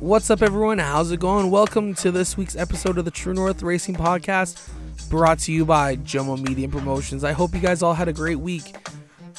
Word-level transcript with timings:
What's 0.00 0.30
up, 0.30 0.42
everyone? 0.42 0.78
How's 0.78 1.10
it 1.10 1.18
going? 1.18 1.50
Welcome 1.50 1.92
to 1.96 2.12
this 2.12 2.36
week's 2.36 2.54
episode 2.54 2.98
of 2.98 3.04
the 3.04 3.10
True 3.10 3.34
North 3.34 3.64
Racing 3.64 3.96
Podcast, 3.96 4.70
brought 5.10 5.40
to 5.40 5.52
you 5.52 5.64
by 5.64 5.96
Jomo 5.96 6.40
Media 6.40 6.66
and 6.66 6.72
Promotions. 6.72 7.24
I 7.24 7.32
hope 7.32 7.52
you 7.52 7.58
guys 7.60 7.82
all 7.82 7.94
had 7.94 8.06
a 8.06 8.12
great 8.12 8.38
week. 8.38 8.76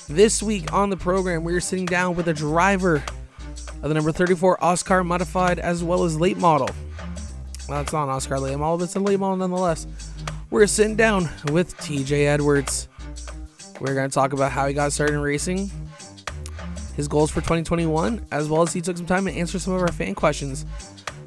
This 0.09 0.43
week 0.43 0.73
on 0.73 0.89
the 0.89 0.97
program, 0.97 1.45
we 1.45 1.53
are 1.53 1.61
sitting 1.61 1.85
down 1.85 2.13
with 2.17 2.27
a 2.27 2.33
driver 2.33 2.95
of 3.81 3.83
the 3.83 3.93
number 3.93 4.11
34 4.11 4.57
OSCAAR 4.57 5.05
Modified 5.05 5.59
as 5.59 5.81
well 5.81 6.03
as 6.03 6.19
late 6.19 6.37
model. 6.37 6.69
Well, 7.69 7.79
it's 7.79 7.93
not 7.93 8.09
an 8.09 8.15
OSCAAR 8.15 8.41
late 8.41 8.57
model, 8.57 8.79
but 8.79 8.83
it's 8.83 8.95
a 8.97 8.99
late 8.99 9.17
model 9.17 9.37
nonetheless. 9.37 9.87
We're 10.49 10.67
sitting 10.67 10.97
down 10.97 11.29
with 11.53 11.77
TJ 11.77 12.25
Edwards. 12.25 12.89
We're 13.79 13.95
going 13.95 14.09
to 14.09 14.13
talk 14.13 14.33
about 14.33 14.51
how 14.51 14.67
he 14.67 14.73
got 14.73 14.91
started 14.91 15.13
in 15.13 15.21
racing, 15.21 15.71
his 16.99 17.07
goals 17.07 17.31
for 17.31 17.39
2021, 17.39 18.25
as 18.29 18.49
well 18.49 18.61
as 18.61 18.73
he 18.73 18.81
took 18.81 18.97
some 18.97 19.05
time 19.05 19.23
to 19.23 19.31
answer 19.31 19.57
some 19.57 19.73
of 19.73 19.81
our 19.81 19.87
fan 19.87 20.13
questions. 20.13 20.65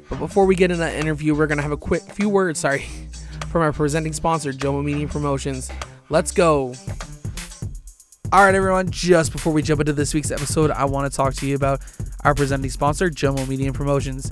But 0.07 0.19
before 0.19 0.45
we 0.45 0.53
get 0.55 0.69
into 0.69 0.77
that 0.77 0.93
interview, 0.93 1.33
we're 1.33 1.47
going 1.47 1.57
to 1.57 1.63
have 1.63 1.71
a 1.71 1.77
quick 1.77 2.03
few 2.03 2.29
words, 2.29 2.59
sorry, 2.59 2.85
from 3.49 3.63
our 3.63 3.73
presenting 3.73 4.13
sponsor, 4.13 4.53
Jomo 4.53 4.83
Media 4.83 5.07
Promotions. 5.07 5.71
Let's 6.09 6.31
go. 6.31 6.75
All 8.31 8.45
right, 8.45 8.53
everyone, 8.53 8.91
just 8.91 9.31
before 9.31 9.51
we 9.51 9.63
jump 9.63 9.81
into 9.81 9.93
this 9.93 10.13
week's 10.13 10.29
episode, 10.29 10.69
I 10.69 10.85
want 10.85 11.11
to 11.11 11.17
talk 11.17 11.33
to 11.35 11.47
you 11.47 11.55
about 11.55 11.81
our 12.23 12.35
presenting 12.35 12.69
sponsor, 12.69 13.09
Jomo 13.09 13.47
Media 13.47 13.73
Promotions. 13.73 14.29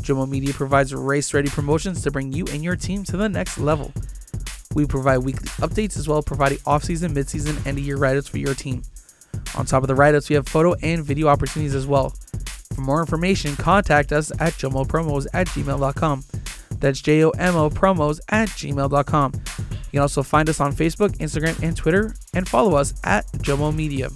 Jomo 0.00 0.28
Media 0.28 0.52
provides 0.52 0.92
race 0.92 1.32
ready 1.32 1.48
promotions 1.48 2.02
to 2.02 2.10
bring 2.10 2.32
you 2.32 2.44
and 2.50 2.64
your 2.64 2.74
team 2.74 3.04
to 3.04 3.16
the 3.16 3.28
next 3.28 3.56
level. 3.58 3.92
We 4.74 4.86
provide 4.86 5.18
weekly 5.18 5.48
updates 5.64 5.96
as 5.96 6.08
well 6.08 6.24
providing 6.24 6.58
off 6.66 6.82
season, 6.82 7.14
mid 7.14 7.28
season, 7.28 7.56
and 7.66 7.78
a 7.78 7.80
year 7.80 7.98
write 7.98 8.16
ups 8.16 8.26
for 8.26 8.38
your 8.38 8.54
team. 8.54 8.82
On 9.56 9.66
top 9.66 9.82
of 9.82 9.88
the 9.88 9.94
write 9.94 10.14
ups, 10.14 10.28
we 10.28 10.34
have 10.36 10.48
photo 10.48 10.74
and 10.82 11.04
video 11.04 11.28
opportunities 11.28 11.74
as 11.74 11.86
well. 11.86 12.10
For 12.74 12.80
more 12.80 13.00
information, 13.00 13.54
contact 13.56 14.12
us 14.12 14.30
at 14.40 14.54
jomopromos 14.54 15.26
at 15.34 15.46
gmail.com. 15.48 16.24
That's 16.78 17.00
J 17.00 17.24
O 17.24 17.30
M 17.30 17.54
O 17.54 17.70
promos 17.70 18.20
at 18.30 18.48
gmail.com. 18.48 19.32
You 19.34 19.90
can 19.90 20.00
also 20.00 20.22
find 20.22 20.48
us 20.48 20.58
on 20.58 20.72
Facebook, 20.72 21.16
Instagram, 21.18 21.62
and 21.62 21.76
Twitter, 21.76 22.14
and 22.34 22.48
follow 22.48 22.76
us 22.76 22.94
at 23.04 23.26
Jomo 23.32 23.74
Media. 23.74 24.08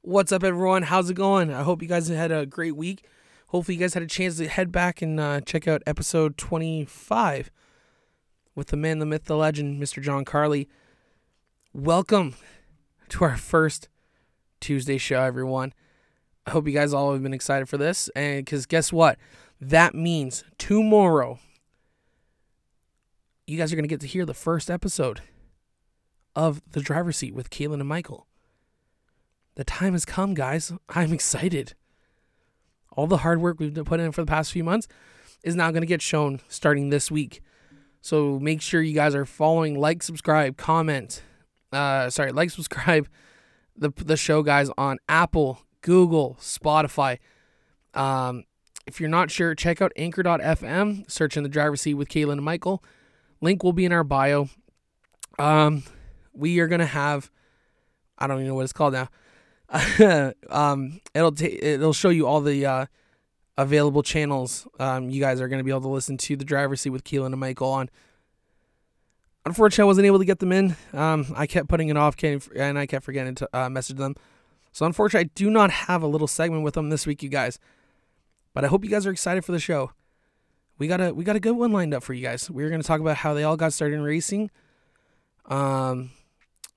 What's 0.00 0.32
up, 0.32 0.42
everyone? 0.44 0.84
How's 0.84 1.10
it 1.10 1.14
going? 1.14 1.52
I 1.52 1.62
hope 1.62 1.82
you 1.82 1.88
guys 1.88 2.08
had 2.08 2.32
a 2.32 2.46
great 2.46 2.74
week. 2.74 3.04
Hopefully, 3.48 3.76
you 3.76 3.80
guys 3.80 3.94
had 3.94 4.02
a 4.02 4.08
chance 4.08 4.38
to 4.38 4.48
head 4.48 4.72
back 4.72 5.02
and 5.02 5.20
uh, 5.20 5.40
check 5.42 5.68
out 5.68 5.82
episode 5.86 6.36
25 6.36 7.50
with 8.54 8.68
the 8.68 8.76
man, 8.76 8.98
the 8.98 9.06
myth, 9.06 9.24
the 9.24 9.36
legend, 9.36 9.80
Mr. 9.80 10.02
John 10.02 10.24
Carly. 10.24 10.68
Welcome 11.78 12.36
to 13.10 13.24
our 13.24 13.36
first 13.36 13.90
Tuesday 14.60 14.96
show, 14.96 15.20
everyone. 15.20 15.74
I 16.46 16.52
hope 16.52 16.66
you 16.66 16.72
guys 16.72 16.94
all 16.94 17.12
have 17.12 17.22
been 17.22 17.34
excited 17.34 17.68
for 17.68 17.76
this. 17.76 18.08
And 18.16 18.46
because 18.46 18.64
guess 18.64 18.94
what? 18.94 19.18
That 19.60 19.94
means 19.94 20.42
tomorrow, 20.56 21.38
you 23.46 23.58
guys 23.58 23.74
are 23.74 23.76
going 23.76 23.84
to 23.84 23.90
get 23.92 24.00
to 24.00 24.06
hear 24.06 24.24
the 24.24 24.32
first 24.32 24.70
episode 24.70 25.20
of 26.34 26.62
The 26.72 26.80
Driver's 26.80 27.18
Seat 27.18 27.34
with 27.34 27.50
Kaylin 27.50 27.74
and 27.74 27.86
Michael. 27.86 28.26
The 29.56 29.64
time 29.64 29.92
has 29.92 30.06
come, 30.06 30.32
guys. 30.32 30.72
I'm 30.88 31.12
excited. 31.12 31.74
All 32.92 33.06
the 33.06 33.18
hard 33.18 33.42
work 33.42 33.60
we've 33.60 33.74
putting 33.74 34.06
in 34.06 34.12
for 34.12 34.22
the 34.22 34.30
past 34.30 34.50
few 34.50 34.64
months 34.64 34.88
is 35.44 35.54
now 35.54 35.70
going 35.72 35.82
to 35.82 35.86
get 35.86 36.00
shown 36.00 36.40
starting 36.48 36.88
this 36.88 37.10
week. 37.10 37.42
So 38.00 38.38
make 38.38 38.62
sure 38.62 38.80
you 38.80 38.94
guys 38.94 39.14
are 39.14 39.26
following, 39.26 39.78
like, 39.78 40.02
subscribe, 40.02 40.56
comment, 40.56 41.22
uh, 41.72 42.10
sorry, 42.10 42.32
like, 42.32 42.50
subscribe 42.50 43.08
the 43.76 43.90
the 43.96 44.16
show, 44.16 44.42
guys, 44.42 44.70
on 44.78 44.98
Apple, 45.08 45.62
Google, 45.82 46.36
Spotify. 46.40 47.18
Um, 47.94 48.44
if 48.86 49.00
you're 49.00 49.08
not 49.08 49.30
sure, 49.30 49.54
check 49.54 49.82
out 49.82 49.92
Anchor.fm. 49.96 51.10
Search 51.10 51.36
in 51.36 51.42
the 51.42 51.48
driver's 51.48 51.80
seat 51.80 51.94
with 51.94 52.08
Kaylin 52.08 52.32
and 52.32 52.42
Michael. 52.42 52.82
Link 53.40 53.62
will 53.62 53.72
be 53.72 53.84
in 53.84 53.92
our 53.92 54.04
bio. 54.04 54.48
Um, 55.38 55.82
we 56.32 56.60
are 56.60 56.68
gonna 56.68 56.86
have, 56.86 57.30
I 58.18 58.26
don't 58.26 58.38
even 58.38 58.48
know 58.48 58.54
what 58.54 58.64
it's 58.64 58.72
called 58.72 58.94
now. 58.94 59.08
um, 60.50 61.00
it'll 61.14 61.32
ta- 61.32 61.46
it'll 61.46 61.92
show 61.92 62.10
you 62.10 62.26
all 62.26 62.40
the 62.40 62.64
uh, 62.64 62.86
available 63.58 64.02
channels. 64.02 64.66
Um, 64.78 65.10
you 65.10 65.20
guys 65.20 65.40
are 65.40 65.48
gonna 65.48 65.64
be 65.64 65.70
able 65.70 65.82
to 65.82 65.88
listen 65.88 66.16
to 66.18 66.36
the 66.36 66.44
driver's 66.44 66.80
seat 66.80 66.90
with 66.90 67.04
Keelan 67.04 67.26
and 67.26 67.40
Michael 67.40 67.70
on 67.70 67.90
unfortunately, 69.46 69.82
I 69.82 69.86
wasn't 69.86 70.06
able 70.06 70.18
to 70.18 70.24
get 70.24 70.40
them 70.40 70.52
in. 70.52 70.76
Um, 70.92 71.26
I 71.34 71.46
kept 71.46 71.68
putting 71.68 71.88
it 71.88 71.96
off, 71.96 72.16
and 72.22 72.78
I 72.78 72.84
kept 72.86 73.04
forgetting 73.04 73.34
to 73.36 73.48
uh, 73.54 73.70
message 73.70 73.96
them. 73.96 74.16
So 74.72 74.84
unfortunately, 74.84 75.30
I 75.30 75.30
do 75.34 75.48
not 75.48 75.70
have 75.70 76.02
a 76.02 76.06
little 76.06 76.26
segment 76.26 76.62
with 76.62 76.74
them 76.74 76.90
this 76.90 77.06
week, 77.06 77.22
you 77.22 77.30
guys. 77.30 77.58
But 78.52 78.64
I 78.64 78.68
hope 78.68 78.84
you 78.84 78.90
guys 78.90 79.06
are 79.06 79.10
excited 79.10 79.44
for 79.44 79.52
the 79.52 79.58
show. 79.58 79.92
We 80.78 80.88
got 80.88 81.00
a 81.00 81.14
we 81.14 81.24
got 81.24 81.36
a 81.36 81.40
good 81.40 81.56
one 81.56 81.72
lined 81.72 81.94
up 81.94 82.02
for 82.02 82.12
you 82.12 82.22
guys. 82.22 82.50
We're 82.50 82.68
gonna 82.68 82.82
talk 82.82 83.00
about 83.00 83.16
how 83.16 83.32
they 83.32 83.44
all 83.44 83.56
got 83.56 83.72
started 83.72 83.96
in 83.96 84.02
racing. 84.02 84.50
Um, 85.46 86.10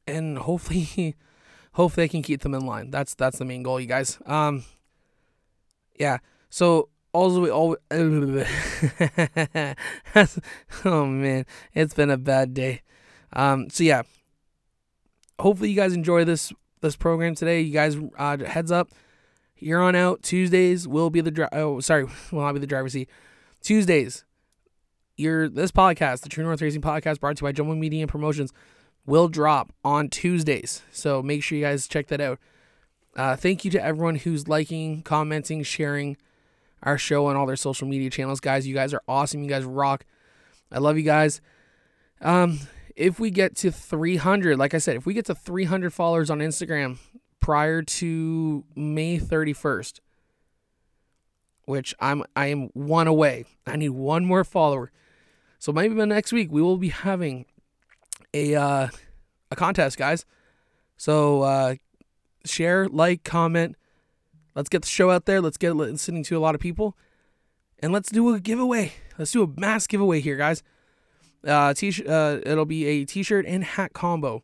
and 0.08 0.38
hopefully, 0.38 1.16
hopefully 1.74 2.06
I 2.06 2.08
can 2.08 2.22
keep 2.22 2.41
them 2.41 2.53
in 2.53 2.66
line. 2.66 2.91
That's 2.91 3.16
that's 3.16 3.40
the 3.40 3.46
main 3.46 3.63
goal, 3.63 3.79
you 3.79 3.88
guys. 3.88 4.19
Um, 4.25 4.63
yeah. 5.97 6.19
So 6.50 6.90
the 7.14 7.42
way 7.42 7.50
all 7.50 7.75
oh 10.86 11.06
man 11.06 11.46
it's 11.74 11.94
been 11.94 12.09
a 12.09 12.18
bad 12.18 12.53
day. 12.53 12.81
Um 13.34 13.70
so 13.70 13.84
yeah. 13.84 14.03
Hopefully 15.40 15.70
you 15.70 15.75
guys 15.75 15.94
enjoy 15.94 16.25
this 16.25 16.52
this 16.81 16.96
program 16.96 17.36
today. 17.36 17.62
You 17.62 17.74
guys 17.74 17.97
uh 18.18 18.38
heads 18.46 18.72
up. 18.72 18.90
Here 19.53 19.80
on 19.80 19.96
out. 19.96 20.24
Tuesdays 20.24 20.88
will 20.88 21.09
be 21.09 21.22
the 21.22 21.31
dri- 21.31 21.47
oh 21.52 21.80
sorry 21.80 22.06
will 22.31 22.42
not 22.42 22.53
be 22.53 22.59
the 22.59 22.68
driver's 22.68 22.94
seat. 22.94 23.09
Tuesdays 23.62 24.26
your 25.18 25.50
this 25.50 25.72
podcast 25.72 26.22
the 26.22 26.30
true 26.30 26.44
north 26.44 26.62
racing 26.62 26.81
podcast 26.81 27.20
brought 27.20 27.38
to 27.38 27.46
you 27.46 27.47
by 27.47 27.53
Jomo 27.53 27.78
media 27.78 28.02
and 28.02 28.09
promotions 28.09 28.53
will 29.06 29.28
drop 29.28 29.74
on 29.84 30.09
tuesdays. 30.09 30.81
So 30.91 31.22
make 31.22 31.44
sure 31.44 31.58
you 31.58 31.66
guys 31.66 31.88
check 31.88 32.08
that 32.08 32.22
out. 32.22 32.40
Uh 33.16 33.36
thank 33.36 33.66
you 33.66 33.72
to 33.72 33.84
everyone 33.84 34.16
who's 34.16 34.47
liking 34.47 35.02
commenting 35.02 35.64
sharing 35.64 36.18
our 36.84 36.97
show 36.97 37.28
on 37.28 37.35
all 37.35 37.45
their 37.45 37.56
social 37.56 37.88
media 37.88 38.09
channels. 38.09 38.40
Guys, 38.40 38.67
you 38.67 38.73
guys 38.73 38.94
are 38.94 39.01
awesome. 39.07 39.44
You 39.44 39.50
guys 39.50 39.63
rock. 39.63 40.06
I 40.72 40.79
love 40.79 40.97
you 40.97 41.03
guys. 41.03 41.41
Um, 42.22 42.59
if 42.95 43.19
we 43.19 43.31
get 43.31 43.56
to 43.57 43.72
300, 43.72 44.57
like 44.57 44.73
I 44.73 44.78
said, 44.78 44.95
if 44.95 45.06
we 45.06 45.13
get 45.13 45.25
to 45.25 45.35
300 45.35 45.94
followers 45.94 46.29
on 46.29 46.40
Instagram 46.40 46.97
prior 47.40 47.81
to 47.81 48.66
May 48.75 49.19
31st, 49.19 50.00
which 51.66 51.94
I'm 52.00 52.23
I 52.35 52.47
am 52.47 52.69
one 52.73 53.07
away. 53.07 53.46
I 53.67 53.75
need 53.75 53.90
one 53.90 54.25
more 54.25 54.44
follower. 54.44 54.91
So 55.59 55.72
maybe 55.72 55.94
by 55.94 56.06
next 56.06 56.34
week 56.34 56.51
we 56.51 56.61
will 56.61 56.78
be 56.78 56.90
having 56.90 57.46
a 58.34 58.56
uh, 58.56 58.88
a 59.51 59.56
contest, 59.56 59.97
guys. 59.97 60.25
So 60.97 61.44
uh, 61.44 61.75
share, 62.46 62.88
like, 62.88 63.23
comment, 63.23 63.75
Let's 64.55 64.69
get 64.69 64.81
the 64.81 64.87
show 64.87 65.11
out 65.11 65.25
there. 65.25 65.41
Let's 65.41 65.57
get 65.57 65.71
it 65.71 65.75
listening 65.75 66.23
to 66.23 66.37
a 66.37 66.39
lot 66.39 66.55
of 66.55 66.61
people. 66.61 66.97
And 67.81 67.93
let's 67.93 68.09
do 68.09 68.33
a 68.33 68.39
giveaway. 68.39 68.93
Let's 69.17 69.31
do 69.31 69.43
a 69.43 69.59
mass 69.59 69.87
giveaway 69.87 70.19
here, 70.19 70.35
guys. 70.35 70.63
Uh, 71.47 71.73
t- 71.73 72.05
uh, 72.05 72.39
it'll 72.45 72.65
be 72.65 72.85
a 72.85 73.05
t-shirt 73.05 73.45
and 73.45 73.63
hat 73.63 73.93
combo. 73.93 74.43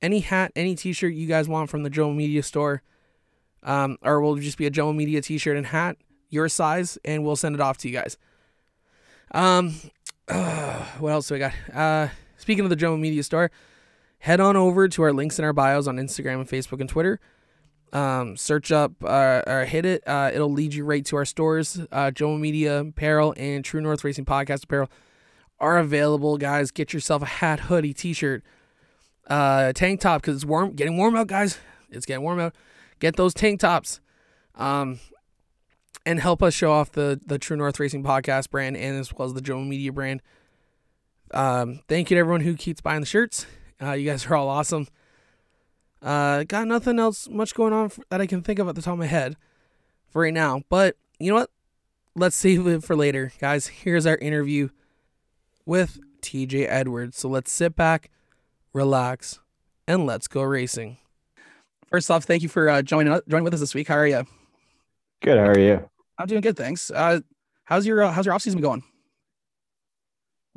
Any 0.00 0.20
hat, 0.20 0.52
any 0.56 0.74
t-shirt 0.74 1.12
you 1.12 1.26
guys 1.26 1.48
want 1.48 1.68
from 1.68 1.82
the 1.82 1.90
Jomo 1.90 2.14
Media 2.14 2.42
store, 2.42 2.82
um, 3.62 3.98
or 4.02 4.20
will 4.20 4.36
just 4.36 4.56
be 4.56 4.66
a 4.66 4.70
Jomo 4.70 4.94
Media 4.94 5.20
t-shirt 5.20 5.56
and 5.56 5.66
hat, 5.66 5.96
your 6.30 6.48
size, 6.48 6.98
and 7.04 7.24
we'll 7.24 7.36
send 7.36 7.54
it 7.54 7.60
off 7.60 7.76
to 7.78 7.88
you 7.88 7.94
guys. 7.94 8.16
Um, 9.32 9.74
uh, 10.28 10.84
what 10.98 11.12
else 11.12 11.28
do 11.28 11.34
I 11.34 11.38
got? 11.38 11.52
Uh, 11.74 12.08
speaking 12.36 12.64
of 12.64 12.70
the 12.70 12.76
Jomo 12.76 12.98
Media 12.98 13.22
store, 13.22 13.50
head 14.20 14.40
on 14.40 14.56
over 14.56 14.88
to 14.88 15.02
our 15.02 15.12
links 15.12 15.38
in 15.38 15.44
our 15.44 15.52
bios 15.52 15.86
on 15.86 15.96
Instagram 15.96 16.40
and 16.40 16.48
Facebook 16.48 16.80
and 16.80 16.88
Twitter 16.88 17.20
um, 17.92 18.36
search 18.36 18.70
up 18.70 18.92
uh, 19.02 19.42
or 19.46 19.64
hit 19.64 19.84
it. 19.86 20.02
Uh, 20.06 20.30
it'll 20.32 20.52
lead 20.52 20.74
you 20.74 20.84
right 20.84 21.04
to 21.06 21.16
our 21.16 21.24
stores. 21.24 21.80
Uh, 21.90 22.10
Jomo 22.10 22.38
Media 22.38 22.80
Apparel 22.80 23.34
and 23.36 23.64
True 23.64 23.80
North 23.80 24.04
Racing 24.04 24.24
Podcast 24.24 24.64
Apparel 24.64 24.90
are 25.60 25.78
available, 25.78 26.38
guys. 26.38 26.70
Get 26.70 26.92
yourself 26.92 27.22
a 27.22 27.26
hat, 27.26 27.60
hoodie, 27.60 27.94
t-shirt, 27.94 28.42
uh, 29.28 29.72
tank 29.72 30.00
top 30.00 30.22
because 30.22 30.36
it's 30.36 30.44
warm, 30.44 30.72
getting 30.72 30.96
warm 30.96 31.16
out, 31.16 31.26
guys. 31.26 31.58
It's 31.90 32.06
getting 32.06 32.22
warm 32.22 32.40
out. 32.40 32.54
Get 33.00 33.16
those 33.16 33.32
tank 33.32 33.60
tops, 33.60 34.00
um, 34.54 35.00
and 36.04 36.20
help 36.20 36.42
us 36.42 36.52
show 36.54 36.72
off 36.72 36.92
the 36.92 37.20
the 37.24 37.38
True 37.38 37.56
North 37.56 37.78
Racing 37.80 38.02
Podcast 38.02 38.50
brand 38.50 38.76
and 38.76 38.98
as 38.98 39.12
well 39.14 39.26
as 39.26 39.34
the 39.34 39.40
Jomo 39.40 39.66
Media 39.66 39.92
brand. 39.92 40.20
Um, 41.32 41.80
thank 41.88 42.10
you 42.10 42.16
to 42.16 42.20
everyone 42.20 42.40
who 42.40 42.54
keeps 42.56 42.80
buying 42.80 43.00
the 43.00 43.06
shirts. 43.06 43.46
Uh, 43.80 43.92
you 43.92 44.10
guys 44.10 44.26
are 44.26 44.34
all 44.34 44.48
awesome. 44.48 44.88
Uh, 46.02 46.44
got 46.44 46.68
nothing 46.68 46.98
else 46.98 47.28
much 47.28 47.54
going 47.54 47.72
on 47.72 47.90
that 48.10 48.20
I 48.20 48.26
can 48.26 48.42
think 48.42 48.58
of 48.58 48.68
at 48.68 48.74
the 48.74 48.82
top 48.82 48.92
of 48.92 48.98
my 48.98 49.06
head 49.06 49.36
for 50.08 50.22
right 50.22 50.34
now. 50.34 50.62
But 50.68 50.96
you 51.18 51.30
know 51.30 51.38
what? 51.38 51.50
Let's 52.14 52.36
save 52.36 52.66
it 52.66 52.82
for 52.82 52.96
later, 52.96 53.32
guys. 53.38 53.68
Here's 53.68 54.06
our 54.06 54.16
interview 54.16 54.70
with 55.64 55.98
TJ 56.22 56.66
Edwards. 56.68 57.18
So 57.18 57.28
let's 57.28 57.52
sit 57.52 57.76
back, 57.76 58.10
relax, 58.72 59.40
and 59.86 60.06
let's 60.06 60.26
go 60.26 60.42
racing. 60.42 60.98
First 61.90 62.10
off, 62.10 62.24
thank 62.24 62.42
you 62.42 62.48
for 62.48 62.68
uh, 62.68 62.82
joining 62.82 63.18
joining 63.28 63.44
with 63.44 63.54
us 63.54 63.60
this 63.60 63.74
week. 63.74 63.88
How 63.88 63.96
are 63.96 64.06
you? 64.06 64.26
Good. 65.22 65.38
How 65.38 65.46
are 65.46 65.58
you? 65.58 65.88
I'm 66.18 66.26
doing 66.26 66.40
good, 66.40 66.56
thanks. 66.56 66.90
Uh, 66.90 67.20
how's 67.64 67.86
your 67.86 68.02
uh, 68.02 68.12
how's 68.12 68.26
your 68.26 68.34
off 68.34 68.42
season 68.42 68.60
going? 68.60 68.82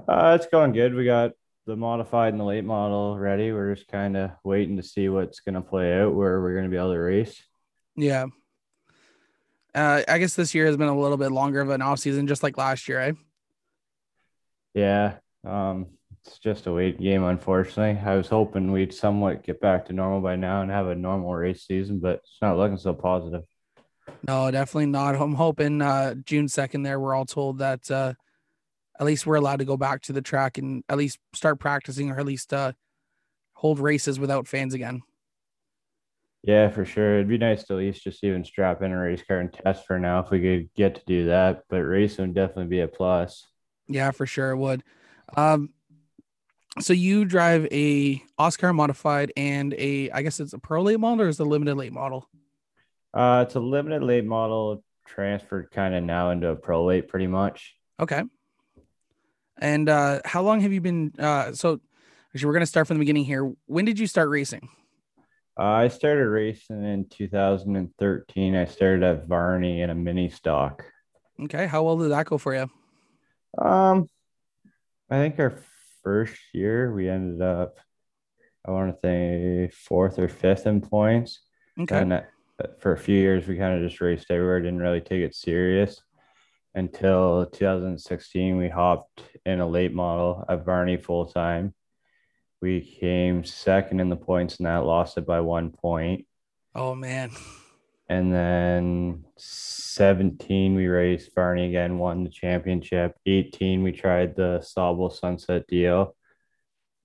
Uh, 0.08 0.38
it's 0.40 0.48
going 0.48 0.72
good. 0.72 0.94
We 0.94 1.06
got 1.06 1.32
the 1.66 1.76
modified 1.76 2.34
and 2.34 2.40
the 2.40 2.46
late 2.46 2.66
model 2.66 3.18
ready. 3.18 3.52
We're 3.52 3.76
just 3.76 3.88
kind 3.88 4.18
of 4.18 4.32
waiting 4.44 4.78
to 4.78 4.84
see 4.84 5.10
what's 5.10 5.42
going 5.42 5.56
to 5.56 5.62
play 5.62 6.00
out, 6.00 6.14
where 6.14 6.42
we're 6.42 6.54
going 6.54 6.66
to 6.66 6.70
be 6.70 6.78
able 6.78 6.94
to 6.94 7.00
race. 7.00 7.42
Yeah. 7.96 8.28
Uh, 9.74 10.02
I 10.08 10.18
guess 10.18 10.36
this 10.36 10.54
year 10.54 10.66
has 10.66 10.78
been 10.78 10.88
a 10.88 11.00
little 11.00 11.18
bit 11.18 11.32
longer 11.32 11.62
of 11.62 11.70
an 11.70 11.82
off 11.82 12.00
season, 12.00 12.28
just 12.28 12.44
like 12.44 12.58
last 12.58 12.88
year, 12.88 13.00
eh? 13.00 13.12
Yeah. 14.74 15.16
Um, 15.46 15.88
it's 16.26 16.40
just 16.40 16.68
a 16.68 16.74
wait 16.74 17.00
game, 17.00 17.24
unfortunately. 17.24 18.02
I 18.04 18.16
was 18.16 18.28
hoping 18.28 18.72
we'd 18.72 18.94
somewhat 18.94 19.44
get 19.44 19.62
back 19.62 19.86
to 19.86 19.94
normal 19.94 20.22
by 20.22 20.36
now 20.36 20.62
and 20.62 20.70
have 20.70 20.88
a 20.88 20.96
normal 20.96 21.34
race 21.34 21.66
season, 21.66 22.00
but 22.00 22.18
it's 22.18 22.38
not 22.42 22.58
looking 22.58 22.78
so 22.78 22.94
positive. 22.94 23.44
No, 24.28 24.52
definitely 24.52 24.88
not. 24.88 25.16
I'm 25.16 25.34
hoping 25.34 25.82
uh, 25.82 26.16
June 26.16 26.48
2nd 26.48 26.84
there, 26.84 27.00
we're 27.00 27.16
all 27.16 27.26
told 27.26 27.60
that 27.60 27.90
uh, 27.90 28.14
at 29.02 29.08
least 29.08 29.26
we're 29.26 29.36
allowed 29.36 29.58
to 29.58 29.66
go 29.66 29.76
back 29.76 30.04
to 30.04 30.14
the 30.14 30.22
track 30.22 30.60
and 30.60 30.84
at 30.88 30.98
least 30.98 31.18
start 31.34 31.60
practicing 31.60 32.12
or 32.12 32.20
at 32.20 32.26
least 32.26 32.54
uh, 32.54 32.72
hold 33.54 33.80
races 33.80 34.20
without 34.20 34.48
fans 34.48 34.76
again. 34.76 35.02
Yeah, 36.44 36.70
for 36.70 36.86
sure. 36.86 37.16
It'd 37.16 37.28
be 37.28 37.40
nice 37.40 37.64
to 37.64 37.74
at 37.74 37.80
least 37.80 38.04
just 38.04 38.24
even 38.24 38.46
strap 38.46 38.84
in 38.84 38.92
a 38.92 38.98
race 38.98 39.24
car 39.28 39.40
and 39.40 39.52
test 39.52 39.88
for 39.88 39.98
now 39.98 40.20
if 40.20 40.30
we 40.30 40.40
could 40.40 40.74
get 40.76 40.96
to 40.96 41.02
do 41.08 41.26
that. 41.28 41.64
But 41.68 41.78
racing 41.78 42.28
would 42.28 42.36
definitely 42.36 42.68
be 42.68 42.82
a 42.82 42.88
plus. 42.88 43.48
Yeah, 43.88 44.12
for 44.12 44.28
sure 44.28 44.52
it 44.52 44.58
would. 44.58 44.84
Um, 45.36 45.72
so 46.80 46.94
you 46.94 47.26
drive 47.26 47.68
a 47.72 48.22
OSCAAR 48.40 48.74
modified 48.74 49.34
and 49.36 49.74
a, 49.80 50.12
I 50.12 50.22
guess 50.22 50.40
it's 50.40 50.54
a 50.54 50.60
pro 50.60 50.84
late 50.84 51.00
model 51.00 51.26
or 51.26 51.28
is 51.28 51.40
it 51.40 51.44
a 51.44 51.50
limited 51.50 51.76
late 51.76 51.92
model? 51.92 52.30
Uh, 53.16 53.46
it's 53.48 53.56
a 53.56 53.60
limited 53.60 54.04
late 54.04 54.26
model 54.26 54.84
transferred 55.08 55.72
kind 55.72 55.96
of 55.96 56.04
now 56.04 56.30
into 56.30 56.50
a 56.50 56.56
pro 56.56 56.86
late 56.86 57.08
pretty 57.08 57.28
much. 57.28 57.76
Okay. 58.00 58.22
And 59.62 59.88
uh, 59.88 60.22
how 60.26 60.42
long 60.42 60.60
have 60.62 60.74
you 60.74 60.82
been? 60.82 61.14
Uh, 61.18 61.54
so 61.54 61.80
actually, 62.34 62.48
we're 62.48 62.54
going 62.54 62.62
to 62.62 62.68
start 62.68 62.88
from 62.88 62.98
the 62.98 63.02
beginning 63.02 63.26
here. 63.26 63.54
When 63.68 63.86
did 63.86 64.00
you 64.00 64.08
start 64.08 64.30
racing? 64.30 64.68
Uh, 65.58 65.64
I 65.64 65.88
started 65.88 66.28
racing 66.28 66.84
in 66.84 67.06
2013. 67.08 68.56
I 68.56 68.66
started 68.66 69.04
at 69.04 69.28
Varney 69.28 69.82
in 69.82 69.92
a 69.92 69.96
mini 69.96 70.30
stock. 70.30 70.84
Okay. 71.44 71.68
How 71.68 71.84
well 71.84 71.98
did 71.98 72.10
that 72.10 72.26
go 72.26 72.40
for 72.40 72.56
you? 72.56 72.70
Um, 73.64 74.08
I 75.10 75.18
think 75.18 75.38
our 75.40 75.54
first 76.04 76.40
year 76.54 76.92
we 76.92 77.08
ended 77.08 77.42
up, 77.42 77.78
I 78.66 78.72
want 78.72 78.96
to 78.96 79.00
say 79.02 79.70
fourth 79.76 80.18
or 80.18 80.28
fifth 80.28 80.66
in 80.66 80.82
points. 80.82 81.42
Okay. 81.80 82.00
And 82.00 82.24
for 82.80 82.94
a 82.94 82.98
few 82.98 83.18
years, 83.18 83.48
we 83.48 83.58
kind 83.58 83.76
of 83.76 83.88
just 83.88 84.02
raced 84.02 84.32
everywhere, 84.32 84.60
didn't 84.60 84.80
really 84.80 85.02
take 85.02 85.22
it 85.22 85.36
serious 85.36 86.02
until 86.74 87.46
2016. 87.46 88.58
We 88.58 88.70
hopped 88.70 89.24
in 89.46 89.60
a 89.60 89.68
late 89.68 89.94
model 89.94 90.46
at 90.48 90.66
Varney 90.66 90.98
full 90.98 91.26
time. 91.26 91.74
We 92.62 92.82
came 92.82 93.44
second 93.44 94.00
in 94.00 94.10
the 94.10 94.16
points 94.16 94.58
and 94.58 94.68
that 94.68 94.86
lost 94.86 95.18
it 95.18 95.26
by 95.26 95.40
one 95.40 95.72
point. 95.72 96.26
Oh, 96.76 96.96
man. 96.96 97.32
And 98.08 98.34
then 98.34 99.26
17, 99.38 100.76
we 100.76 100.88
raced 100.88 101.34
Varney 101.34 101.68
again, 101.68 101.98
won 101.98 102.24
the 102.24 102.30
championship. 102.30 103.16
18, 103.26 103.84
we 103.84 103.92
tried 103.92 104.36
the 104.36 104.60
Sauble 104.60 105.12
Sunset 105.12 105.66
deal. 105.68 106.16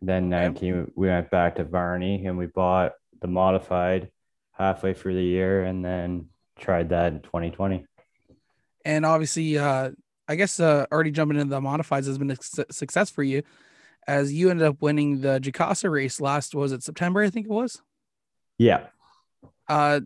Then 0.02 0.28
19, 0.28 0.92
we 0.94 1.08
went 1.08 1.30
back 1.30 1.56
to 1.56 1.64
Varney 1.64 2.26
and 2.26 2.36
we 2.36 2.46
bought 2.46 2.92
the 3.20 3.28
modified 3.28 4.10
halfway 4.52 4.94
through 4.94 5.14
the 5.14 5.22
year 5.22 5.64
and 5.64 5.84
then 5.84 6.26
tried 6.58 6.90
that 6.90 7.12
in 7.12 7.22
2020. 7.22 7.86
And 8.86 9.04
obviously, 9.04 9.58
uh, 9.58 9.90
I 10.28 10.36
guess 10.36 10.60
uh, 10.60 10.86
already 10.92 11.10
jumping 11.10 11.40
into 11.40 11.50
the 11.50 11.60
modifieds 11.60 12.06
has 12.06 12.18
been 12.18 12.30
a 12.30 12.36
su- 12.40 12.64
success 12.70 13.10
for 13.10 13.24
you 13.24 13.42
as 14.06 14.32
you 14.32 14.48
ended 14.48 14.64
up 14.64 14.80
winning 14.80 15.22
the 15.22 15.40
Jukasa 15.40 15.90
race 15.90 16.20
last, 16.20 16.54
was 16.54 16.70
it 16.70 16.84
September? 16.84 17.20
I 17.20 17.28
think 17.28 17.46
it 17.46 17.52
was. 17.52 17.82
Yeah. 18.58 18.86
Uh, 19.68 20.02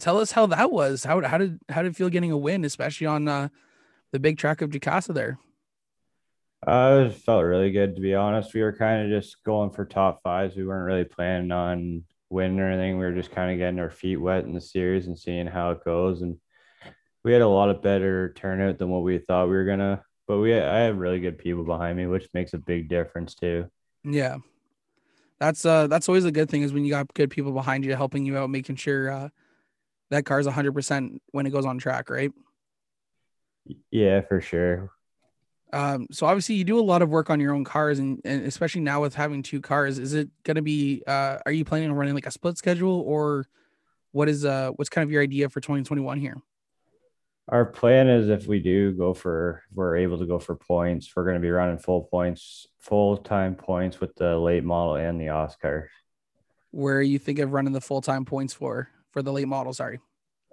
tell 0.00 0.16
us 0.16 0.32
how 0.32 0.46
that 0.46 0.72
was. 0.72 1.04
How, 1.04 1.20
how 1.20 1.36
did, 1.36 1.58
how 1.68 1.82
did 1.82 1.92
it 1.92 1.96
feel 1.96 2.08
getting 2.08 2.30
a 2.30 2.38
win, 2.38 2.64
especially 2.64 3.06
on 3.06 3.28
uh, 3.28 3.48
the 4.10 4.18
big 4.18 4.38
track 4.38 4.62
of 4.62 4.70
Jukasa 4.70 5.12
there? 5.12 5.38
Uh, 6.66 7.08
it 7.08 7.12
felt 7.12 7.44
really 7.44 7.72
good 7.72 7.94
to 7.96 8.00
be 8.00 8.14
honest. 8.14 8.54
We 8.54 8.62
were 8.62 8.72
kind 8.72 9.04
of 9.04 9.20
just 9.20 9.36
going 9.44 9.68
for 9.68 9.84
top 9.84 10.22
fives. 10.22 10.56
We 10.56 10.64
weren't 10.64 10.86
really 10.86 11.04
planning 11.04 11.52
on 11.52 12.04
winning 12.30 12.58
or 12.58 12.70
anything. 12.70 12.96
We 12.96 13.04
were 13.04 13.12
just 13.12 13.32
kind 13.32 13.52
of 13.52 13.58
getting 13.58 13.80
our 13.80 13.90
feet 13.90 14.16
wet 14.16 14.44
in 14.44 14.54
the 14.54 14.62
series 14.62 15.08
and 15.08 15.18
seeing 15.18 15.46
how 15.46 15.72
it 15.72 15.84
goes. 15.84 16.22
And 16.22 16.38
we 17.24 17.32
had 17.32 17.42
a 17.42 17.48
lot 17.48 17.70
of 17.70 17.82
better 17.82 18.32
turnout 18.34 18.78
than 18.78 18.90
what 18.90 19.02
we 19.02 19.18
thought 19.18 19.48
we 19.48 19.54
were 19.54 19.64
gonna. 19.64 20.02
But 20.28 20.38
we 20.38 20.54
I 20.54 20.80
have 20.80 20.96
really 20.96 21.20
good 21.20 21.38
people 21.38 21.64
behind 21.64 21.96
me, 21.96 22.06
which 22.06 22.28
makes 22.34 22.54
a 22.54 22.58
big 22.58 22.88
difference 22.88 23.34
too. 23.34 23.66
Yeah, 24.04 24.36
that's 25.40 25.64
uh 25.64 25.86
that's 25.86 26.08
always 26.08 26.24
a 26.24 26.32
good 26.32 26.50
thing 26.50 26.62
is 26.62 26.72
when 26.72 26.84
you 26.84 26.90
got 26.90 27.12
good 27.14 27.30
people 27.30 27.52
behind 27.52 27.84
you 27.84 27.94
helping 27.96 28.24
you 28.24 28.36
out, 28.38 28.50
making 28.50 28.76
sure 28.76 29.10
uh, 29.10 29.28
that 30.10 30.24
car's 30.24 30.46
hundred 30.46 30.72
percent 30.72 31.22
when 31.32 31.46
it 31.46 31.50
goes 31.50 31.66
on 31.66 31.78
track, 31.78 32.10
right? 32.10 32.32
Yeah, 33.90 34.20
for 34.20 34.40
sure. 34.40 34.90
Um, 35.72 36.06
so 36.12 36.26
obviously 36.26 36.54
you 36.54 36.62
do 36.62 36.78
a 36.78 36.82
lot 36.82 37.02
of 37.02 37.08
work 37.08 37.30
on 37.30 37.40
your 37.40 37.52
own 37.52 37.64
cars 37.64 37.98
and, 37.98 38.20
and 38.24 38.46
especially 38.46 38.82
now 38.82 39.00
with 39.00 39.14
having 39.16 39.42
two 39.42 39.60
cars, 39.60 39.98
is 39.98 40.14
it 40.14 40.28
going 40.44 40.54
to 40.54 40.62
be, 40.62 41.02
uh, 41.04 41.38
are 41.44 41.50
you 41.50 41.64
planning 41.64 41.90
on 41.90 41.96
running 41.96 42.14
like 42.14 42.26
a 42.26 42.30
split 42.30 42.56
schedule 42.56 43.00
or 43.00 43.48
what 44.12 44.28
is, 44.28 44.44
uh, 44.44 44.70
what's 44.76 44.88
kind 44.88 45.04
of 45.04 45.10
your 45.10 45.20
idea 45.20 45.48
for 45.48 45.60
2021 45.60 46.20
here? 46.20 46.36
Our 47.48 47.66
plan 47.66 48.08
is 48.08 48.30
if 48.30 48.46
we 48.46 48.60
do 48.60 48.92
go 48.92 49.12
for, 49.12 49.62
we're 49.74 49.96
able 49.96 50.18
to 50.18 50.26
go 50.26 50.38
for 50.38 50.56
points, 50.56 51.10
we're 51.14 51.24
going 51.24 51.34
to 51.34 51.40
be 51.40 51.50
running 51.50 51.78
full 51.78 52.02
points, 52.04 52.66
full 52.80 53.18
time 53.18 53.54
points 53.54 54.00
with 54.00 54.14
the 54.16 54.38
late 54.38 54.64
model 54.64 54.96
and 54.96 55.20
the 55.20 55.26
OSCAAR. 55.26 55.88
Where 56.70 57.02
you 57.02 57.18
think 57.18 57.38
of 57.38 57.52
running 57.52 57.74
the 57.74 57.82
full 57.82 58.00
time 58.00 58.24
points 58.24 58.54
for, 58.54 58.88
for 59.10 59.22
the 59.22 59.32
late 59.32 59.46
model? 59.46 59.74
Sorry. 59.74 60.00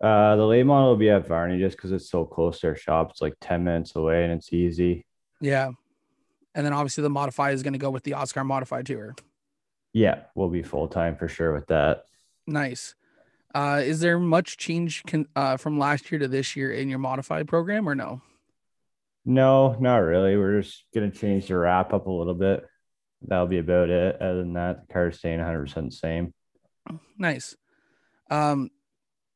Uh, 0.02 0.36
the 0.36 0.46
late 0.46 0.66
model 0.66 0.90
will 0.90 0.98
be 0.98 1.10
at 1.10 1.28
Varney 1.28 1.60
just 1.60 1.78
because 1.78 1.92
it's 1.92 2.10
so 2.10 2.26
close 2.26 2.60
to 2.60 2.68
our 2.68 2.76
shop. 2.76 3.12
It's 3.12 3.22
like 3.22 3.36
10 3.40 3.64
minutes 3.64 3.96
away 3.96 4.24
and 4.24 4.34
it's 4.34 4.52
easy. 4.52 5.06
Yeah. 5.40 5.72
And 6.56 6.66
then 6.66 6.74
obviously 6.74 7.04
the 7.04 7.10
modify 7.10 7.52
is 7.52 7.64
going 7.64 7.74
to 7.74 7.80
go 7.80 7.90
with 7.90 8.04
the 8.04 8.12
OSCAAR 8.12 8.46
modified 8.46 8.86
tour. 8.86 9.16
Yeah, 9.94 10.24
we'll 10.36 10.50
be 10.50 10.64
full 10.64 10.88
time 10.88 11.16
for 11.16 11.28
sure 11.28 11.54
with 11.54 11.68
that. 11.68 12.04
Nice. 12.48 12.96
Uh, 13.54 13.82
is 13.84 14.00
there 14.00 14.18
much 14.18 14.58
change 14.58 15.04
can, 15.04 15.28
uh, 15.36 15.58
from 15.58 15.78
last 15.78 16.12
year 16.12 16.20
to 16.20 16.28
this 16.28 16.56
year 16.56 16.72
in 16.72 16.90
your 16.90 17.00
modified 17.00 17.48
program 17.48 17.88
or 17.88 17.96
no? 17.96 18.22
No, 19.26 19.76
not 19.80 19.98
really. 19.98 20.36
We're 20.38 20.62
just 20.62 20.84
gonna 20.94 21.12
change 21.12 21.48
the 21.48 21.58
wrap 21.58 21.94
up 21.94 22.08
a 22.08 22.12
little 22.12 22.34
bit. 22.34 22.66
That'll 23.22 23.48
be 23.48 23.60
about 23.60 23.90
it. 23.90 24.20
Other 24.20 24.40
than 24.40 24.54
that, 24.54 24.88
the 24.88 24.94
car's 24.94 25.20
staying 25.20 25.40
100 25.40 25.62
percent 25.62 25.90
the 25.92 25.96
same. 25.96 26.34
Nice. 27.18 27.56
Um, 28.30 28.72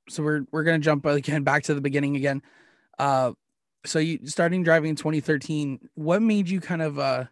so 0.09 0.23
we're 0.23 0.45
we're 0.51 0.63
gonna 0.63 0.79
jump 0.79 1.05
again 1.05 1.43
back 1.43 1.63
to 1.63 1.73
the 1.73 1.81
beginning 1.81 2.15
again. 2.15 2.41
Uh, 2.97 3.33
so 3.85 3.99
you 3.99 4.25
starting 4.25 4.63
driving 4.63 4.91
in 4.91 4.95
2013. 4.95 5.89
What 5.93 6.21
made 6.21 6.49
you 6.49 6.61
kind 6.61 6.81
of 6.81 6.97
uh, 6.97 7.25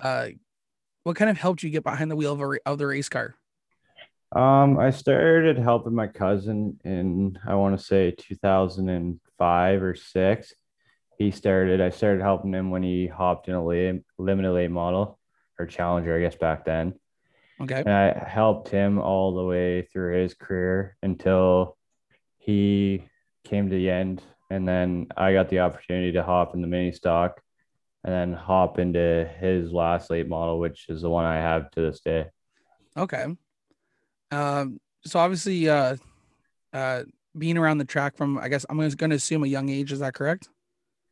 uh, 0.00 0.28
what 1.02 1.16
kind 1.16 1.30
of 1.30 1.38
helped 1.38 1.62
you 1.62 1.70
get 1.70 1.82
behind 1.82 2.10
the 2.10 2.16
wheel 2.16 2.34
of, 2.34 2.40
a, 2.40 2.58
of 2.66 2.78
the 2.78 2.86
race 2.86 3.08
car? 3.08 3.34
Um, 4.32 4.78
I 4.78 4.90
started 4.90 5.58
helping 5.58 5.94
my 5.94 6.06
cousin 6.06 6.78
in 6.84 7.38
I 7.46 7.54
want 7.54 7.78
to 7.78 7.84
say 7.84 8.10
2005 8.10 9.82
or 9.82 9.94
six. 9.94 10.52
He 11.18 11.30
started. 11.30 11.80
I 11.80 11.90
started 11.90 12.20
helping 12.20 12.52
him 12.52 12.70
when 12.70 12.82
he 12.82 13.06
hopped 13.06 13.48
in 13.48 13.54
a 13.54 13.64
limited 14.18 14.52
late 14.52 14.70
model 14.70 15.18
or 15.58 15.66
Challenger, 15.66 16.16
I 16.16 16.20
guess 16.20 16.36
back 16.36 16.64
then. 16.64 16.94
Okay. 17.60 17.80
And 17.80 17.90
I 17.90 18.28
helped 18.28 18.68
him 18.68 18.98
all 18.98 19.34
the 19.34 19.44
way 19.44 19.82
through 19.82 20.20
his 20.20 20.34
career 20.34 20.96
until 21.02 21.76
he 22.36 23.04
came 23.44 23.68
to 23.68 23.74
the 23.74 23.90
end. 23.90 24.22
And 24.50 24.66
then 24.66 25.08
I 25.16 25.32
got 25.32 25.48
the 25.48 25.60
opportunity 25.60 26.12
to 26.12 26.22
hop 26.22 26.54
in 26.54 26.60
the 26.60 26.68
mini 26.68 26.92
stock 26.92 27.40
and 28.04 28.14
then 28.14 28.32
hop 28.32 28.78
into 28.78 29.28
his 29.40 29.72
last 29.72 30.10
late 30.10 30.28
model, 30.28 30.60
which 30.60 30.88
is 30.88 31.02
the 31.02 31.10
one 31.10 31.24
I 31.24 31.36
have 31.36 31.70
to 31.72 31.80
this 31.80 32.00
day. 32.00 32.26
Okay. 32.96 33.26
Um, 34.30 34.80
so 35.04 35.18
obviously, 35.18 35.68
uh, 35.68 35.96
uh, 36.72 37.04
being 37.36 37.56
around 37.56 37.78
the 37.78 37.84
track 37.84 38.16
from, 38.16 38.38
I 38.38 38.48
guess 38.48 38.66
I'm 38.68 38.76
going 38.76 39.10
to 39.10 39.16
assume 39.16 39.44
a 39.44 39.46
young 39.46 39.68
age. 39.68 39.92
Is 39.92 40.00
that 40.00 40.14
correct? 40.14 40.48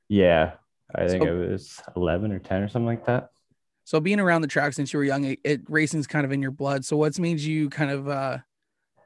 Yeah. 0.08 0.54
I 0.94 1.08
think 1.08 1.22
So- 1.24 1.42
it 1.42 1.50
was 1.50 1.80
11 1.96 2.32
or 2.32 2.38
10 2.38 2.62
or 2.62 2.68
something 2.68 2.86
like 2.86 3.06
that. 3.06 3.30
So 3.84 4.00
being 4.00 4.18
around 4.18 4.42
the 4.42 4.48
track 4.48 4.72
since 4.72 4.92
you 4.92 4.98
were 4.98 5.04
young, 5.04 5.24
it, 5.24 5.38
it 5.44 5.60
racing's 5.68 6.08
kind 6.08 6.24
of 6.24 6.32
in 6.32 6.42
your 6.42 6.50
blood. 6.50 6.84
So 6.84 6.96
what's 6.96 7.20
made 7.20 7.38
you 7.38 7.70
kind 7.70 7.90
of 7.92 8.08
uh, 8.08 8.38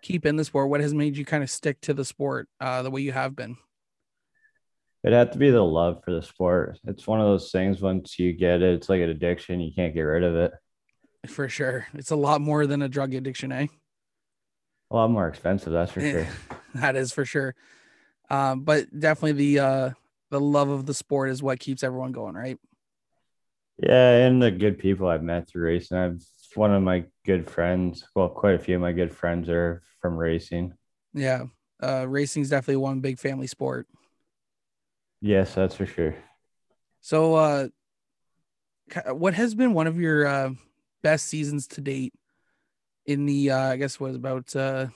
keep 0.00 0.25
in 0.25 0.37
the 0.37 0.45
sport? 0.45 0.71
What 0.71 0.81
has 0.81 0.95
made 0.95 1.19
you 1.19 1.25
kind 1.26 1.43
of 1.43 1.50
stick 1.50 1.79
to 1.83 1.93
the 1.93 2.05
sport 2.05 2.49
uh, 2.61 2.83
the 2.83 2.90
way 2.90 3.02
you 3.02 3.12
have 3.12 3.37
been? 3.37 3.59
It 5.05 5.12
had 5.12 5.33
to 5.33 5.38
be 5.38 5.50
the 5.50 5.62
love 5.62 6.02
for 6.05 6.12
the 6.12 6.23
sport. 6.23 6.79
It's 6.87 7.07
one 7.07 7.21
of 7.21 7.26
those 7.26 7.50
things 7.50 7.83
once 7.83 8.19
you 8.19 8.33
get 8.33 8.62
it, 8.62 8.75
it's 8.75 8.88
like 8.88 9.00
an 9.02 9.11
addiction. 9.11 9.61
You 9.61 9.73
can't 9.75 9.95
get 9.95 10.00
rid 10.02 10.25
of 10.25 10.35
it. 10.37 10.52
For 11.26 11.49
sure, 11.49 11.87
it's 11.95 12.11
a 12.11 12.17
lot 12.17 12.40
more 12.40 12.67
than 12.67 12.81
a 12.81 12.88
drug 12.88 13.12
addiction, 13.14 13.52
eh? 13.52 13.67
A 14.90 14.97
lot 14.97 15.11
more 15.11 15.28
expensive, 15.28 15.73
that's 15.73 15.92
for 15.92 16.00
sure. 16.00 16.26
that 16.75 16.97
is 16.97 17.12
for 17.12 17.25
sure. 17.25 17.54
Um, 18.28 18.62
but 18.62 18.87
definitely 18.99 19.32
the 19.32 19.59
uh, 19.61 19.90
the 20.30 20.40
love 20.40 20.68
of 20.68 20.87
the 20.87 20.94
sport 20.94 21.30
is 21.30 21.42
what 21.42 21.61
keeps 21.61 21.82
everyone 21.82 22.12
going, 22.12 22.35
right? 22.35 22.59
Yeah, 23.78 24.26
and 24.26 24.42
the 24.42 24.50
good 24.50 24.78
people 24.78 25.09
I've 25.09 25.23
met 25.23 25.49
through 25.49 25.64
racing. 25.64 25.97
I've 25.97 26.23
one 26.54 26.73
of 26.73 26.82
my 26.82 27.04
good 27.25 27.49
friends. 27.49 28.04
Well, 28.14 28.28
quite 28.28 28.54
a 28.54 28.59
few 28.59 28.75
of 28.76 28.80
my 28.80 28.92
good 28.92 29.14
friends 29.14 29.49
are 29.49 29.82
from 30.00 30.16
racing. 30.16 30.75
Yeah, 31.14 31.44
uh, 31.82 32.06
racing 32.09 32.42
is 32.42 32.50
definitely 32.50 32.76
one 32.76 33.00
big 33.00 33.18
family 33.18 33.47
sport. 33.47 33.87
Yes, 35.20 35.54
that's 35.54 35.75
for 35.75 35.87
sure. 35.87 36.14
So, 37.00 37.35
uh, 37.35 37.68
what 39.09 39.35
has 39.35 39.54
been 39.54 39.75
one 39.75 39.87
of 39.87 39.99
your 40.00 40.26
uh, 40.26 40.50
best 41.02 41.26
seasons 41.26 41.66
to 41.68 41.80
date 41.80 42.12
in 43.11 43.26
the, 43.26 43.50
uh, 43.50 43.73
I 43.73 43.76
guess, 43.76 43.99
was 43.99 44.14
about 44.14 44.55
uh, 44.55 44.87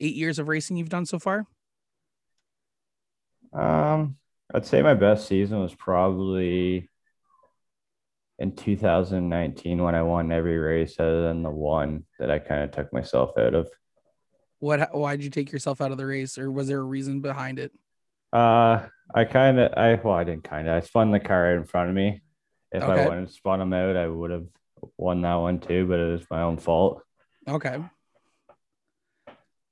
eight 0.00 0.16
years 0.16 0.38
of 0.38 0.48
racing 0.48 0.76
you've 0.76 0.88
done 0.88 1.06
so 1.06 1.18
far? 1.18 1.46
Um, 3.52 4.16
I'd 4.52 4.66
say 4.66 4.82
my 4.82 4.94
best 4.94 5.28
season 5.28 5.60
was 5.60 5.74
probably 5.74 6.90
in 8.40 8.56
2019 8.56 9.82
when 9.82 9.94
I 9.94 10.02
won 10.02 10.32
every 10.32 10.58
race 10.58 10.96
other 10.98 11.22
than 11.22 11.42
the 11.42 11.50
one 11.50 12.04
that 12.18 12.30
I 12.30 12.40
kind 12.40 12.64
of 12.64 12.72
took 12.72 12.92
myself 12.92 13.38
out 13.38 13.54
of. 13.54 13.70
What? 14.58 14.94
Why 14.94 15.14
did 15.14 15.24
you 15.24 15.30
take 15.30 15.52
yourself 15.52 15.80
out 15.80 15.92
of 15.92 15.98
the 15.98 16.06
race, 16.06 16.38
or 16.38 16.50
was 16.50 16.68
there 16.68 16.80
a 16.80 16.82
reason 16.82 17.20
behind 17.20 17.58
it? 17.58 17.70
Uh, 18.32 18.86
I 19.14 19.24
kind 19.24 19.60
of, 19.60 19.72
I 19.76 20.00
well, 20.02 20.14
I 20.14 20.24
didn't 20.24 20.44
kind 20.44 20.66
of. 20.68 20.74
I 20.74 20.80
spun 20.80 21.10
the 21.10 21.20
car 21.20 21.44
right 21.44 21.56
in 21.56 21.64
front 21.64 21.90
of 21.90 21.94
me. 21.94 22.22
If 22.72 22.82
okay. 22.82 23.02
I 23.02 23.08
wouldn't 23.08 23.30
spun 23.30 23.60
him 23.60 23.72
out, 23.72 23.96
I 23.96 24.08
would 24.08 24.30
have 24.30 24.46
won 24.96 25.20
that 25.22 25.34
one 25.34 25.60
too. 25.60 25.86
But 25.86 26.00
it 26.00 26.12
was 26.12 26.26
my 26.30 26.42
own 26.42 26.56
fault. 26.56 27.02
Okay. 27.48 27.78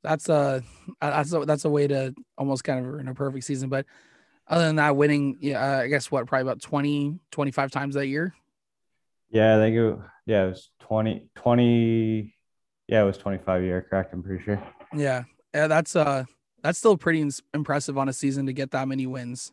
That's 0.02 0.28
a 0.28 0.62
that's 1.00 1.32
a 1.32 1.44
that's 1.44 1.64
a 1.64 1.70
way 1.70 1.86
to 1.86 2.14
almost 2.36 2.64
kind 2.64 2.84
of 2.84 3.00
in 3.00 3.08
a 3.08 3.14
perfect 3.14 3.44
season. 3.44 3.68
But 3.68 3.86
other 4.48 4.66
than 4.66 4.76
that, 4.76 4.96
winning, 4.96 5.38
yeah, 5.40 5.78
I 5.78 5.86
guess 5.86 6.10
what 6.10 6.26
probably 6.26 6.42
about 6.42 6.60
20, 6.60 7.18
25 7.30 7.70
times 7.70 7.94
that 7.94 8.08
year. 8.08 8.34
Yeah, 9.30 9.56
I 9.56 9.60
think 9.60 9.76
it, 9.76 9.98
yeah, 10.26 10.44
it 10.44 10.48
was 10.48 10.70
20, 10.80 11.28
20, 11.36 12.34
yeah, 12.88 13.02
it 13.02 13.06
was 13.06 13.16
25 13.16 13.62
year, 13.62 13.86
correct? 13.88 14.12
I'm 14.12 14.22
pretty 14.22 14.42
sure. 14.42 14.62
Yeah. 14.94 15.24
Yeah, 15.54 15.68
that's 15.68 15.94
uh 15.94 16.24
that's 16.62 16.78
still 16.78 16.96
pretty 16.96 17.28
impressive 17.54 17.98
on 17.98 18.08
a 18.08 18.12
season 18.12 18.46
to 18.46 18.52
get 18.52 18.70
that 18.72 18.88
many 18.88 19.06
wins. 19.06 19.52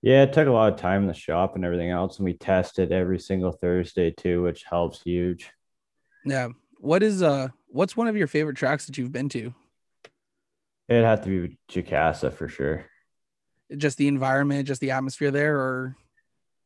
Yeah, 0.00 0.22
it 0.22 0.32
took 0.32 0.46
a 0.46 0.52
lot 0.52 0.72
of 0.72 0.78
time 0.78 1.02
in 1.02 1.08
the 1.08 1.14
shop 1.14 1.56
and 1.56 1.64
everything 1.64 1.90
else, 1.90 2.18
and 2.18 2.24
we 2.24 2.34
tested 2.34 2.92
every 2.92 3.18
single 3.18 3.52
Thursday 3.52 4.12
too, 4.12 4.42
which 4.42 4.62
helps 4.62 5.02
huge. 5.02 5.50
Yeah. 6.24 6.48
What 6.78 7.02
is 7.02 7.22
uh 7.22 7.48
what's 7.68 7.96
one 7.96 8.08
of 8.08 8.16
your 8.16 8.26
favorite 8.26 8.56
tracks 8.56 8.86
that 8.86 8.96
you've 8.96 9.12
been 9.12 9.28
to? 9.30 9.54
It'd 10.88 11.04
have 11.04 11.22
to 11.24 11.48
be 11.48 11.58
Jukasa 11.70 12.32
for 12.32 12.48
sure. 12.48 12.86
Just 13.76 13.98
the 13.98 14.08
environment, 14.08 14.66
just 14.66 14.80
the 14.80 14.92
atmosphere 14.92 15.30
there, 15.30 15.56
or 15.58 15.96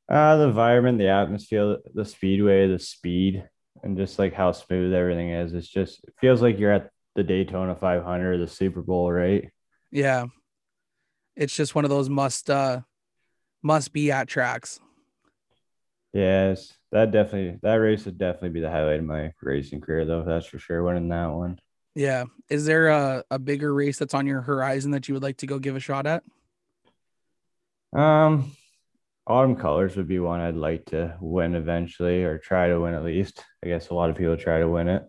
uh, 0.09 0.37
the 0.37 0.45
environment, 0.45 0.99
the 0.99 1.09
atmosphere, 1.09 1.79
the 1.95 2.05
speedway, 2.05 2.69
the 2.69 2.79
speed, 2.79 3.45
and 3.83 3.97
just 3.97 4.19
like 4.19 4.35
how 4.35 4.53
smooth 4.53 4.95
everything 4.95 5.31
is. 5.31 5.55
It's 5.55 5.69
just 5.69 6.05
it 6.05 6.15
feels 6.21 6.43
like 6.43 6.59
you're 6.59 6.73
at 6.73 6.91
the 7.17 7.25
Daytona 7.25 7.75
500, 7.75 8.39
the 8.39 8.47
Super 8.47 8.83
Bowl, 8.83 9.11
right? 9.11 9.51
Yeah, 9.91 10.27
it's 11.35 11.57
just 11.57 11.75
one 11.75 11.85
of 11.85 11.91
those 11.91 12.09
must 12.09 12.49
uh 12.51 12.83
must 13.63 13.93
be 13.93 14.13
at 14.13 14.29
tracks. 14.29 14.79
Yes, 16.13 16.75
that 16.93 17.11
definitely 17.11 17.59
that 17.63 17.75
race 17.75 18.05
would 18.05 18.19
definitely 18.19 18.51
be 18.51 18.61
the 18.61 18.71
highlight 18.71 19.01
of 19.01 19.07
my 19.07 19.33
racing 19.41 19.81
career, 19.81 20.05
though. 20.05 20.23
That's 20.23 20.47
for 20.47 20.59
sure. 20.59 20.83
Winning 20.83 21.09
that 21.09 21.31
one. 21.31 21.59
Yeah. 21.95 22.25
Is 22.49 22.65
there 22.65 22.89
a, 22.89 23.25
a 23.31 23.39
bigger 23.39 23.73
race 23.73 23.99
that's 23.99 24.15
on 24.15 24.27
your 24.27 24.43
horizon 24.43 24.93
that 24.93 25.09
you 25.09 25.15
would 25.15 25.23
like 25.23 25.39
to 25.39 25.47
go 25.47 25.59
give 25.59 25.77
a 25.77 25.81
shot 25.81 26.07
at? 26.07 26.23
Um, 27.93 28.53
Autumn 29.27 29.57
Colors 29.57 29.97
would 29.97 30.09
be 30.09 30.19
one 30.19 30.41
I'd 30.41 30.55
like 30.55 30.87
to 30.87 31.17
win 31.21 31.55
eventually 31.55 32.25
or 32.25 32.39
try 32.39 32.69
to 32.69 32.81
win 32.81 32.95
at 32.95 33.05
least. 33.05 33.45
I 33.65 33.69
guess 33.69 33.91
a 33.91 33.95
lot 33.95 34.11
of 34.11 34.17
people 34.17 34.37
try 34.37 34.61
to 34.61 34.69
win 34.69 34.89
it. 34.89 35.05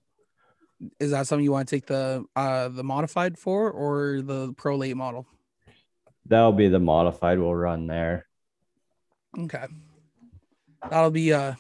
Is 1.00 1.12
that 1.12 1.28
something 1.28 1.46
you 1.46 1.52
want 1.52 1.68
to 1.70 1.76
take 1.76 1.86
the 1.86 2.26
uh 2.36 2.68
the 2.68 2.84
modified 2.84 3.38
for 3.38 3.72
or 3.72 4.22
the 4.22 4.54
pro 4.54 4.76
late 4.76 4.98
model? 4.98 5.26
That'll 6.26 6.52
be 6.52 6.68
the 6.68 6.80
modified 6.80 7.40
we'll 7.40 7.56
run 7.56 7.88
there. 7.88 8.26
Okay. 9.38 9.66
That'll 10.90 11.10
be 11.10 11.32
uh 11.32 11.54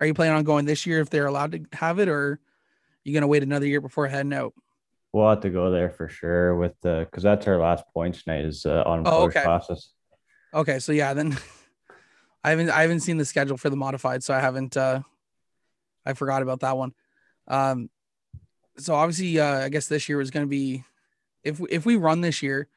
are 0.00 0.06
you 0.06 0.14
planning 0.14 0.36
on 0.36 0.44
going 0.44 0.64
this 0.64 0.86
year 0.86 1.00
if 1.00 1.10
they're 1.10 1.26
allowed 1.26 1.52
to 1.52 1.64
have 1.72 1.98
it 1.98 2.08
or 2.08 2.32
are 2.32 2.40
you 3.04 3.14
gonna 3.14 3.26
wait 3.26 3.42
another 3.42 3.66
year 3.66 3.80
before 3.80 4.06
heading 4.06 4.32
out? 4.32 4.54
We'll 5.12 5.28
have 5.28 5.40
to 5.40 5.50
go 5.50 5.70
there 5.70 5.90
for 5.90 6.08
sure 6.08 6.56
with 6.56 6.72
the 6.80 7.06
because 7.08 7.22
that's 7.22 7.46
our 7.46 7.58
last 7.58 7.84
points 7.92 8.26
night 8.26 8.44
is 8.44 8.66
uh, 8.66 8.82
on 8.84 9.04
oh, 9.06 9.24
okay. 9.24 9.42
classes. 9.42 9.90
Okay, 10.52 10.78
so 10.78 10.92
yeah, 10.92 11.14
then 11.14 11.36
I 12.44 12.50
haven't 12.50 12.70
I 12.70 12.82
haven't 12.82 13.00
seen 13.00 13.16
the 13.16 13.24
schedule 13.24 13.56
for 13.56 13.70
the 13.70 13.76
modified, 13.76 14.22
so 14.22 14.34
I 14.34 14.40
haven't 14.40 14.76
uh 14.76 15.00
I 16.04 16.14
forgot 16.14 16.42
about 16.42 16.60
that 16.60 16.76
one. 16.76 16.92
Um 17.48 17.90
so 18.76 18.94
obviously 18.94 19.38
uh 19.38 19.64
I 19.64 19.68
guess 19.68 19.86
this 19.86 20.08
year 20.08 20.18
was 20.18 20.30
going 20.30 20.46
to 20.46 20.50
be 20.50 20.84
if 21.44 21.60
if 21.70 21.86
we 21.86 21.96
run 21.96 22.20
this 22.20 22.42
year, 22.42 22.68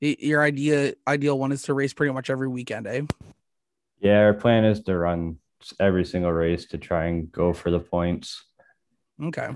your 0.00 0.42
idea 0.42 0.94
ideal 1.06 1.38
one 1.38 1.52
is 1.52 1.62
to 1.62 1.74
race 1.74 1.92
pretty 1.92 2.12
much 2.12 2.30
every 2.30 2.48
weekend, 2.48 2.86
eh? 2.86 3.02
Yeah, 4.00 4.20
our 4.20 4.34
plan 4.34 4.64
is 4.64 4.80
to 4.82 4.96
run 4.96 5.38
every 5.80 6.04
single 6.04 6.32
race 6.32 6.66
to 6.66 6.78
try 6.78 7.06
and 7.06 7.30
go 7.30 7.52
for 7.52 7.70
the 7.70 7.80
points. 7.80 8.44
Okay. 9.22 9.48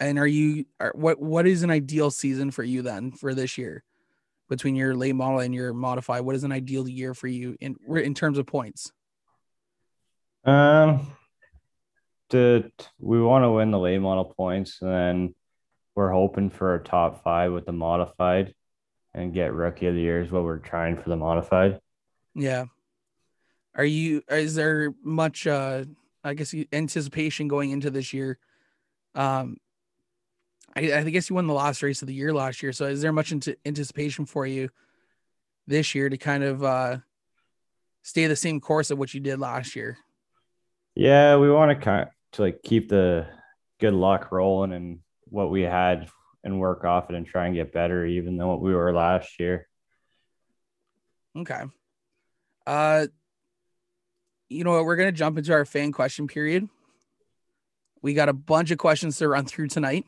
And 0.00 0.18
are 0.18 0.26
you 0.26 0.66
are, 0.78 0.92
what 0.94 1.20
what 1.20 1.46
is 1.46 1.62
an 1.62 1.70
ideal 1.70 2.10
season 2.10 2.50
for 2.50 2.62
you 2.62 2.82
then 2.82 3.12
for 3.12 3.34
this 3.34 3.58
year? 3.58 3.82
between 4.48 4.74
your 4.74 4.94
late 4.94 5.14
model 5.14 5.40
and 5.40 5.54
your 5.54 5.72
modified? 5.72 6.22
What 6.22 6.34
is 6.34 6.44
an 6.44 6.52
ideal 6.52 6.88
year 6.88 7.14
for 7.14 7.26
you 7.26 7.56
in 7.60 7.76
in 7.88 8.14
terms 8.14 8.38
of 8.38 8.46
points? 8.46 8.92
Um, 10.44 11.12
to 12.30 12.70
we 12.98 13.20
want 13.20 13.44
to 13.44 13.50
win 13.50 13.70
the 13.70 13.78
late 13.78 13.98
model 13.98 14.24
points, 14.24 14.78
and 14.80 14.90
then 14.90 15.34
we're 15.94 16.12
hoping 16.12 16.50
for 16.50 16.74
a 16.74 16.82
top 16.82 17.22
five 17.22 17.52
with 17.52 17.66
the 17.66 17.72
modified, 17.72 18.54
and 19.14 19.34
get 19.34 19.52
rookie 19.52 19.86
of 19.86 19.94
the 19.94 20.00
year 20.00 20.22
is 20.22 20.30
what 20.30 20.44
we're 20.44 20.58
trying 20.58 20.96
for 20.96 21.08
the 21.08 21.16
modified. 21.16 21.80
Yeah. 22.34 22.66
Are 23.78 23.84
you? 23.84 24.22
Is 24.28 24.54
there 24.54 24.92
much? 25.02 25.46
uh 25.46 25.84
I 26.24 26.34
guess 26.34 26.54
anticipation 26.72 27.48
going 27.48 27.70
into 27.70 27.90
this 27.90 28.12
year. 28.12 28.38
Um, 29.14 29.56
I, 30.76 30.92
I 30.92 31.02
guess 31.04 31.30
you 31.30 31.36
won 31.36 31.46
the 31.46 31.54
last 31.54 31.82
race 31.82 32.02
of 32.02 32.08
the 32.08 32.14
year 32.14 32.34
last 32.34 32.62
year. 32.62 32.72
So 32.72 32.86
is 32.86 33.00
there 33.00 33.12
much 33.12 33.32
into 33.32 33.56
anticipation 33.64 34.26
for 34.26 34.46
you 34.46 34.68
this 35.66 35.94
year 35.94 36.08
to 36.08 36.16
kind 36.18 36.44
of 36.44 36.62
uh, 36.62 36.98
stay 38.02 38.26
the 38.26 38.36
same 38.36 38.60
course 38.60 38.90
of 38.90 38.98
what 38.98 39.14
you 39.14 39.20
did 39.20 39.38
last 39.38 39.74
year? 39.74 39.96
Yeah, 40.94 41.36
we 41.36 41.50
want 41.50 41.70
to 41.70 41.84
kind 41.84 42.02
of, 42.02 42.08
to 42.32 42.42
like 42.42 42.62
keep 42.62 42.88
the 42.88 43.26
good 43.80 43.94
luck 43.94 44.30
rolling 44.32 44.72
and 44.72 44.98
what 45.24 45.50
we 45.50 45.62
had 45.62 46.08
and 46.44 46.60
work 46.60 46.84
off 46.84 47.10
it 47.10 47.16
and 47.16 47.26
try 47.26 47.46
and 47.46 47.54
get 47.54 47.72
better 47.72 48.04
even 48.04 48.36
than 48.36 48.46
what 48.46 48.60
we 48.60 48.74
were 48.74 48.92
last 48.92 49.38
year. 49.40 49.68
Okay. 51.36 51.62
Uh 52.66 53.06
you 54.48 54.64
know 54.64 54.72
what, 54.72 54.84
we're 54.84 54.96
gonna 54.96 55.12
jump 55.12 55.38
into 55.38 55.52
our 55.52 55.64
fan 55.64 55.92
question 55.92 56.26
period. 56.26 56.68
We 58.02 58.14
got 58.14 58.28
a 58.28 58.32
bunch 58.32 58.70
of 58.70 58.78
questions 58.78 59.18
to 59.18 59.28
run 59.28 59.44
through 59.44 59.68
tonight. 59.68 60.06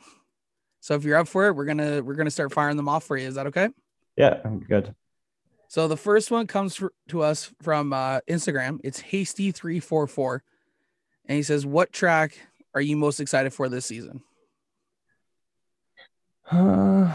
So 0.81 0.95
if 0.95 1.05
you're 1.05 1.19
up 1.19 1.29
for 1.29 1.49
it, 1.49 1.55
we're 1.55 1.67
gonna 1.67 2.03
we're 2.03 2.15
gonna 2.15 2.31
start 2.31 2.53
firing 2.53 2.77
them 2.77 2.89
off 2.89 3.05
for 3.05 3.17
you. 3.17 3.27
Is 3.27 3.35
that 3.35 3.47
okay? 3.49 3.69
Yeah, 4.17 4.41
I'm 4.45 4.61
good. 4.61 4.95
So 5.69 5.87
the 5.87 5.97
first 5.97 6.31
one 6.31 6.47
comes 6.47 6.75
for, 6.75 6.93
to 7.09 7.23
us 7.23 7.53
from 7.63 7.93
uh, 7.93 8.21
Instagram. 8.29 8.81
It's 8.83 9.01
hasty 9.01 9.53
three 9.53 9.79
four 9.79 10.07
four, 10.07 10.43
and 11.27 11.37
he 11.37 11.43
says, 11.43 11.67
"What 11.67 11.93
track 11.93 12.39
are 12.75 12.81
you 12.81 12.97
most 12.97 13.21
excited 13.21 13.53
for 13.53 13.69
this 13.69 13.87
season?" 13.87 14.23
Uh, 16.53 17.15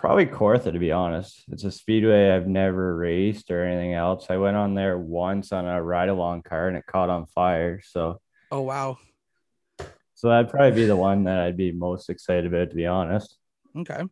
probably 0.00 0.24
Kawartha, 0.24 0.72
to 0.72 0.78
be 0.78 0.92
honest. 0.92 1.44
It's 1.48 1.64
a 1.64 1.70
speedway 1.70 2.30
I've 2.30 2.46
never 2.46 2.96
raced 2.96 3.50
or 3.50 3.66
anything 3.66 3.92
else. 3.92 4.28
I 4.30 4.38
went 4.38 4.56
on 4.56 4.74
there 4.74 4.96
once 4.96 5.52
on 5.52 5.66
a 5.66 5.82
ride 5.82 6.08
along 6.08 6.42
car 6.42 6.68
and 6.68 6.76
it 6.78 6.86
caught 6.86 7.10
on 7.10 7.26
fire. 7.26 7.82
So, 7.84 8.18
oh 8.50 8.62
wow, 8.62 8.96
so 10.14 10.30
that'd 10.30 10.50
probably 10.50 10.72
be 10.72 10.86
the 10.86 10.96
one 10.96 11.24
that 11.24 11.38
I'd 11.38 11.58
be 11.58 11.70
most 11.70 12.08
excited 12.08 12.46
about, 12.46 12.70
to 12.70 12.76
be 12.76 12.86
honest. 12.86 13.36
Okay. 13.76 14.02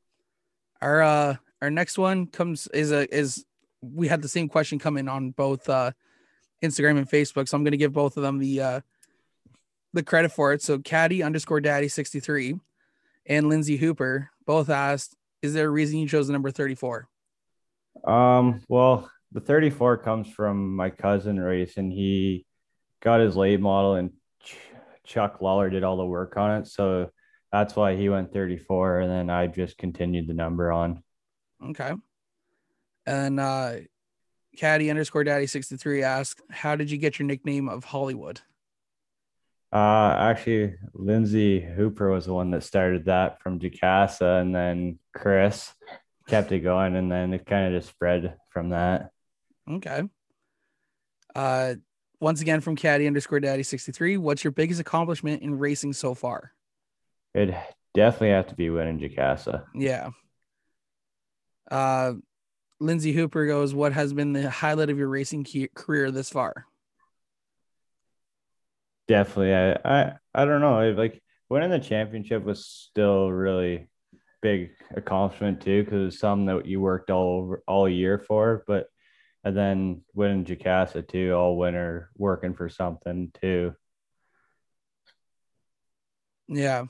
Our 0.82 1.02
uh 1.02 1.36
our 1.62 1.70
next 1.70 1.96
one 1.96 2.26
comes 2.26 2.66
is 2.68 2.92
a 2.92 3.14
is 3.14 3.46
we 3.80 4.08
had 4.08 4.20
the 4.20 4.28
same 4.28 4.50
question 4.50 4.78
come 4.78 4.98
in 4.98 5.08
on 5.08 5.30
both 5.30 5.66
uh 5.70 5.92
Instagram 6.62 6.98
and 6.98 7.08
Facebook. 7.08 7.48
So 7.48 7.56
I'm 7.56 7.64
gonna 7.64 7.78
give 7.78 7.94
both 7.94 8.18
of 8.18 8.22
them 8.22 8.38
the 8.38 8.60
uh 8.60 8.80
the 9.94 10.02
credit 10.02 10.32
for 10.32 10.52
it. 10.52 10.60
So 10.60 10.78
Caddy 10.78 11.22
underscore 11.22 11.62
daddy 11.62 11.88
63 11.88 12.60
and 13.24 13.48
Lindsay 13.48 13.78
Hooper 13.78 14.30
both 14.44 14.68
asked, 14.68 15.16
is 15.42 15.54
there 15.54 15.66
a 15.66 15.70
reason 15.70 15.98
you 15.98 16.08
chose 16.08 16.26
the 16.26 16.32
number 16.32 16.50
34? 16.50 17.08
Um, 18.04 18.60
well, 18.68 19.10
the 19.32 19.40
34 19.40 19.98
comes 19.98 20.28
from 20.28 20.76
my 20.76 20.90
cousin 20.90 21.38
race, 21.38 21.76
and 21.76 21.92
He 21.92 22.46
got 23.00 23.20
his 23.20 23.36
late 23.36 23.60
model 23.60 23.96
in 23.96 24.12
Chuck 25.04 25.40
Lawler 25.40 25.70
did 25.70 25.84
all 25.84 25.96
the 25.96 26.04
work 26.04 26.36
on 26.36 26.60
it. 26.60 26.66
So 26.66 27.10
that's 27.50 27.74
why 27.74 27.96
he 27.96 28.08
went 28.08 28.32
34. 28.32 29.00
And 29.00 29.10
then 29.10 29.30
I 29.30 29.46
just 29.46 29.78
continued 29.78 30.26
the 30.28 30.34
number 30.34 30.70
on. 30.70 31.02
Okay. 31.64 31.92
And 33.06 33.40
uh 33.40 33.72
caddy 34.56 34.90
underscore 34.90 35.24
daddy 35.24 35.46
63 35.46 36.02
asks, 36.02 36.42
How 36.50 36.76
did 36.76 36.90
you 36.90 36.98
get 36.98 37.18
your 37.18 37.26
nickname 37.26 37.68
of 37.68 37.84
Hollywood? 37.84 38.42
Uh, 39.72 40.16
actually, 40.18 40.74
Lindsay 40.94 41.60
Hooper 41.60 42.10
was 42.10 42.26
the 42.26 42.32
one 42.32 42.50
that 42.52 42.62
started 42.62 43.04
that 43.04 43.42
from 43.42 43.60
Jukasa, 43.60 44.40
and 44.40 44.54
then 44.54 44.98
Chris 45.14 45.72
kept 46.26 46.52
it 46.52 46.60
going, 46.60 46.96
and 46.96 47.10
then 47.10 47.34
it 47.34 47.44
kind 47.44 47.66
of 47.66 47.78
just 47.80 47.92
spread 47.92 48.36
from 48.50 48.70
that. 48.70 49.10
Okay. 49.70 50.02
Uh, 51.34 51.74
once 52.20 52.40
again 52.40 52.60
from 52.60 52.76
caddy 52.76 53.06
underscore 53.06 53.40
daddy 53.40 53.62
63, 53.62 54.16
what's 54.16 54.42
your 54.42 54.52
biggest 54.52 54.80
accomplishment 54.80 55.42
in 55.42 55.58
racing 55.58 55.92
so 55.92 56.14
far? 56.14 56.52
It'd 57.34 57.56
definitely 57.94 58.30
have 58.30 58.48
to 58.48 58.54
be 58.54 58.70
winning 58.70 58.98
Jukasa. 58.98 59.64
Yeah. 59.74 60.10
Uh, 61.70 62.14
Lindsay 62.80 63.12
Hooper 63.12 63.46
goes, 63.46 63.74
What 63.74 63.92
has 63.92 64.12
been 64.12 64.32
the 64.32 64.48
highlight 64.50 64.88
of 64.88 64.98
your 64.98 65.08
racing 65.08 65.46
career 65.74 66.10
this 66.10 66.30
far? 66.30 66.67
Definitely. 69.08 69.54
I, 69.54 69.72
I, 69.84 70.12
I 70.34 70.44
don't 70.44 70.60
know. 70.60 70.90
Like 70.90 71.22
winning 71.48 71.70
the 71.70 71.78
championship 71.78 72.44
was 72.44 72.66
still 72.66 73.30
really 73.32 73.88
big 74.42 74.70
accomplishment 74.94 75.62
too, 75.62 75.82
because 75.82 76.12
it's 76.12 76.20
something 76.20 76.46
that 76.46 76.66
you 76.66 76.80
worked 76.80 77.10
all 77.10 77.38
over 77.38 77.62
all 77.66 77.88
year 77.88 78.18
for. 78.18 78.62
But 78.66 78.86
and 79.44 79.56
then 79.56 80.02
winning 80.14 80.44
Jukasa 80.44 81.08
too, 81.08 81.32
all 81.32 81.56
winter 81.56 82.10
working 82.16 82.54
for 82.54 82.68
something 82.68 83.32
too. 83.40 83.74
Yeah. 86.46 86.84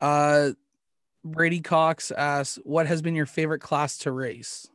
Uh 0.00 0.52
Brady 1.24 1.60
Cox 1.60 2.10
asks, 2.10 2.58
"What 2.64 2.86
has 2.86 3.02
been 3.02 3.14
your 3.14 3.26
favorite 3.26 3.60
class 3.60 3.98
to 3.98 4.12
race?" 4.12 4.68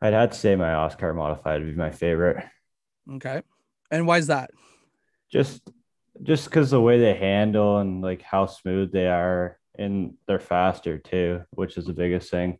I'd 0.00 0.12
have 0.14 0.30
to 0.30 0.38
say 0.38 0.56
my 0.56 0.70
OSCAAR 0.70 1.14
modified 1.14 1.60
would 1.62 1.70
be 1.70 1.76
my 1.76 1.90
favorite. 1.90 2.44
Okay, 3.10 3.42
and 3.90 4.06
why 4.06 4.18
is 4.18 4.26
that? 4.26 4.50
Just, 5.36 5.70
just 6.22 6.46
because 6.46 6.70
the 6.70 6.80
way 6.80 6.98
they 6.98 7.14
handle 7.14 7.76
and 7.76 8.00
like 8.00 8.22
how 8.22 8.46
smooth 8.46 8.90
they 8.90 9.06
are, 9.06 9.58
and 9.78 10.14
they're 10.26 10.38
faster 10.38 10.96
too, 10.96 11.42
which 11.50 11.76
is 11.76 11.84
the 11.84 11.92
biggest 11.92 12.30
thing. 12.30 12.58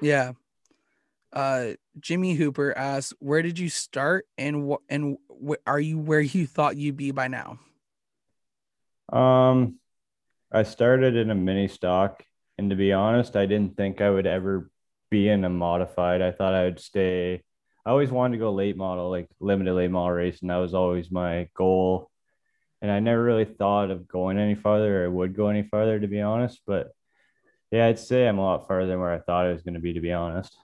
Yeah. 0.00 0.32
Uh, 1.30 1.72
Jimmy 2.00 2.32
Hooper 2.32 2.72
asks, 2.74 3.12
"Where 3.18 3.42
did 3.42 3.58
you 3.58 3.68
start, 3.68 4.24
and 4.38 4.64
what 4.64 4.80
and 4.88 5.18
wh- 5.28 5.60
are 5.66 5.78
you 5.78 5.98
where 5.98 6.22
you 6.22 6.46
thought 6.46 6.78
you'd 6.78 6.96
be 6.96 7.10
by 7.10 7.28
now?" 7.28 7.58
Um, 9.12 9.78
I 10.50 10.62
started 10.62 11.14
in 11.14 11.30
a 11.30 11.34
mini 11.34 11.68
stock, 11.68 12.24
and 12.56 12.70
to 12.70 12.76
be 12.76 12.94
honest, 12.94 13.36
I 13.36 13.44
didn't 13.44 13.76
think 13.76 14.00
I 14.00 14.08
would 14.08 14.26
ever 14.26 14.70
be 15.10 15.28
in 15.28 15.44
a 15.44 15.50
modified. 15.50 16.22
I 16.22 16.32
thought 16.32 16.54
I 16.54 16.64
would 16.64 16.80
stay. 16.80 17.42
I 17.88 17.90
always 17.90 18.10
wanted 18.10 18.36
to 18.36 18.40
go 18.40 18.52
late 18.52 18.76
model, 18.76 19.08
like 19.08 19.30
limited 19.40 19.72
late 19.72 19.90
model 19.90 20.10
race, 20.10 20.42
and 20.42 20.50
that 20.50 20.56
was 20.56 20.74
always 20.74 21.10
my 21.10 21.48
goal. 21.54 22.10
And 22.82 22.90
I 22.90 23.00
never 23.00 23.22
really 23.22 23.46
thought 23.46 23.90
of 23.90 24.06
going 24.06 24.36
any 24.36 24.54
farther 24.54 25.06
or 25.06 25.10
would 25.10 25.34
go 25.34 25.48
any 25.48 25.62
farther, 25.62 25.98
to 25.98 26.06
be 26.06 26.20
honest. 26.20 26.60
But 26.66 26.88
yeah, 27.70 27.86
I'd 27.86 27.98
say 27.98 28.28
I'm 28.28 28.36
a 28.36 28.42
lot 28.42 28.68
farther 28.68 28.88
than 28.88 29.00
where 29.00 29.14
I 29.14 29.20
thought 29.20 29.46
I 29.46 29.52
was 29.54 29.62
going 29.62 29.72
to 29.72 29.80
be, 29.80 29.94
to 29.94 30.02
be 30.02 30.12
honest. 30.12 30.54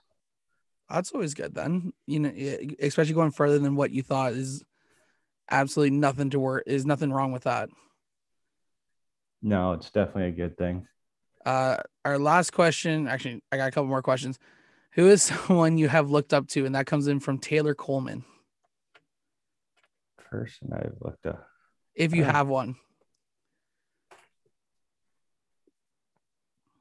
That's 0.87 1.13
always 1.13 1.33
good 1.33 1.55
then. 1.55 1.93
You 2.05 2.19
know, 2.19 2.31
especially 2.79 3.15
going 3.15 3.31
further 3.31 3.57
than 3.57 3.75
what 3.75 3.89
you 3.89 4.03
thought 4.03 4.33
is 4.33 4.63
absolutely 5.49 5.97
nothing 5.97 6.29
to 6.29 6.39
work 6.39 6.65
is 6.67 6.85
nothing 6.85 7.11
wrong 7.11 7.31
with 7.31 7.45
that. 7.45 7.69
No, 9.41 9.73
it's 9.73 9.89
definitely 9.89 10.27
a 10.27 10.47
good 10.47 10.59
thing. 10.59 10.87
Uh, 11.43 11.77
our 12.05 12.19
last 12.19 12.53
question, 12.53 13.07
actually, 13.07 13.41
I 13.51 13.57
got 13.57 13.69
a 13.69 13.71
couple 13.71 13.87
more 13.87 14.03
questions. 14.03 14.37
Who 14.95 15.07
is 15.09 15.23
someone 15.47 15.77
you 15.77 15.87
have 15.87 16.09
looked 16.09 16.33
up 16.33 16.47
to? 16.49 16.65
And 16.65 16.75
that 16.75 16.87
comes 16.87 17.07
in 17.07 17.19
from 17.19 17.37
Taylor 17.37 17.75
Coleman. 17.75 18.25
Person 20.17 20.71
I've 20.73 20.95
looked 20.99 21.25
up. 21.27 21.47
If 21.93 22.13
you 22.13 22.23
have 22.23 22.47
one. 22.47 22.75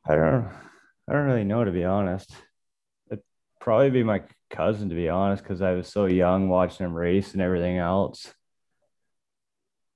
I 0.06 0.16
don't 0.16 0.48
I 1.08 1.12
don't 1.12 1.26
really 1.26 1.44
know 1.44 1.64
to 1.64 1.70
be 1.70 1.84
honest. 1.84 2.30
It'd 3.10 3.22
probably 3.60 3.90
be 3.90 4.02
my 4.02 4.22
cousin 4.50 4.88
to 4.88 4.94
be 4.94 5.08
honest, 5.08 5.42
because 5.42 5.62
I 5.62 5.72
was 5.72 5.88
so 5.88 6.06
young 6.06 6.48
watching 6.48 6.84
him 6.84 6.94
race 6.94 7.32
and 7.32 7.42
everything 7.42 7.78
else. 7.78 8.32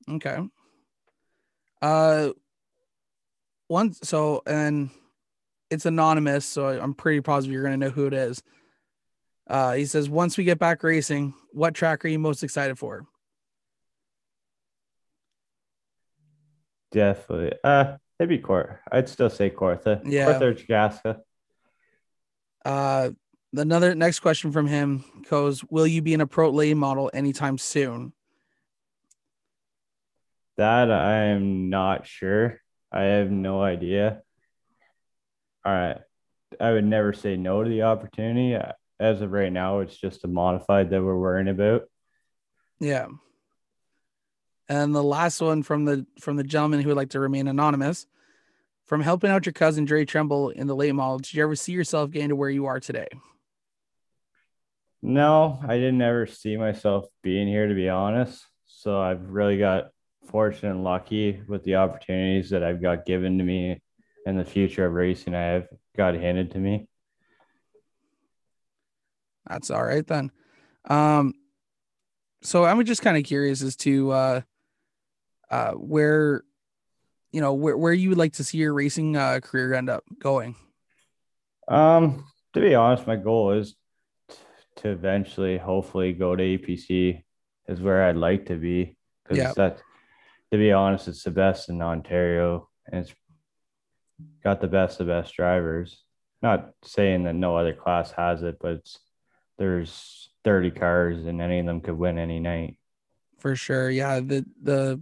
Okay. 0.08 0.38
Uh 1.82 2.30
one 3.66 3.92
so 3.92 4.42
and 4.46 4.90
it's 5.70 5.86
anonymous, 5.86 6.44
so 6.44 6.68
I'm 6.68 6.94
pretty 6.94 7.20
positive 7.20 7.52
you're 7.52 7.62
gonna 7.62 7.76
know 7.76 7.90
who 7.90 8.06
it 8.06 8.14
is. 8.14 8.42
Uh, 9.46 9.72
he 9.72 9.86
says, 9.86 10.10
once 10.10 10.36
we 10.36 10.44
get 10.44 10.58
back 10.58 10.82
racing, 10.82 11.34
what 11.52 11.74
track 11.74 12.04
are 12.04 12.08
you 12.08 12.18
most 12.18 12.42
excited 12.42 12.78
for? 12.78 13.06
Definitely. 16.90 17.52
Uh, 17.64 17.96
it'd 18.18 18.28
be 18.28 18.38
Court. 18.38 18.80
I'd 18.90 19.08
still 19.08 19.30
say 19.30 19.50
Kawartha. 19.50 20.02
Yeah. 20.04 20.26
Kawartha 20.26 20.42
or 20.42 20.54
Chaska. 20.54 21.20
Uh, 22.64 23.10
another 23.54 23.94
next 23.94 24.20
question 24.20 24.52
from 24.52 24.66
him 24.66 25.04
goes, 25.30 25.64
will 25.64 25.86
you 25.86 26.02
be 26.02 26.14
in 26.14 26.20
a 26.20 26.26
pro 26.26 26.50
late 26.50 26.76
model 26.76 27.10
anytime 27.14 27.56
soon? 27.58 28.12
That 30.56 30.90
I'm 30.90 31.70
not 31.70 32.06
sure. 32.06 32.60
I 32.90 33.02
have 33.02 33.30
no 33.30 33.62
idea. 33.62 34.22
All 35.68 35.74
right. 35.74 35.98
I 36.58 36.72
would 36.72 36.86
never 36.86 37.12
say 37.12 37.36
no 37.36 37.62
to 37.62 37.68
the 37.68 37.82
opportunity. 37.82 38.58
As 38.98 39.20
of 39.20 39.30
right 39.30 39.52
now, 39.52 39.80
it's 39.80 39.98
just 39.98 40.24
a 40.24 40.26
modified 40.26 40.88
that 40.88 41.02
we're 41.02 41.18
worrying 41.18 41.48
about. 41.48 41.82
Yeah. 42.80 43.08
And 44.66 44.94
the 44.94 45.02
last 45.02 45.42
one 45.42 45.62
from 45.62 45.84
the 45.84 46.06
from 46.22 46.36
the 46.36 46.42
gentleman 46.42 46.80
who 46.80 46.88
would 46.88 46.96
like 46.96 47.10
to 47.10 47.20
remain 47.20 47.48
anonymous. 47.48 48.06
From 48.86 49.02
helping 49.02 49.30
out 49.30 49.44
your 49.44 49.52
cousin 49.52 49.84
Dre 49.84 50.06
Tremble 50.06 50.48
in 50.48 50.68
the 50.68 50.74
late 50.74 50.94
model, 50.94 51.18
did 51.18 51.34
you 51.34 51.42
ever 51.42 51.54
see 51.54 51.72
yourself 51.72 52.10
getting 52.10 52.30
to 52.30 52.36
where 52.36 52.48
you 52.48 52.64
are 52.64 52.80
today? 52.80 53.08
No, 55.02 55.60
I 55.62 55.76
didn't 55.76 56.00
ever 56.00 56.24
see 56.24 56.56
myself 56.56 57.04
being 57.22 57.46
here 57.46 57.68
to 57.68 57.74
be 57.74 57.90
honest. 57.90 58.42
So 58.64 58.98
I've 58.98 59.28
really 59.28 59.58
got 59.58 59.88
fortunate 60.28 60.70
and 60.70 60.82
lucky 60.84 61.42
with 61.46 61.62
the 61.64 61.76
opportunities 61.76 62.48
that 62.50 62.64
I've 62.64 62.80
got 62.80 63.04
given 63.04 63.36
to 63.36 63.44
me 63.44 63.82
and 64.28 64.38
the 64.38 64.44
future 64.44 64.84
of 64.84 64.92
racing 64.92 65.34
I 65.34 65.40
have 65.40 65.68
got 65.96 66.14
handed 66.14 66.50
to 66.50 66.58
me. 66.58 66.86
That's 69.48 69.70
all 69.70 69.82
right 69.82 70.06
then. 70.06 70.30
Um, 70.84 71.32
so 72.42 72.66
I'm 72.66 72.84
just 72.84 73.00
kind 73.00 73.16
of 73.16 73.24
curious 73.24 73.62
as 73.62 73.74
to 73.76 74.10
uh, 74.10 74.40
uh, 75.50 75.72
where, 75.72 76.42
you 77.32 77.40
know, 77.40 77.54
where 77.54 77.78
where 77.78 77.94
you 77.94 78.10
would 78.10 78.18
like 78.18 78.34
to 78.34 78.44
see 78.44 78.58
your 78.58 78.74
racing 78.74 79.16
uh, 79.16 79.40
career 79.42 79.72
end 79.72 79.88
up 79.88 80.04
going. 80.18 80.56
Um, 81.66 82.26
to 82.52 82.60
be 82.60 82.74
honest, 82.74 83.06
my 83.06 83.16
goal 83.16 83.52
is 83.52 83.76
t- 84.28 84.36
to 84.76 84.90
eventually, 84.90 85.56
hopefully, 85.56 86.12
go 86.12 86.36
to 86.36 86.42
APC. 86.42 87.24
Is 87.66 87.80
where 87.80 88.04
I'd 88.04 88.16
like 88.16 88.46
to 88.46 88.56
be 88.56 88.96
because 89.24 89.38
Yeah. 89.38 89.52
that, 89.56 89.82
to 90.52 90.58
be 90.58 90.72
honest, 90.72 91.08
it's 91.08 91.22
the 91.22 91.30
best 91.30 91.70
in 91.70 91.80
Ontario, 91.80 92.68
and 92.86 93.00
it's 93.00 93.14
got 94.42 94.60
the 94.60 94.68
best 94.68 95.00
of 95.00 95.06
best 95.06 95.34
drivers. 95.34 96.02
Not 96.42 96.70
saying 96.82 97.24
that 97.24 97.34
no 97.34 97.56
other 97.56 97.74
class 97.74 98.12
has 98.12 98.42
it, 98.42 98.58
but 98.60 98.88
there's 99.58 100.30
30 100.44 100.70
cars 100.70 101.26
and 101.26 101.40
any 101.40 101.58
of 101.58 101.66
them 101.66 101.80
could 101.80 101.98
win 101.98 102.18
any 102.18 102.38
night. 102.38 102.78
For 103.38 103.56
sure. 103.56 103.90
Yeah. 103.90 104.20
The 104.20 104.44
the 104.62 105.00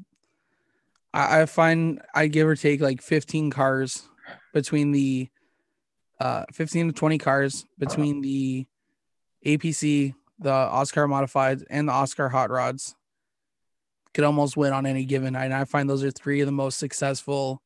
I, 1.13 1.47
find 1.47 2.03
I 2.15 2.27
give 2.27 2.47
or 2.47 2.57
take 2.57 2.81
like 2.81 3.01
15 3.01 3.51
cars 3.51 4.07
between 4.53 4.93
the 4.93 5.31
uh 6.21 6.45
15 6.53 6.89
to 6.89 6.93
20 6.93 7.19
cars 7.19 7.65
between 7.79 8.21
the 8.21 8.67
APC, 9.47 10.15
the 10.39 10.51
OSCAAR 10.51 11.09
modifieds, 11.09 11.65
and 11.71 11.89
the 11.89 11.93
OSCAAR 11.93 12.31
hot 12.31 12.51
rods 12.51 12.95
could 14.13 14.25
almost 14.25 14.57
win 14.57 14.73
on 14.73 14.87
any 14.87 15.05
given 15.05 15.35
night. 15.35 15.45
And 15.45 15.55
I 15.55 15.65
find 15.65 15.89
those 15.89 16.03
are 16.03 16.11
three 16.11 16.41
of 16.41 16.47
the 16.47 16.53
most 16.53 16.79
successful 16.79 17.63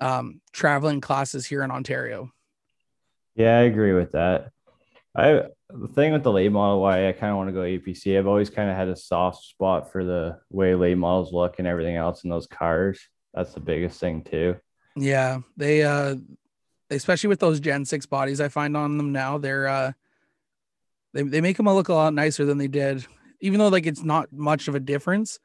um 0.00 0.40
traveling 0.52 1.00
classes 1.00 1.46
here 1.46 1.62
in 1.62 1.70
Ontario. 1.70 2.30
Yeah, 3.34 3.58
I 3.58 3.62
agree 3.62 3.92
with 3.92 4.12
that. 4.12 4.50
I 5.14 5.42
the 5.68 5.88
thing 5.88 6.12
with 6.12 6.22
the 6.22 6.32
late 6.32 6.50
model 6.52 6.80
why 6.80 7.08
I 7.08 7.12
kind 7.12 7.30
of 7.30 7.36
want 7.36 7.48
to 7.48 7.52
go 7.52 7.60
APC. 7.60 8.18
I've 8.18 8.26
always 8.26 8.50
kind 8.50 8.70
of 8.70 8.76
had 8.76 8.88
a 8.88 8.96
soft 8.96 9.44
spot 9.44 9.92
for 9.92 10.04
the 10.04 10.40
way 10.50 10.74
late 10.74 10.98
models 10.98 11.32
look 11.32 11.58
and 11.58 11.66
everything 11.66 11.96
else 11.96 12.24
in 12.24 12.30
those 12.30 12.46
cars. 12.46 13.00
That's 13.34 13.54
the 13.54 13.60
biggest 13.60 14.00
thing 14.00 14.22
too. 14.22 14.56
Yeah, 14.96 15.40
they 15.56 15.82
uh 15.82 16.16
especially 16.90 17.28
with 17.28 17.40
those 17.40 17.60
Gen 17.60 17.84
6 17.84 18.06
bodies 18.06 18.40
I 18.40 18.48
find 18.48 18.76
on 18.76 18.96
them 18.98 19.12
now, 19.12 19.38
they're 19.38 19.68
uh 19.68 19.92
they 21.12 21.22
they 21.22 21.40
make 21.40 21.56
them 21.56 21.66
look 21.66 21.88
a 21.88 21.94
lot 21.94 22.14
nicer 22.14 22.44
than 22.44 22.58
they 22.58 22.68
did. 22.68 23.06
Even 23.40 23.58
though 23.58 23.68
like 23.68 23.86
it's 23.86 24.02
not 24.02 24.32
much 24.32 24.68
of 24.68 24.74
a 24.74 24.80
difference, 24.80 25.38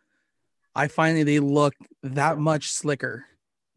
I 0.76 0.88
find 0.88 1.18
that 1.18 1.26
they 1.26 1.39
look 1.39 1.76
that 2.04 2.38
much 2.38 2.72
slicker 2.72 3.26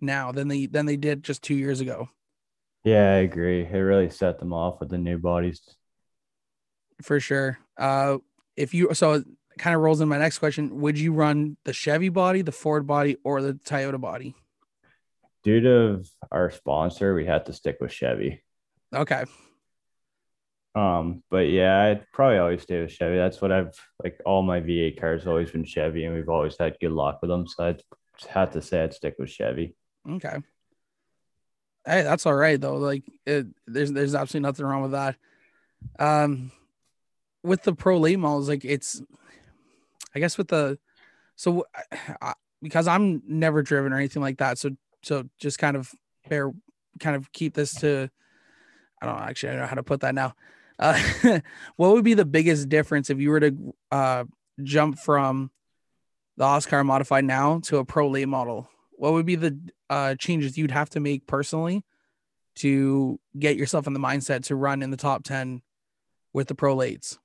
now 0.01 0.33
than 0.33 0.49
they 0.49 0.67
than 0.67 0.87
they 0.87 0.97
did 0.97 1.23
just 1.23 1.43
2 1.43 1.55
years 1.55 1.81
ago. 1.81 2.09
Yeah, 2.85 3.13
I 3.13 3.19
agree. 3.19 3.65
It 3.65 3.77
really 3.77 4.11
set 4.11 4.39
them 4.39 4.53
off 4.53 4.81
with 4.81 4.91
the 4.91 4.99
new 4.99 5.19
bodies. 5.19 5.63
For 7.03 7.21
sure. 7.21 7.59
Uh, 7.77 8.19
if 8.57 8.75
you 8.75 8.95
so 8.95 9.15
it 9.15 9.27
kind 9.59 9.75
of 9.75 9.83
rolls 9.83 10.01
in 10.01 10.09
my 10.09 10.19
next 10.19 10.39
question, 10.39 10.81
would 10.81 10.99
you 10.99 11.13
run 11.13 11.57
the 11.65 11.73
Chevy 11.73 12.09
body, 12.09 12.43
the 12.43 12.53
Ford 12.53 12.87
body, 12.87 13.17
or 13.25 13.43
the 13.43 13.55
Toyota 13.55 14.01
body? 14.01 14.35
Due 15.45 15.61
to 15.61 16.05
our 16.33 16.51
sponsor, 16.51 17.15
we 17.15 17.27
had 17.27 17.47
to 17.47 17.53
stick 17.53 17.79
with 17.81 17.93
Chevy. 17.93 18.43
Okay. 18.95 19.25
Um, 20.75 21.23
but 21.31 21.49
yeah, 21.49 21.81
I'd 21.83 22.07
probably 22.13 22.39
always 22.39 22.63
stay 22.63 22.81
with 22.81 22.93
Chevy. 22.93 23.17
That's 23.17 23.41
what 23.41 23.53
I've 23.53 23.75
like 24.03 24.21
all 24.25 24.43
my 24.43 24.61
V8 24.61 25.01
cars 25.01 25.27
always 25.27 25.51
been 25.51 25.65
Chevy, 25.65 26.05
and 26.05 26.15
we've 26.15 26.29
always 26.29 26.57
had 26.59 26.77
good 26.81 26.93
luck 26.93 27.19
with 27.21 27.31
them. 27.31 27.47
So 27.47 27.65
I'd 27.65 27.83
have 28.29 28.53
to 28.53 28.63
say 28.63 28.83
I'd 28.83 28.95
stick 28.95 29.17
with 29.19 29.31
Chevy. 29.31 29.75
Okay. 30.09 30.37
Hey, 31.85 32.03
that's 32.03 32.27
all 32.27 32.35
right 32.35 32.61
though. 32.61 32.77
Like, 32.77 33.05
it, 33.27 33.47
there's 33.67 33.93
there's 33.93 34.15
absolutely 34.15 34.47
nothing 34.47 34.67
wrong 34.67 34.83
with 34.83 34.93
that. 34.93 35.17
Um, 35.99 36.53
with 37.43 37.63
the 37.63 37.75
pro 37.75 37.99
late 37.99 38.19
models, 38.19 38.49
like 38.49 38.65
it's, 38.65 39.01
I 40.15 40.19
guess 40.19 40.37
with 40.37 40.49
the, 40.49 40.79
so 41.37 41.67
I, 42.21 42.35
because 42.61 42.89
I'm 42.89 43.23
never 43.27 43.63
driven 43.63 43.93
or 43.93 43.97
anything 43.97 44.23
like 44.23 44.39
that, 44.39 44.59
so 44.59 44.71
so 45.03 45.29
just 45.39 45.59
kind 45.59 45.77
of 45.77 45.91
bear, 46.29 46.53
kind 47.01 47.17
of 47.17 47.31
keep 47.33 47.55
this 47.55 47.75
to, 47.77 48.11
I 49.01 49.07
don't 49.07 49.21
actually 49.21 49.51
I 49.51 49.53
don't 49.53 49.63
know 49.63 49.69
how 49.69 49.77
to 49.77 49.83
put 49.83 50.01
that 50.01 50.15
now. 50.15 50.35
Uh, 50.79 51.01
what 51.77 51.93
would 51.93 52.05
be 52.05 52.15
the 52.15 52.25
biggest 52.25 52.69
difference 52.69 53.11
if 53.11 53.19
you 53.19 53.31
were 53.31 53.41
to 53.41 53.75
uh 53.91 54.25
jump 54.63 54.99
from 54.99 55.51
the 56.37 56.45
OSCAAR 56.45 56.85
modified 56.85 57.25
now 57.25 57.61
to 57.65 57.79
a 57.79 57.85
pro 57.85 58.09
late 58.09 58.29
model? 58.29 58.69
What 58.93 59.13
would 59.13 59.27
be 59.27 59.37
the 59.37 59.59
uh, 59.91 60.15
changes 60.17 60.59
you'd 60.59 60.71
have 60.71 60.91
to 60.91 61.01
make 61.01 61.27
personally 61.27 61.85
to 62.57 63.19
get 63.39 63.57
yourself 63.57 63.87
in 63.87 63.93
the 63.93 64.01
mindset 64.01 64.45
to 64.45 64.57
run 64.57 64.83
in 64.83 64.91
the 64.91 64.97
top 64.97 65.25
10 65.25 65.63
with 66.33 66.49
the 66.49 66.55
pro 66.55 66.77
lates? 66.77 67.19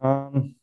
Um, 0.00 0.54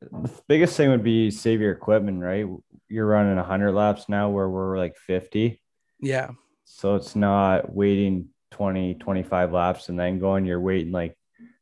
the 0.00 0.30
biggest 0.48 0.76
thing 0.76 0.90
would 0.90 1.04
be 1.04 1.30
save 1.30 1.60
your 1.60 1.72
equipment, 1.72 2.20
right? 2.20 2.46
You're 2.88 3.06
running 3.06 3.36
100 3.36 3.72
laps 3.72 4.08
now 4.08 4.30
where 4.30 4.48
we're 4.48 4.78
like 4.78 4.96
50. 4.96 5.60
Yeah. 6.00 6.30
So 6.64 6.96
it's 6.96 7.14
not 7.14 7.72
waiting 7.72 8.28
20, 8.52 8.94
25 8.94 9.52
laps 9.52 9.88
and 9.88 9.98
then 9.98 10.18
going, 10.18 10.44
you're 10.46 10.60
waiting 10.60 10.92
like 10.92 11.16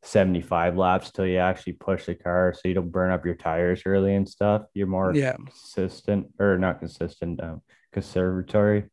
75 0.08 0.76
laps 0.76 1.10
till 1.10 1.26
you 1.26 1.36
actually 1.38 1.74
push 1.74 2.06
the 2.06 2.14
car 2.14 2.54
so 2.54 2.66
you 2.66 2.74
don't 2.74 2.90
burn 2.90 3.12
up 3.12 3.26
your 3.26 3.34
tires 3.34 3.82
early 3.84 4.14
and 4.14 4.28
stuff. 4.28 4.62
You're 4.72 4.86
more 4.86 5.12
Yeah. 5.14 5.36
consistent 5.36 6.28
or 6.38 6.58
not 6.58 6.78
consistent, 6.78 7.42
um, 7.42 7.62
conservatory. 7.92 8.90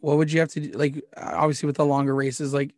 What 0.00 0.16
would 0.16 0.32
you 0.32 0.40
have 0.40 0.48
to 0.50 0.60
do? 0.60 0.70
Like, 0.72 1.02
obviously, 1.16 1.66
with 1.66 1.76
the 1.76 1.84
longer 1.84 2.14
races, 2.14 2.52
like 2.52 2.74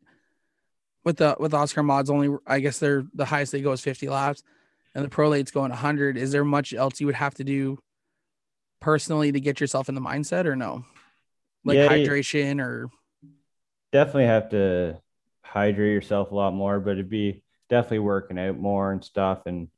with 1.05 1.17
the 1.17 1.37
with 1.39 1.53
OSCAAR 1.53 1.85
mods, 1.85 2.11
only 2.11 2.37
I 2.47 2.61
guess 2.61 2.79
they're 2.79 3.05
the 3.15 3.25
highest 3.25 3.53
they 3.53 3.63
go 3.63 3.73
is 3.73 3.81
50 3.81 4.09
laps, 4.09 4.43
and 4.95 5.05
the 5.05 5.09
pro 5.09 5.31
lates 5.31 5.53
going 5.53 5.71
100. 5.71 6.17
Is 6.17 6.33
there 6.33 6.45
much 6.45 6.75
else 6.75 7.01
you 7.01 7.07
would 7.07 7.15
have 7.15 7.35
to 7.35 7.45
do 7.45 7.79
personally 8.81 9.33
to 9.33 9.41
get 9.41 9.61
yourself 9.61 9.89
in 9.89 9.95
the 9.95 10.01
mindset, 10.01 10.45
or 10.47 10.57
no? 10.57 10.85
Like 11.65 11.79
Yeah, 11.79 11.89
hydration 11.89 12.61
or 12.61 12.91
definitely 13.93 14.27
have 14.27 14.49
to 14.51 15.02
hydrate 15.53 15.93
yourself 15.93 16.31
a 16.31 16.35
lot 16.35 16.55
more, 16.55 16.81
but 16.81 16.93
it'd 16.93 17.11
be 17.11 17.43
definitely 17.69 17.99
working 17.99 18.39
out 18.39 18.59
more 18.59 18.91
and 18.91 19.05
stuff 19.05 19.43
and 19.45 19.69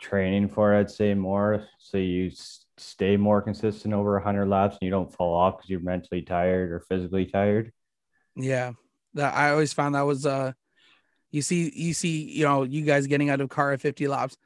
training 0.00 0.48
for 0.48 0.74
I'd 0.74 0.90
say 0.90 1.12
more. 1.14 1.66
So 1.78 1.98
you 1.98 2.30
stay 2.78 3.16
more 3.16 3.42
consistent 3.42 3.92
over 3.92 4.14
100 4.14 4.46
laps 4.46 4.78
and 4.80 4.86
you 4.86 4.90
don't 4.90 5.12
fall 5.12 5.34
off 5.34 5.58
because 5.58 5.70
you're 5.70 5.80
mentally 5.80 6.22
tired 6.22 6.72
or 6.72 6.80
physically 6.80 7.26
tired. 7.26 7.72
Yeah. 8.34 8.72
That 9.14 9.34
I 9.34 9.50
always 9.50 9.72
found 9.72 9.94
that 9.94 10.02
was 10.02 10.24
uh 10.24 10.52
you 11.30 11.42
see 11.42 11.70
you 11.74 11.92
see, 11.92 12.22
you 12.22 12.44
know, 12.44 12.62
you 12.62 12.82
guys 12.82 13.06
getting 13.06 13.28
out 13.28 13.40
of 13.40 13.50
car 13.50 13.72
at 13.72 13.80
50 13.80 14.08
laps 14.08 14.36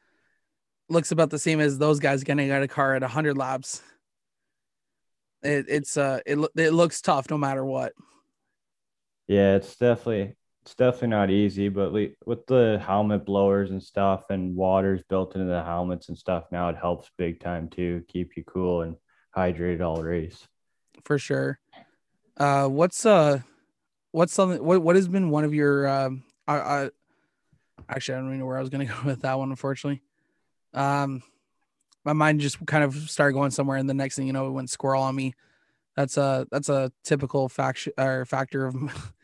looks 0.88 1.12
about 1.12 1.30
the 1.30 1.38
same 1.38 1.60
as 1.60 1.78
those 1.78 2.00
guys 2.00 2.24
getting 2.24 2.50
out 2.50 2.62
of 2.62 2.70
car 2.70 2.94
at 2.94 3.02
100 3.02 3.38
laps. 3.38 3.82
It, 5.42 5.66
it's 5.68 5.96
uh 5.96 6.20
it, 6.26 6.38
it 6.56 6.72
looks 6.72 7.00
tough 7.00 7.30
no 7.30 7.38
matter 7.38 7.64
what. 7.64 7.92
Yeah, 9.30 9.54
it's 9.54 9.76
definitely 9.76 10.34
it's 10.62 10.74
definitely 10.74 11.08
not 11.10 11.30
easy, 11.30 11.68
but 11.68 11.92
le- 11.92 12.08
with 12.26 12.44
the 12.48 12.82
helmet 12.84 13.24
blowers 13.24 13.70
and 13.70 13.80
stuff 13.80 14.24
and 14.28 14.56
waters 14.56 15.02
built 15.08 15.36
into 15.36 15.46
the 15.46 15.62
helmets 15.62 16.08
and 16.08 16.18
stuff 16.18 16.46
now 16.50 16.68
it 16.68 16.76
helps 16.76 17.12
big 17.16 17.38
time 17.38 17.68
too, 17.68 18.02
keep 18.08 18.36
you 18.36 18.42
cool 18.42 18.82
and 18.82 18.96
hydrated 19.36 19.82
all 19.82 20.02
race. 20.02 20.48
For 21.04 21.16
sure. 21.16 21.60
Uh 22.38 22.66
what's 22.66 23.06
uh 23.06 23.42
what's 24.10 24.34
something 24.34 24.64
what 24.64 24.82
what 24.82 24.96
has 24.96 25.06
been 25.06 25.30
one 25.30 25.44
of 25.44 25.54
your 25.54 25.86
um 25.86 26.24
I, 26.48 26.56
I 26.56 26.90
actually 27.88 28.16
I 28.16 28.18
don't 28.18 28.30
even 28.30 28.40
know 28.40 28.46
where 28.46 28.58
I 28.58 28.62
was 28.62 28.68
gonna 28.68 28.84
go 28.86 28.96
with 29.04 29.22
that 29.22 29.38
one, 29.38 29.50
unfortunately. 29.50 30.02
Um 30.74 31.22
my 32.04 32.14
mind 32.14 32.40
just 32.40 32.66
kind 32.66 32.82
of 32.82 32.96
started 33.08 33.34
going 33.34 33.52
somewhere 33.52 33.76
and 33.76 33.88
the 33.88 33.94
next 33.94 34.16
thing 34.16 34.26
you 34.26 34.32
know 34.32 34.48
it 34.48 34.50
went 34.50 34.70
squirrel 34.70 35.04
on 35.04 35.14
me. 35.14 35.36
That's 35.94 36.16
a 36.16 36.48
that's 36.50 36.68
a 36.68 36.90
typical 37.04 37.48
faction 37.48 37.92
or 37.96 38.24
factor 38.24 38.66
of 38.66 38.74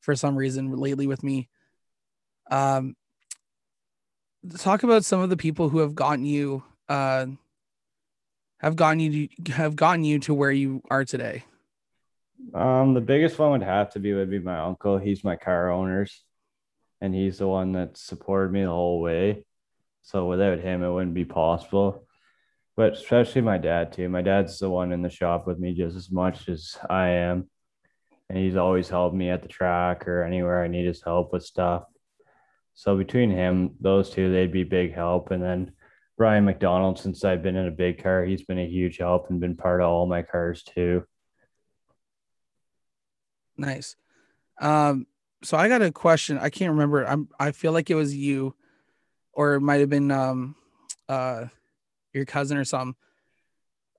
for 0.00 0.14
some 0.14 0.36
reason 0.36 0.72
lately 0.72 1.06
with 1.06 1.22
me. 1.22 1.48
Um 2.50 2.96
talk 4.56 4.82
about 4.82 5.04
some 5.04 5.20
of 5.20 5.30
the 5.30 5.36
people 5.36 5.68
who 5.68 5.78
have 5.78 5.94
gotten 5.94 6.24
you 6.24 6.62
uh 6.88 7.26
have 8.60 8.76
gotten 8.76 9.00
you 9.00 9.28
to, 9.28 9.52
have 9.52 9.76
gotten 9.76 10.04
you 10.04 10.18
to 10.20 10.34
where 10.34 10.50
you 10.50 10.82
are 10.90 11.04
today. 11.04 11.44
Um, 12.54 12.94
the 12.94 13.00
biggest 13.00 13.38
one 13.38 13.52
would 13.52 13.62
have 13.62 13.90
to 13.92 14.00
be 14.00 14.12
would 14.12 14.30
be 14.30 14.38
my 14.38 14.58
uncle. 14.58 14.98
He's 14.98 15.24
my 15.24 15.36
car 15.36 15.70
owners, 15.70 16.24
and 17.00 17.14
he's 17.14 17.38
the 17.38 17.48
one 17.48 17.72
that 17.72 17.96
supported 17.96 18.52
me 18.52 18.62
the 18.62 18.70
whole 18.70 19.00
way. 19.00 19.44
So 20.02 20.26
without 20.26 20.60
him, 20.60 20.82
it 20.82 20.90
wouldn't 20.90 21.14
be 21.14 21.24
possible. 21.24 22.06
But 22.76 22.92
especially 22.94 23.42
my 23.42 23.58
dad 23.58 23.92
too. 23.92 24.08
My 24.08 24.22
dad's 24.22 24.58
the 24.58 24.70
one 24.70 24.92
in 24.92 25.02
the 25.02 25.10
shop 25.10 25.46
with 25.46 25.58
me 25.58 25.74
just 25.74 25.96
as 25.96 26.10
much 26.10 26.48
as 26.48 26.78
I 26.88 27.08
am, 27.08 27.50
and 28.28 28.38
he's 28.38 28.56
always 28.56 28.88
helped 28.88 29.16
me 29.16 29.30
at 29.30 29.42
the 29.42 29.48
track 29.48 30.06
or 30.06 30.22
anywhere 30.22 30.62
I 30.62 30.68
need 30.68 30.86
his 30.86 31.02
help 31.02 31.32
with 31.32 31.44
stuff. 31.44 31.84
So 32.74 32.96
between 32.96 33.30
him, 33.30 33.74
those 33.80 34.10
two, 34.10 34.32
they'd 34.32 34.52
be 34.52 34.64
big 34.64 34.94
help. 34.94 35.30
And 35.30 35.42
then 35.42 35.72
Brian 36.16 36.44
McDonald, 36.44 36.98
since 36.98 37.24
I've 37.24 37.42
been 37.42 37.56
in 37.56 37.66
a 37.66 37.72
big 37.72 38.02
car, 38.02 38.24
he's 38.24 38.42
been 38.42 38.58
a 38.58 38.68
huge 38.68 38.98
help 38.98 39.30
and 39.30 39.40
been 39.40 39.56
part 39.56 39.80
of 39.80 39.88
all 39.88 40.06
my 40.06 40.22
cars 40.22 40.62
too. 40.62 41.04
Nice. 43.56 43.96
Um, 44.60 45.06
so 45.42 45.56
I 45.56 45.68
got 45.68 45.82
a 45.82 45.90
question. 45.90 46.38
I 46.38 46.50
can't 46.50 46.72
remember. 46.72 47.04
I'm 47.04 47.28
I 47.38 47.52
feel 47.52 47.72
like 47.72 47.90
it 47.90 47.94
was 47.94 48.14
you, 48.14 48.54
or 49.32 49.54
it 49.54 49.60
might 49.60 49.80
have 49.80 49.90
been 49.90 50.10
um 50.10 50.56
uh 51.08 51.46
your 52.12 52.24
cousin 52.24 52.56
or 52.56 52.64
something. 52.64 52.96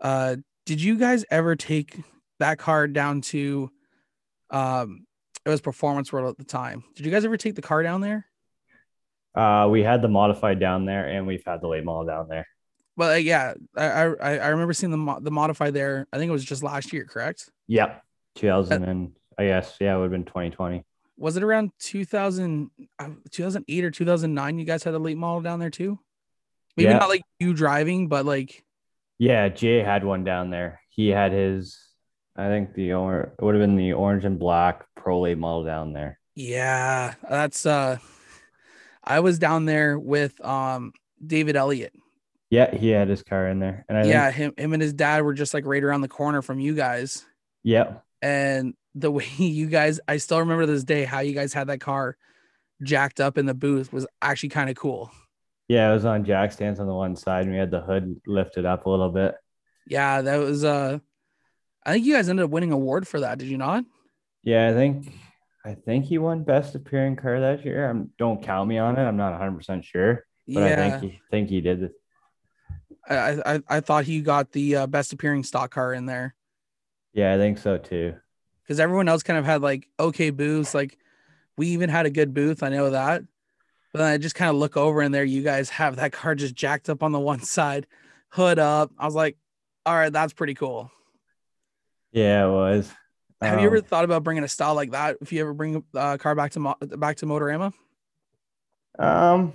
Uh 0.02 0.38
did 0.65 0.82
you 0.82 0.98
guys 0.98 1.26
ever 1.32 1.56
take 1.56 2.00
that 2.39 2.58
car 2.58 2.88
down 2.88 3.22
to 3.22 3.72
um 4.51 5.05
it 5.45 5.49
was 5.49 5.62
performance 5.62 6.12
world 6.12 6.29
at 6.29 6.38
the 6.38 6.43
time. 6.43 6.83
Did 6.95 7.05
you 7.05 7.12
guys 7.12 7.23
ever 7.25 7.38
take 7.38 7.55
the 7.55 7.62
car 7.62 7.81
down 7.81 8.01
there? 8.01 8.25
Uh, 9.35 9.67
we 9.71 9.81
had 9.83 10.01
the 10.01 10.07
modified 10.07 10.59
down 10.59 10.85
there, 10.85 11.07
and 11.07 11.25
we've 11.27 11.43
had 11.45 11.62
the 11.62 11.67
late 11.67 11.83
model 11.85 12.05
down 12.05 12.27
there. 12.27 12.45
Well, 12.97 13.12
uh, 13.12 13.15
yeah, 13.15 13.53
I, 13.77 13.85
I 13.85 14.38
I 14.38 14.47
remember 14.49 14.73
seeing 14.73 14.91
the 14.91 14.97
mo- 14.97 15.19
the 15.21 15.31
modify 15.31 15.69
there. 15.71 16.07
I 16.12 16.17
think 16.17 16.29
it 16.29 16.33
was 16.33 16.43
just 16.43 16.63
last 16.63 16.91
year, 16.91 17.05
correct? 17.05 17.49
Yep, 17.67 18.03
two 18.35 18.47
thousand 18.47 18.83
and 18.83 19.12
I 19.38 19.45
guess 19.45 19.77
yeah, 19.79 19.95
it 19.95 19.97
would 19.97 20.03
have 20.03 20.12
been 20.12 20.25
twenty 20.25 20.49
twenty. 20.49 20.83
Was 21.17 21.35
it 21.35 21.43
around 21.43 21.71
2000, 21.79 22.71
uh, 22.97 23.09
2008 23.31 23.83
or 23.83 23.91
2009? 23.91 24.57
You 24.57 24.63
guys 24.63 24.83
had 24.83 24.93
a 24.93 24.99
late 24.99 25.17
model 25.17 25.41
down 25.41 25.59
there 25.59 25.69
too? 25.69 25.99
Maybe 26.77 26.89
Yeah. 26.91 26.97
not 26.97 27.09
like 27.09 27.23
you 27.41 27.53
driving, 27.53 28.07
but 28.07 28.25
like, 28.25 28.63
Yeah, 29.17 29.49
Jay 29.49 29.79
had 29.79 30.05
one 30.05 30.23
down 30.23 30.49
there. 30.49 30.79
He 30.88 31.09
had 31.09 31.33
his, 31.33 31.77
I 32.39 32.47
think 32.47 32.73
the 32.73 32.93
or 32.93 33.34
it 33.38 33.43
would 33.43 33.56
have 33.56 33.62
been 33.62 33.75
the 33.75 33.93
orange 33.93 34.25
and 34.25 34.39
black 34.39 34.86
pro 34.95 35.19
late 35.21 35.38
model 35.38 35.63
down 35.63 35.93
there. 35.93 36.19
yeah, 36.36 37.15
that's, 37.30 37.65
uh, 37.65 37.97
I 39.04 39.19
was 39.21 39.39
down 39.39 39.65
there 39.65 39.97
with, 39.99 40.39
um, 40.45 40.93
David 41.25 41.56
Elliott. 41.56 41.93
Yeah, 42.49 42.73
he 42.75 42.89
had 42.89 43.10
his 43.10 43.21
car 43.23 43.47
in 43.47 43.60
there, 43.60 43.86
and 43.89 43.97
I 43.97 44.06
yeah. 44.06 44.32
think, 44.32 44.36
Him, 44.36 44.54
him 44.58 44.73
and 44.73 44.82
his 44.82 44.93
dad 44.93 45.23
were 45.23 45.34
just 45.34 45.54
like 45.54 45.65
right 45.65 45.84
around 45.84 46.02
the 46.02 46.08
corner 46.08 46.41
from 46.41 46.60
you 46.60 46.73
guys. 46.75 47.25
yep, 47.63 48.04
And 48.21 48.73
the 48.95 49.12
way 49.12 49.25
you 49.38 49.67
guys, 49.67 49.99
I 50.08 50.17
still 50.17 50.39
remember 50.39 50.65
this 50.65 50.84
day 50.84 51.04
how 51.04 51.19
you 51.19 51.34
guys 51.34 51.54
had 51.54 51.67
that 51.67 51.80
car 51.80 52.17
jacked 52.82 53.19
up 53.19 53.38
in 53.38 53.45
the 53.45 53.54
booth 53.54 53.91
was 53.93 54.08
actually 54.21 54.49
kind 54.49 54.69
of 54.69 54.75
cool. 54.78 55.12
yeah, 55.67 55.89
it 55.89 55.93
was 55.93 56.06
on 56.06 56.23
jack 56.25 56.52
stands 56.54 56.80
on 56.80 56.88
the 56.88 56.93
one 56.93 57.15
side, 57.15 57.43
and 57.43 57.52
we 57.52 57.60
had 57.60 57.71
the 57.71 57.82
hood 57.82 58.15
lifted 58.25 58.65
up 58.65 58.86
a 58.86 58.89
little 58.89 59.10
bit. 59.12 59.36
Yeah, 59.86 60.21
that 60.21 60.38
was, 60.38 60.63
uh, 60.63 60.99
I 61.89 61.93
think 61.93 62.06
you 62.06 62.13
guys 62.13 62.30
ended 62.30 62.45
up 62.45 62.52
winning 62.52 62.69
an 62.69 62.75
award 62.75 63.08
for 63.08 63.19
that. 63.21 63.39
Did 63.39 63.47
you 63.47 63.58
not? 63.58 63.84
Yeah, 64.43 64.69
I 64.69 64.73
think 64.73 65.12
I 65.65 65.73
think 65.73 66.06
he 66.06 66.19
won 66.19 66.43
best 66.43 66.75
appearing 66.75 67.15
car 67.15 67.39
that 67.39 67.65
year. 67.65 67.89
I'm, 67.89 68.12
don't 68.19 68.43
count 68.43 68.69
me 68.69 68.78
on 68.78 68.95
it. 68.95 69.02
I'm 69.02 69.17
not 69.17 69.32
100 69.32 69.58
percent 69.58 69.84
sure, 69.84 70.23
but 70.47 70.63
I 70.63 70.75
think 70.75 71.02
he 71.02 71.19
think 71.32 71.49
he 71.49 71.62
did. 71.62 71.89
I, 73.10 73.41
I 73.43 73.62
I 73.67 73.80
thought 73.80 74.04
he 74.04 74.21
got 74.21 74.52
the 74.52 74.75
uh, 74.75 74.88
best 74.88 75.13
appearing 75.13 75.43
stock 75.43 75.71
car 75.71 75.93
in 75.93 76.06
there. 76.06 76.36
Yeah, 77.13 77.34
I 77.34 77.38
think 77.38 77.58
so 77.58 77.78
too. 77.78 78.15
Because 78.63 78.80
everyone 78.80 79.10
else 79.10 79.23
kind 79.23 79.39
of 79.39 79.45
had 79.45 79.63
like 79.63 79.88
okay 79.99 80.30
booths. 80.30 80.75
Like 80.75 80.95
we 81.58 81.69
even 81.69 81.89
had 81.89 82.06
a 82.06 82.12
good 82.12 82.36
booth. 82.36 82.62
I 82.62 82.69
know 82.69 82.91
that. 82.91 83.23
But 83.91 83.99
then 83.99 84.13
I 84.13 84.17
just 84.17 84.36
kind 84.36 84.52
of 84.52 84.58
look 84.58 84.78
over 84.78 85.02
and 85.02 85.12
there 85.12 85.23
you 85.23 85.41
guys 85.41 85.71
have 85.71 85.95
that 85.95 86.12
car 86.12 86.36
just 86.36 86.54
jacked 86.54 86.88
up 86.88 87.02
on 87.02 87.12
the 87.12 87.19
one 87.19 87.41
side, 87.43 87.88
hood 88.30 88.60
up. 88.60 88.91
I 88.99 89.06
was 89.06 89.15
like, 89.15 89.38
all 89.88 89.95
right, 89.95 90.13
that's 90.13 90.34
pretty 90.34 90.54
cool. 90.54 90.91
Yeah, 92.12 92.45
it 92.45 92.50
was. 92.50 92.91
Have 93.41 93.58
um, 93.58 93.60
you 93.60 93.67
ever 93.67 93.82
thought 93.82 94.04
about 94.04 94.24
bringing 94.24 94.43
a 94.43 94.48
style 94.48 94.76
like 94.76 94.91
that? 94.91 95.17
If 95.22 95.32
you 95.32 95.41
ever 95.41 95.54
bring 95.54 95.84
a 95.95 95.98
uh, 95.98 96.17
car 96.17 96.36
back 96.36 96.52
to 96.52 96.76
back 96.98 97.17
to 97.17 97.26
Motorama? 97.26 97.74
Um, 98.98 99.54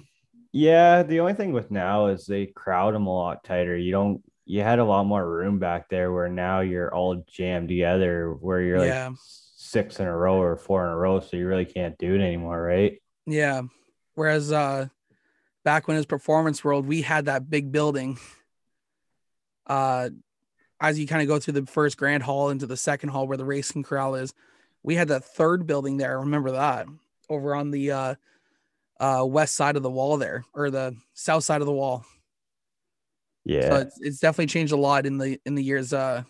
yeah. 0.53 1.03
The 1.03 1.21
only 1.21 1.35
thing 1.35 1.53
with 1.53 1.71
now 1.71 2.07
is 2.07 2.27
they 2.27 2.47
crowd 2.47 2.95
them 2.95 3.07
a 3.07 3.14
lot 3.14 3.45
tighter. 3.45 3.77
You 3.77 3.93
don't. 3.93 4.23
You 4.47 4.62
had 4.62 4.79
a 4.79 4.85
lot 4.85 5.05
more 5.05 5.27
room 5.27 5.59
back 5.59 5.88
there, 5.88 6.12
where 6.12 6.29
now 6.29 6.61
you're 6.61 6.95
all 6.95 7.25
jammed 7.27 7.69
together, 7.69 8.37
where 8.40 8.61
you're 8.61 8.79
like 8.79 8.88
yeah. 8.88 9.11
six 9.17 10.01
in 10.01 10.07
a 10.07 10.17
row 10.17 10.37
or 10.37 10.57
four 10.57 10.85
in 10.85 10.93
a 10.93 10.97
row, 10.97 11.21
so 11.21 11.37
you 11.37 11.47
really 11.47 11.64
can't 11.64 11.97
do 11.97 12.14
it 12.14 12.21
anymore, 12.21 12.61
right? 12.61 13.01
Yeah. 13.27 13.62
Whereas 14.14 14.53
uh, 14.53 14.88
back 15.64 15.88
when 15.88 15.97
it 15.97 16.01
was 16.01 16.07
Performance 16.07 16.62
World, 16.62 16.87
we 16.87 17.03
had 17.03 17.25
that 17.25 17.49
big 17.49 17.73
building. 17.73 18.19
Uh, 19.67 20.11
as 20.88 20.99
you 20.99 21.07
kind 21.07 21.23
of 21.23 21.29
go 21.29 21.38
through 21.38 21.55
the 21.55 21.66
first 21.66 21.97
grand 21.97 22.23
hall 22.23 22.51
into 22.51 22.66
the 22.66 22.77
second 22.77 23.09
hall 23.09 23.27
where 23.27 23.37
the 23.37 23.44
racing 23.44 23.83
corral 23.83 24.14
is, 24.14 24.35
we 24.83 24.94
had 24.94 25.09
that 25.09 25.25
third 25.25 25.66
building 25.66 25.97
there. 25.97 26.20
Remember 26.20 26.53
that 26.53 26.87
over 27.29 27.55
on 27.55 27.70
the 27.70 27.90
uh, 27.90 28.14
uh, 29.01 29.25
west 29.27 29.55
side 29.55 29.77
of 29.77 29.83
the 29.83 29.90
wall 29.90 30.18
there, 30.18 30.44
or 30.53 30.70
the 30.70 30.94
south 31.14 31.44
side 31.44 31.62
of 31.62 31.66
the 31.66 31.73
wall. 31.73 32.05
Yeah, 33.44 33.68
so 33.68 33.77
it's, 33.77 34.01
it's 34.01 34.18
definitely 34.18 34.47
changed 34.47 34.73
a 34.73 34.77
lot 34.77 35.07
in 35.07 35.18
the 35.18 35.40
in 35.44 35.55
the 35.55 35.62
years. 35.62 35.92
Uh, 35.92 36.23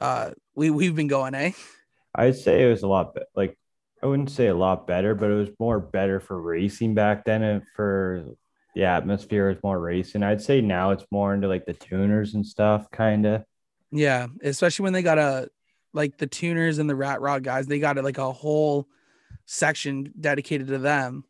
uh, 0.00 0.30
we 0.54 0.70
we've 0.70 0.96
been 0.96 1.08
going, 1.08 1.34
eh? 1.34 1.52
I'd 2.14 2.36
say 2.36 2.64
it 2.64 2.68
was 2.68 2.82
a 2.82 2.88
lot 2.88 3.16
like 3.36 3.56
I 4.02 4.06
wouldn't 4.06 4.30
say 4.30 4.48
a 4.48 4.54
lot 4.54 4.86
better, 4.86 5.14
but 5.14 5.30
it 5.30 5.34
was 5.34 5.50
more 5.58 5.78
better 5.78 6.20
for 6.20 6.40
racing 6.40 6.94
back 6.94 7.24
then 7.24 7.42
and 7.42 7.62
for 7.76 8.24
the 8.74 8.84
atmosphere 8.84 9.50
is 9.50 9.58
more 9.62 9.78
racing. 9.78 10.22
I'd 10.22 10.42
say 10.42 10.60
now 10.60 10.90
it's 10.90 11.04
more 11.10 11.34
into 11.34 11.48
like 11.48 11.66
the 11.66 11.72
tuners 11.72 12.34
and 12.34 12.46
stuff, 12.46 12.90
kind 12.90 13.26
of. 13.26 13.44
Yeah, 13.90 14.28
especially 14.42 14.84
when 14.84 14.92
they 14.92 15.02
got 15.02 15.18
a 15.18 15.48
like 15.92 16.16
the 16.18 16.26
tuners 16.26 16.78
and 16.78 16.88
the 16.88 16.94
rat 16.94 17.20
rod 17.20 17.42
guys, 17.42 17.66
they 17.66 17.80
got 17.80 17.96
like 18.02 18.18
a 18.18 18.32
whole 18.32 18.86
section 19.46 20.12
dedicated 20.18 20.68
to 20.68 20.78
them. 20.78 21.24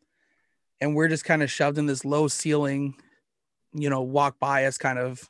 And 0.79 0.95
we're 0.95 1.07
just 1.07 1.25
kind 1.25 1.43
of 1.43 1.51
shoved 1.51 1.77
in 1.77 1.85
this 1.85 2.05
low 2.05 2.27
ceiling, 2.27 2.95
you 3.73 3.89
know, 3.89 4.01
walk 4.01 4.39
by 4.39 4.65
us 4.65 4.77
kind 4.77 4.99
of 4.99 5.27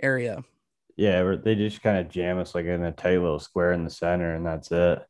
area. 0.00 0.44
Yeah, 0.96 1.36
they 1.42 1.54
just 1.54 1.82
kind 1.82 1.98
of 1.98 2.08
jam 2.08 2.38
us 2.38 2.54
like 2.54 2.66
in 2.66 2.84
a 2.84 2.92
tight 2.92 3.18
little 3.18 3.38
square 3.40 3.72
in 3.72 3.84
the 3.84 3.90
center, 3.90 4.34
and 4.34 4.44
that's 4.44 4.70
it. 4.70 5.00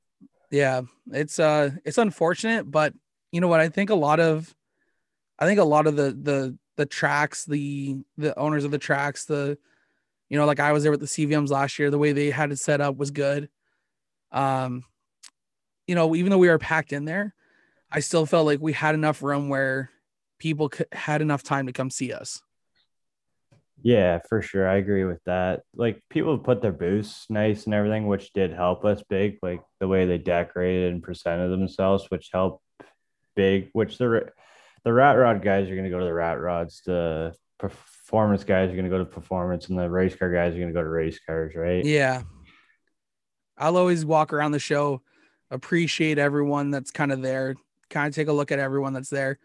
Yeah, 0.50 0.82
it's 1.12 1.38
uh 1.38 1.70
it's 1.84 1.98
unfortunate, 1.98 2.70
but 2.70 2.94
you 3.32 3.40
know 3.40 3.48
what? 3.48 3.60
I 3.60 3.68
think 3.68 3.90
a 3.90 3.94
lot 3.94 4.20
of 4.20 4.54
I 5.40 5.46
think 5.46 5.58
a 5.58 5.64
lot 5.64 5.86
of 5.86 5.96
the 5.96 6.12
the 6.12 6.58
the 6.76 6.86
tracks, 6.86 7.44
the 7.44 7.98
the 8.16 8.38
owners 8.38 8.64
of 8.64 8.70
the 8.70 8.78
tracks, 8.78 9.24
the 9.24 9.58
you 10.28 10.38
know, 10.38 10.46
like 10.46 10.60
I 10.60 10.72
was 10.72 10.82
there 10.82 10.92
with 10.92 11.00
the 11.00 11.06
CVMs 11.06 11.50
last 11.50 11.78
year, 11.78 11.90
the 11.90 11.98
way 11.98 12.12
they 12.12 12.30
had 12.30 12.52
it 12.52 12.58
set 12.58 12.80
up 12.80 12.96
was 12.96 13.10
good. 13.10 13.48
Um, 14.30 14.84
you 15.88 15.96
know, 15.96 16.14
even 16.14 16.30
though 16.30 16.38
we 16.38 16.48
were 16.48 16.58
packed 16.58 16.92
in 16.92 17.04
there, 17.04 17.34
I 17.90 17.98
still 17.98 18.26
felt 18.26 18.46
like 18.46 18.60
we 18.60 18.72
had 18.72 18.94
enough 18.94 19.22
room 19.22 19.48
where 19.48 19.90
people 20.38 20.68
could, 20.68 20.86
had 20.92 21.20
enough 21.20 21.42
time 21.42 21.66
to 21.66 21.72
come 21.72 21.90
see 21.90 22.12
us. 22.12 22.40
Yeah, 23.82 24.20
for 24.28 24.42
sure. 24.42 24.68
I 24.68 24.76
agree 24.76 25.04
with 25.04 25.22
that. 25.24 25.62
Like 25.74 26.02
people 26.10 26.38
put 26.38 26.62
their 26.62 26.72
booths 26.72 27.26
nice 27.28 27.64
and 27.64 27.74
everything, 27.74 28.06
which 28.06 28.32
did 28.32 28.52
help 28.52 28.84
us 28.84 29.02
big. 29.08 29.38
Like 29.42 29.62
the 29.80 29.88
way 29.88 30.06
they 30.06 30.18
decorated 30.18 30.92
and 30.92 31.02
presented 31.02 31.48
themselves, 31.48 32.06
which 32.10 32.30
helped 32.32 32.62
big. 33.34 33.70
Which 33.72 33.98
the 33.98 34.30
the 34.84 34.92
rat 34.92 35.16
rod 35.16 35.42
guys 35.42 35.68
are 35.68 35.74
going 35.74 35.84
to 35.84 35.90
go 35.90 35.98
to 35.98 36.04
the 36.04 36.14
rat 36.14 36.40
rods. 36.40 36.82
The 36.84 37.34
performance 37.58 38.44
guys 38.44 38.70
are 38.70 38.74
going 38.74 38.84
to 38.84 38.90
go 38.90 38.98
to 38.98 39.04
performance, 39.04 39.68
and 39.68 39.78
the 39.78 39.88
race 39.88 40.14
car 40.16 40.32
guys 40.32 40.54
are 40.54 40.58
going 40.58 40.68
to 40.68 40.74
go 40.74 40.82
to 40.82 40.88
race 40.88 41.18
cars, 41.26 41.54
right? 41.54 41.84
Yeah. 41.84 42.22
I'll 43.58 43.76
always 43.76 44.04
walk 44.04 44.32
around 44.32 44.52
the 44.52 44.58
show, 44.58 45.02
appreciate 45.50 46.18
everyone 46.18 46.70
that's 46.70 46.90
kind 46.90 47.12
of 47.12 47.20
there, 47.20 47.56
kind 47.90 48.08
of 48.08 48.14
take 48.14 48.28
a 48.28 48.32
look 48.32 48.52
at 48.52 48.58
everyone 48.58 48.94
that's 48.94 49.10
there. 49.10 49.38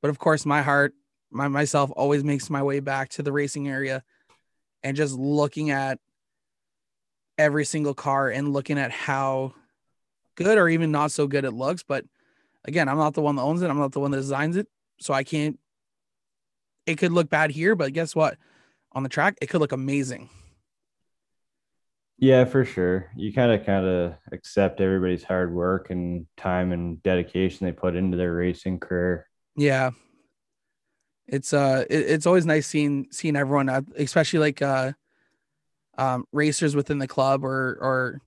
But 0.00 0.10
of 0.10 0.18
course, 0.18 0.46
my 0.46 0.62
heart 0.62 0.94
my 1.30 1.48
myself 1.48 1.90
always 1.94 2.24
makes 2.24 2.50
my 2.50 2.62
way 2.62 2.80
back 2.80 3.10
to 3.10 3.22
the 3.22 3.32
racing 3.32 3.68
area 3.68 4.02
and 4.82 4.96
just 4.96 5.14
looking 5.14 5.70
at 5.70 5.98
every 7.36 7.64
single 7.64 7.94
car 7.94 8.30
and 8.30 8.52
looking 8.52 8.78
at 8.78 8.90
how 8.90 9.54
good 10.34 10.58
or 10.58 10.68
even 10.68 10.90
not 10.90 11.12
so 11.12 11.26
good 11.26 11.44
it 11.44 11.52
looks. 11.52 11.82
But 11.82 12.04
again, 12.68 12.88
I'm 12.88 12.98
not 12.98 13.14
the 13.14 13.22
one 13.22 13.36
that 13.36 13.42
owns 13.42 13.62
it. 13.62 13.70
I'm 13.70 13.78
not 13.78 13.92
the 13.92 14.00
one 14.00 14.12
that 14.12 14.18
designs 14.18 14.56
it. 14.56 14.68
So 15.00 15.14
I 15.14 15.24
can't 15.24 15.58
it 16.86 16.96
could 16.96 17.12
look 17.12 17.28
bad 17.28 17.50
here, 17.50 17.74
but 17.74 17.92
guess 17.92 18.14
what? 18.14 18.38
On 18.92 19.02
the 19.02 19.08
track, 19.08 19.36
it 19.42 19.48
could 19.48 19.60
look 19.60 19.72
amazing. 19.72 20.30
Yeah, 22.16 22.46
for 22.46 22.64
sure. 22.64 23.10
You 23.14 23.32
kind 23.32 23.52
of 23.52 23.64
kind 23.64 23.86
of 23.86 24.14
accept 24.32 24.80
everybody's 24.80 25.22
hard 25.22 25.52
work 25.52 25.90
and 25.90 26.26
time 26.36 26.72
and 26.72 27.00
dedication 27.02 27.66
they 27.66 27.72
put 27.72 27.94
into 27.94 28.16
their 28.16 28.34
racing 28.34 28.80
career. 28.80 29.28
Yeah, 29.54 29.90
it's 31.26 31.52
uh 31.52 31.84
it, 31.88 32.10
it's 32.10 32.26
always 32.26 32.46
nice 32.46 32.66
seeing 32.66 33.06
seeing 33.10 33.36
everyone 33.36 33.68
uh, 33.68 33.82
especially 33.96 34.40
like 34.40 34.62
uh 34.62 34.92
um 35.98 36.24
racers 36.32 36.74
within 36.74 36.98
the 36.98 37.06
club 37.06 37.44
or 37.44 37.78
or 37.80 38.20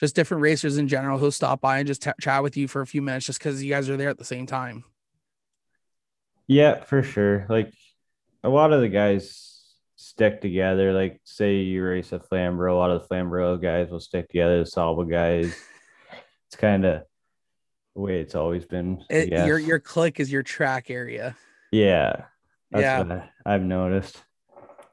just 0.00 0.16
different 0.16 0.40
racers 0.42 0.78
in 0.78 0.88
general 0.88 1.18
who'll 1.18 1.30
stop 1.30 1.60
by 1.60 1.78
and 1.78 1.86
just 1.86 2.02
t- 2.02 2.10
chat 2.20 2.42
with 2.42 2.56
you 2.56 2.66
for 2.66 2.80
a 2.80 2.86
few 2.86 3.02
minutes 3.02 3.26
just 3.26 3.38
because 3.38 3.62
you 3.62 3.70
guys 3.70 3.88
are 3.88 3.96
there 3.96 4.08
at 4.08 4.18
the 4.18 4.24
same 4.24 4.46
time 4.46 4.82
yeah 6.46 6.82
for 6.82 7.02
sure 7.02 7.46
like 7.48 7.72
a 8.42 8.48
lot 8.48 8.72
of 8.72 8.80
the 8.80 8.88
guys 8.88 9.46
stick 9.96 10.40
together 10.40 10.92
like 10.92 11.20
say 11.24 11.56
you 11.56 11.84
race 11.84 12.10
a 12.12 12.18
flamborough 12.18 12.74
a 12.74 12.78
lot 12.78 12.90
of 12.90 13.02
the 13.02 13.06
flamborough 13.06 13.56
guys 13.56 13.90
will 13.90 14.00
stick 14.00 14.28
together 14.28 14.58
the 14.58 14.68
Sauble 14.68 15.08
guys 15.08 15.54
it's 16.48 16.56
kind 16.56 16.84
of 16.84 17.02
the 17.94 18.00
way 18.00 18.20
it's 18.20 18.34
always 18.34 18.64
been 18.64 19.04
it, 19.08 19.28
your 19.46 19.58
your 19.58 19.78
clique 19.78 20.18
is 20.18 20.32
your 20.32 20.42
track 20.42 20.90
area 20.90 21.36
yeah. 21.70 22.24
yeah. 22.74 23.26
I, 23.44 23.52
have 23.52 23.62
noticed. 23.62 24.22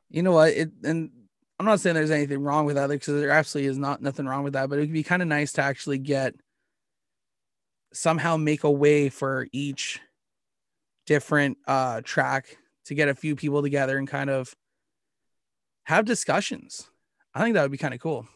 You 0.10 0.24
know 0.24 0.32
what? 0.32 0.50
It 0.54 0.72
and 0.84 1.12
I'm 1.60 1.66
not 1.66 1.80
saying 1.80 1.96
there's 1.96 2.12
anything 2.12 2.42
wrong 2.44 2.66
with 2.66 2.76
that 2.76 2.90
because 2.90 3.20
there 3.20 3.32
absolutely 3.32 3.70
is 3.70 3.78
not 3.78 4.02
nothing 4.02 4.28
wrong 4.28 4.44
with 4.44 4.54
that, 4.54 4.70
but 4.70 4.78
it 4.78 4.82
would 4.82 4.94
be 4.94 5.04
kind 5.04 5.22
of 5.22 5.28
nice 5.28 5.54
to 5.54 5.64
actually 5.64 5.98
get 5.98 6.36
somehow 7.94 8.38
make 8.38 8.64
a 8.64 8.72
way 8.72 9.10
for 9.10 9.48
each 9.52 10.00
different 11.08 11.58
uh 11.68 12.02
track 12.04 12.58
to 12.86 12.94
get 12.94 13.08
a 13.08 13.16
few 13.16 13.36
people 13.36 13.62
together 13.62 13.98
and 13.98 14.08
kind 14.08 14.30
of 14.30 14.54
have 15.86 16.06
discussions. 16.06 16.90
I 17.34 17.42
think 17.42 17.56
that 17.56 17.62
would 17.62 17.72
be 17.72 17.78
kind 17.78 17.94
of 17.94 18.00
cool. 18.00 18.28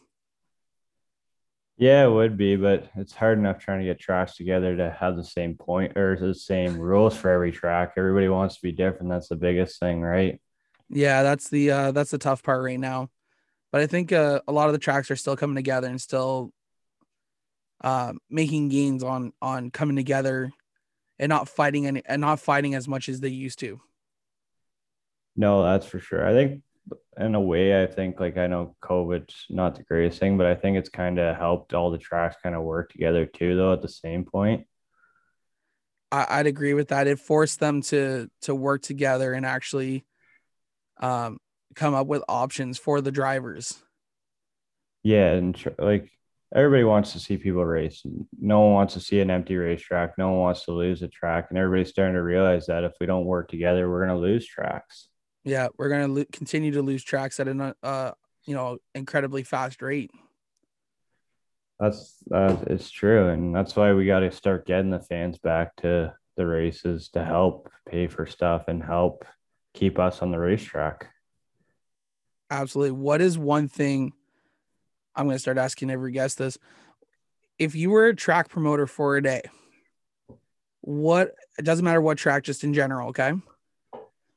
Yeah, 1.76 2.06
it 2.06 2.10
would 2.10 2.36
be, 2.36 2.56
but 2.56 2.88
it's 2.96 3.12
hard 3.12 3.38
enough 3.38 3.58
trying 3.58 3.80
to 3.80 3.84
get 3.84 3.98
tracks 3.98 4.36
together 4.36 4.76
to 4.76 4.96
have 4.98 5.16
the 5.16 5.24
same 5.24 5.54
point 5.54 5.96
or 5.96 6.16
the 6.16 6.34
same 6.34 6.78
rules 6.78 7.16
for 7.16 7.30
every 7.30 7.50
track. 7.50 7.94
Everybody 7.96 8.28
wants 8.28 8.56
to 8.56 8.62
be 8.62 8.72
different. 8.72 9.10
That's 9.10 9.28
the 9.28 9.36
biggest 9.36 9.80
thing, 9.80 10.00
right? 10.00 10.40
Yeah, 10.92 11.22
that's 11.22 11.48
the 11.48 11.70
uh 11.70 11.92
that's 11.92 12.10
the 12.10 12.18
tough 12.18 12.42
part 12.42 12.62
right 12.62 12.78
now. 12.78 13.10
But 13.72 13.80
I 13.80 13.86
think 13.86 14.12
uh, 14.12 14.42
a 14.46 14.52
lot 14.52 14.68
of 14.68 14.74
the 14.74 14.78
tracks 14.78 15.10
are 15.10 15.16
still 15.16 15.36
coming 15.36 15.56
together 15.56 15.88
and 15.88 16.00
still 16.00 16.52
uh 17.80 18.12
making 18.30 18.68
gains 18.68 19.02
on 19.02 19.32
on 19.40 19.70
coming 19.70 19.96
together 19.96 20.52
and 21.18 21.30
not 21.30 21.48
fighting 21.48 21.86
any 21.86 22.02
and 22.04 22.20
not 22.20 22.40
fighting 22.40 22.74
as 22.74 22.86
much 22.86 23.08
as 23.08 23.20
they 23.20 23.28
used 23.28 23.58
to. 23.60 23.80
No, 25.34 25.62
that's 25.62 25.86
for 25.86 25.98
sure. 25.98 26.26
I 26.26 26.32
think 26.32 26.62
in 27.18 27.34
a 27.34 27.40
way, 27.40 27.82
I 27.82 27.86
think 27.86 28.20
like 28.20 28.36
I 28.36 28.46
know 28.46 28.76
COVID's 28.82 29.46
not 29.48 29.76
the 29.76 29.84
greatest 29.84 30.18
thing, 30.18 30.36
but 30.36 30.46
I 30.46 30.54
think 30.54 30.76
it's 30.76 30.90
kind 30.90 31.18
of 31.18 31.36
helped 31.36 31.72
all 31.72 31.90
the 31.90 31.98
tracks 31.98 32.36
kind 32.42 32.54
of 32.54 32.62
work 32.62 32.90
together 32.92 33.24
too, 33.24 33.56
though, 33.56 33.72
at 33.72 33.80
the 33.80 33.88
same 33.88 34.24
point. 34.24 34.66
I, 36.10 36.38
would 36.38 36.46
agree 36.46 36.74
with 36.74 36.88
that. 36.88 37.06
It 37.06 37.18
forced 37.18 37.58
them 37.58 37.80
to 37.82 38.28
to 38.42 38.54
work 38.54 38.82
together 38.82 39.32
and 39.32 39.46
actually 39.46 40.04
um, 41.02 41.38
come 41.74 41.94
up 41.94 42.06
with 42.06 42.22
options 42.28 42.78
for 42.78 43.00
the 43.00 43.12
drivers. 43.12 43.82
Yeah, 45.02 45.32
and 45.32 45.54
tr- 45.54 45.70
like 45.78 46.10
everybody 46.54 46.84
wants 46.84 47.12
to 47.12 47.18
see 47.18 47.36
people 47.36 47.64
race. 47.64 48.02
No 48.40 48.60
one 48.60 48.72
wants 48.72 48.94
to 48.94 49.00
see 49.00 49.20
an 49.20 49.30
empty 49.30 49.56
racetrack. 49.56 50.16
No 50.16 50.30
one 50.30 50.40
wants 50.40 50.64
to 50.64 50.72
lose 50.72 51.02
a 51.02 51.08
track, 51.08 51.48
and 51.50 51.58
everybody's 51.58 51.90
starting 51.90 52.14
to 52.14 52.22
realize 52.22 52.66
that 52.66 52.84
if 52.84 52.92
we 53.00 53.06
don't 53.06 53.26
work 53.26 53.50
together, 53.50 53.90
we're 53.90 54.06
going 54.06 54.16
to 54.16 54.22
lose 54.22 54.46
tracks. 54.46 55.08
Yeah, 55.44 55.68
we're 55.76 55.88
gonna 55.88 56.08
lo- 56.08 56.24
continue 56.30 56.70
to 56.72 56.82
lose 56.82 57.02
tracks 57.02 57.40
at 57.40 57.48
an 57.48 57.74
uh 57.82 58.12
you 58.44 58.54
know 58.54 58.78
incredibly 58.94 59.42
fast 59.42 59.82
rate. 59.82 60.10
That's 61.80 62.14
uh, 62.32 62.56
it's 62.68 62.90
true, 62.90 63.28
and 63.28 63.54
that's 63.54 63.74
why 63.74 63.92
we 63.92 64.06
got 64.06 64.20
to 64.20 64.30
start 64.30 64.66
getting 64.66 64.90
the 64.90 65.00
fans 65.00 65.38
back 65.38 65.74
to 65.76 66.14
the 66.36 66.46
races 66.46 67.08
to 67.10 67.24
help 67.24 67.70
pay 67.88 68.06
for 68.06 68.24
stuff 68.24 68.68
and 68.68 68.82
help 68.82 69.24
keep 69.74 69.98
us 69.98 70.22
on 70.22 70.30
the 70.30 70.38
racetrack. 70.38 71.08
Absolutely. 72.50 72.92
What 72.92 73.20
is 73.20 73.38
one 73.38 73.68
thing 73.68 74.12
I'm 75.14 75.26
going 75.26 75.34
to 75.34 75.40
start 75.40 75.58
asking 75.58 75.90
every 75.90 76.12
guest 76.12 76.38
this. 76.38 76.58
If 77.58 77.74
you 77.74 77.90
were 77.90 78.06
a 78.06 78.16
track 78.16 78.48
promoter 78.48 78.86
for 78.86 79.16
a 79.16 79.22
day, 79.22 79.42
what 80.80 81.34
it 81.58 81.64
doesn't 81.64 81.84
matter 81.84 82.00
what 82.00 82.18
track, 82.18 82.44
just 82.44 82.64
in 82.64 82.74
general, 82.74 83.10
okay? 83.10 83.32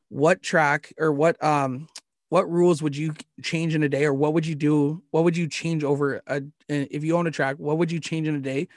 What 0.10 0.41
track 0.41 0.93
or 0.98 1.12
what 1.12 1.41
um 1.43 1.88
what 2.30 2.50
rules 2.50 2.82
would 2.82 2.95
you 2.95 3.13
change 3.41 3.76
in 3.76 3.84
a 3.84 3.89
day 3.89 4.06
or 4.06 4.13
what 4.13 4.34
would 4.34 4.45
you 4.45 4.56
do 4.56 5.02
what 5.12 5.24
would 5.24 5.38
you 5.38 5.48
change 5.48 5.84
over 5.84 6.21
a 6.28 6.41
if 6.67 7.04
you 7.04 7.15
own 7.15 7.28
a 7.28 7.32
track 7.32 7.56
what 7.58 7.78
would 7.78 7.91
you 7.91 8.00
change 8.00 8.28
in 8.28 8.36
a 8.36 8.39
day 8.39 8.67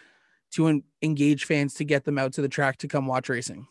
to 0.50 0.82
engage 1.02 1.44
fans 1.44 1.74
to 1.74 1.84
get 1.84 2.04
them 2.04 2.18
out 2.18 2.32
to 2.32 2.42
the 2.42 2.48
track 2.48 2.76
to 2.78 2.88
come 2.88 3.06
watch 3.06 3.28
racing 3.28 3.66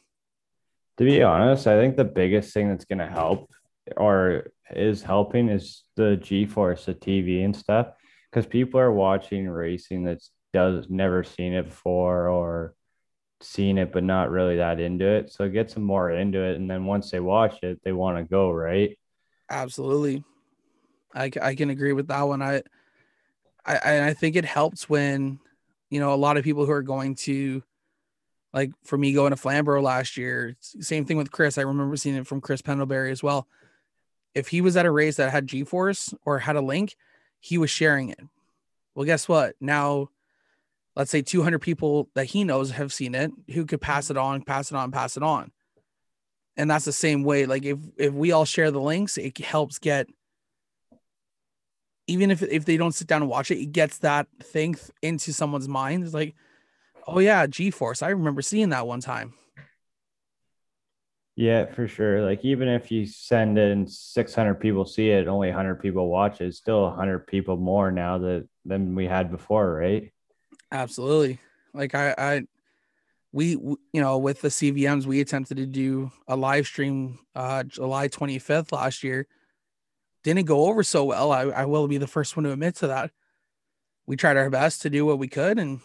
to 0.98 1.04
be 1.04 1.24
honest 1.24 1.68
i 1.68 1.80
think 1.80 1.96
the 1.96 2.04
biggest 2.04 2.54
thing 2.54 2.70
that's 2.70 2.86
going 2.86 3.00
to 3.00 3.08
help 3.08 3.52
or 3.96 4.48
is 4.72 5.02
helping 5.02 5.50
is 5.50 5.84
the 5.96 6.18
g-force 6.18 6.86
the 6.86 6.94
tv 6.94 7.46
and 7.46 7.56
stuff 7.56 7.88
because 8.30 8.46
people 8.46 8.80
are 8.80 8.92
watching 8.92 9.48
racing 9.48 10.04
that's 10.04 10.32
does 10.54 10.90
never 10.90 11.24
seen 11.24 11.54
it 11.54 11.66
before 11.66 12.30
or 12.30 12.74
seen 13.42 13.78
it 13.78 13.92
but 13.92 14.04
not 14.04 14.32
really 14.32 14.58
that 14.58 14.80
into 14.80 15.06
it. 15.06 15.32
So 15.32 15.44
it 15.44 15.54
gets 15.54 15.74
them 15.74 15.84
more 15.84 16.12
into 16.12 16.42
it 16.42 16.56
and 16.56 16.70
then 16.70 16.86
once 16.86 17.12
they 17.12 17.20
watch 17.20 17.62
it 17.64 17.80
they 17.84 17.92
want 17.92 18.18
to 18.18 18.24
go 18.24 18.52
right? 18.52 18.98
Absolutely. 19.50 20.24
I, 21.14 21.32
I 21.42 21.56
can 21.56 21.70
agree 21.70 21.94
with 21.94 22.08
that 22.08 22.22
one. 22.24 22.42
I, 22.42 22.64
I 23.66 24.08
i 24.08 24.14
think 24.14 24.36
it 24.36 24.46
helps 24.46 24.90
when 24.90 25.40
you 25.90 26.00
know 26.00 26.14
a 26.14 26.16
lot 26.16 26.38
of 26.38 26.44
people 26.44 26.66
who 26.66 26.72
are 26.72 26.82
going 26.82 27.16
to 27.16 27.62
like 28.58 28.72
for 28.84 28.98
me 28.98 29.14
going 29.14 29.30
to 29.30 29.38
Flamborough 29.38 29.84
last 29.84 30.18
year 30.18 30.56
same 30.60 31.06
thing 31.06 31.16
with 31.16 31.32
chris 31.32 31.60
i 31.60 31.62
remember 31.62 31.96
seeing 31.96 32.16
it 32.16 32.26
from 32.26 32.42
chris 32.42 32.62
pendlebury 32.62 33.12
as 33.12 33.22
well. 33.22 33.48
If 34.34 34.48
he 34.50 34.62
was 34.62 34.76
at 34.76 34.86
a 34.86 34.92
race 34.92 35.18
that 35.18 35.32
had 35.32 35.48
g-force 35.48 36.14
or 36.26 36.40
had 36.40 36.56
a 36.56 36.62
link 36.62 36.96
he 37.40 37.58
was 37.58 37.70
sharing 37.70 38.10
it. 38.10 38.20
Well 38.96 39.06
guess 39.06 39.30
what? 39.30 39.56
Now 39.62 40.10
let's 40.96 41.12
say 41.12 41.22
200 41.22 41.60
people 41.60 42.10
that 42.16 42.26
he 42.26 42.44
knows 42.44 42.72
have 42.72 42.92
seen 42.92 43.14
it 43.14 43.32
who 43.54 43.66
could 43.66 43.82
pass 43.82 44.10
it 44.10 44.18
on 44.18 44.42
pass 44.42 44.72
it 44.72 44.76
on 44.76 44.92
pass 44.92 45.18
it 45.18 45.24
on. 45.24 45.52
And 46.56 46.70
that's 46.72 46.86
the 46.86 46.92
same 46.92 47.24
way 47.24 47.46
like 47.46 47.64
if 47.64 47.78
if 47.98 48.14
we 48.14 48.32
all 48.32 48.46
share 48.46 48.72
the 48.72 48.82
links 48.82 49.18
it 49.18 49.38
helps 49.38 49.78
get 49.78 50.08
even 52.08 52.32
if 52.32 52.42
if 52.42 52.66
they 52.66 52.78
don't 52.78 52.96
sit 52.96 53.08
down 53.08 53.22
and 53.22 53.30
watch 53.30 53.52
it 53.52 53.60
it 53.60 53.72
gets 53.72 54.00
that 54.00 54.28
thing 54.42 54.76
into 55.04 55.32
someone's 55.32 55.68
mind. 55.68 56.04
It's 56.04 56.16
like 56.16 56.34
oh 57.08 57.20
yeah 57.20 57.48
g-force 57.48 58.02
i 58.02 58.10
remember 58.10 58.42
seeing 58.42 58.70
that 58.70 58.86
one 58.86 59.00
time 59.00 59.34
yeah 61.36 61.66
for 61.66 61.88
sure 61.88 62.24
like 62.24 62.44
even 62.44 62.68
if 62.68 62.92
you 62.92 63.06
send 63.06 63.58
in 63.58 63.88
600 63.88 64.56
people 64.56 64.86
see 64.86 65.10
it 65.10 65.28
only 65.28 65.48
100 65.48 65.76
people 65.76 66.08
watch 66.08 66.42
it 66.42 66.54
still 66.54 66.84
100 66.84 67.26
people 67.28 67.58
more 67.58 67.92
now 67.92 68.18
that 68.18 68.48
than 68.66 68.94
we 68.96 69.06
had 69.06 69.32
before 69.32 69.74
right 69.74 70.12
Absolutely. 70.72 71.40
Like 71.74 71.96
I, 71.96 72.14
I, 72.18 72.42
we, 73.32 73.52
you 73.52 73.78
know, 73.94 74.18
with 74.18 74.42
the 74.42 74.50
CVMs, 74.50 75.06
we 75.06 75.22
attempted 75.22 75.58
to 75.58 75.66
do 75.66 76.12
a 76.28 76.36
live 76.36 76.66
stream 76.66 77.20
uh, 77.36 77.64
July 77.64 78.08
25th 78.08 78.72
last 78.72 79.04
year. 79.04 79.28
Didn't 80.24 80.46
go 80.46 80.66
over 80.66 80.84
so 80.84 81.06
well. 81.06 81.32
I, 81.32 81.44
I 81.44 81.66
will 81.66 81.88
be 81.88 81.98
the 81.98 82.08
first 82.08 82.36
one 82.36 82.44
to 82.44 82.52
admit 82.52 82.76
to 82.76 82.88
that. 82.88 83.12
We 84.06 84.16
tried 84.16 84.38
our 84.38 84.50
best 84.50 84.82
to 84.82 84.90
do 84.90 85.06
what 85.06 85.20
we 85.20 85.28
could, 85.28 85.60
and 85.60 85.82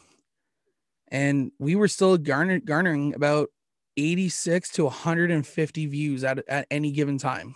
and 1.13 1.53
we 1.59 1.77
were 1.77 1.89
still 1.89 2.17
garner, 2.17 2.59
garnering 2.59 3.15
about 3.15 3.51
86 3.99 4.71
to 4.71 4.85
150 4.85 5.87
views 5.87 6.25
at, 6.25 6.43
at 6.49 6.67
any 6.71 6.91
given 6.91 7.19
time. 7.19 7.55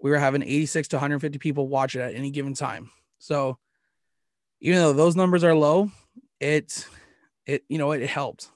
We 0.00 0.10
were 0.10 0.18
having 0.18 0.42
86 0.42 0.88
to 0.88 0.96
150 0.96 1.38
people 1.38 1.66
watch 1.66 1.96
it 1.96 2.00
at 2.00 2.14
any 2.14 2.30
given 2.30 2.54
time. 2.54 2.92
So 3.18 3.58
even 4.60 4.78
though 4.78 4.92
those 4.92 5.16
numbers 5.16 5.42
are 5.42 5.54
low, 5.54 5.90
it 6.38 6.86
it 7.46 7.64
you 7.68 7.78
know 7.78 7.90
it, 7.92 8.02
it 8.02 8.10
helped. 8.10 8.48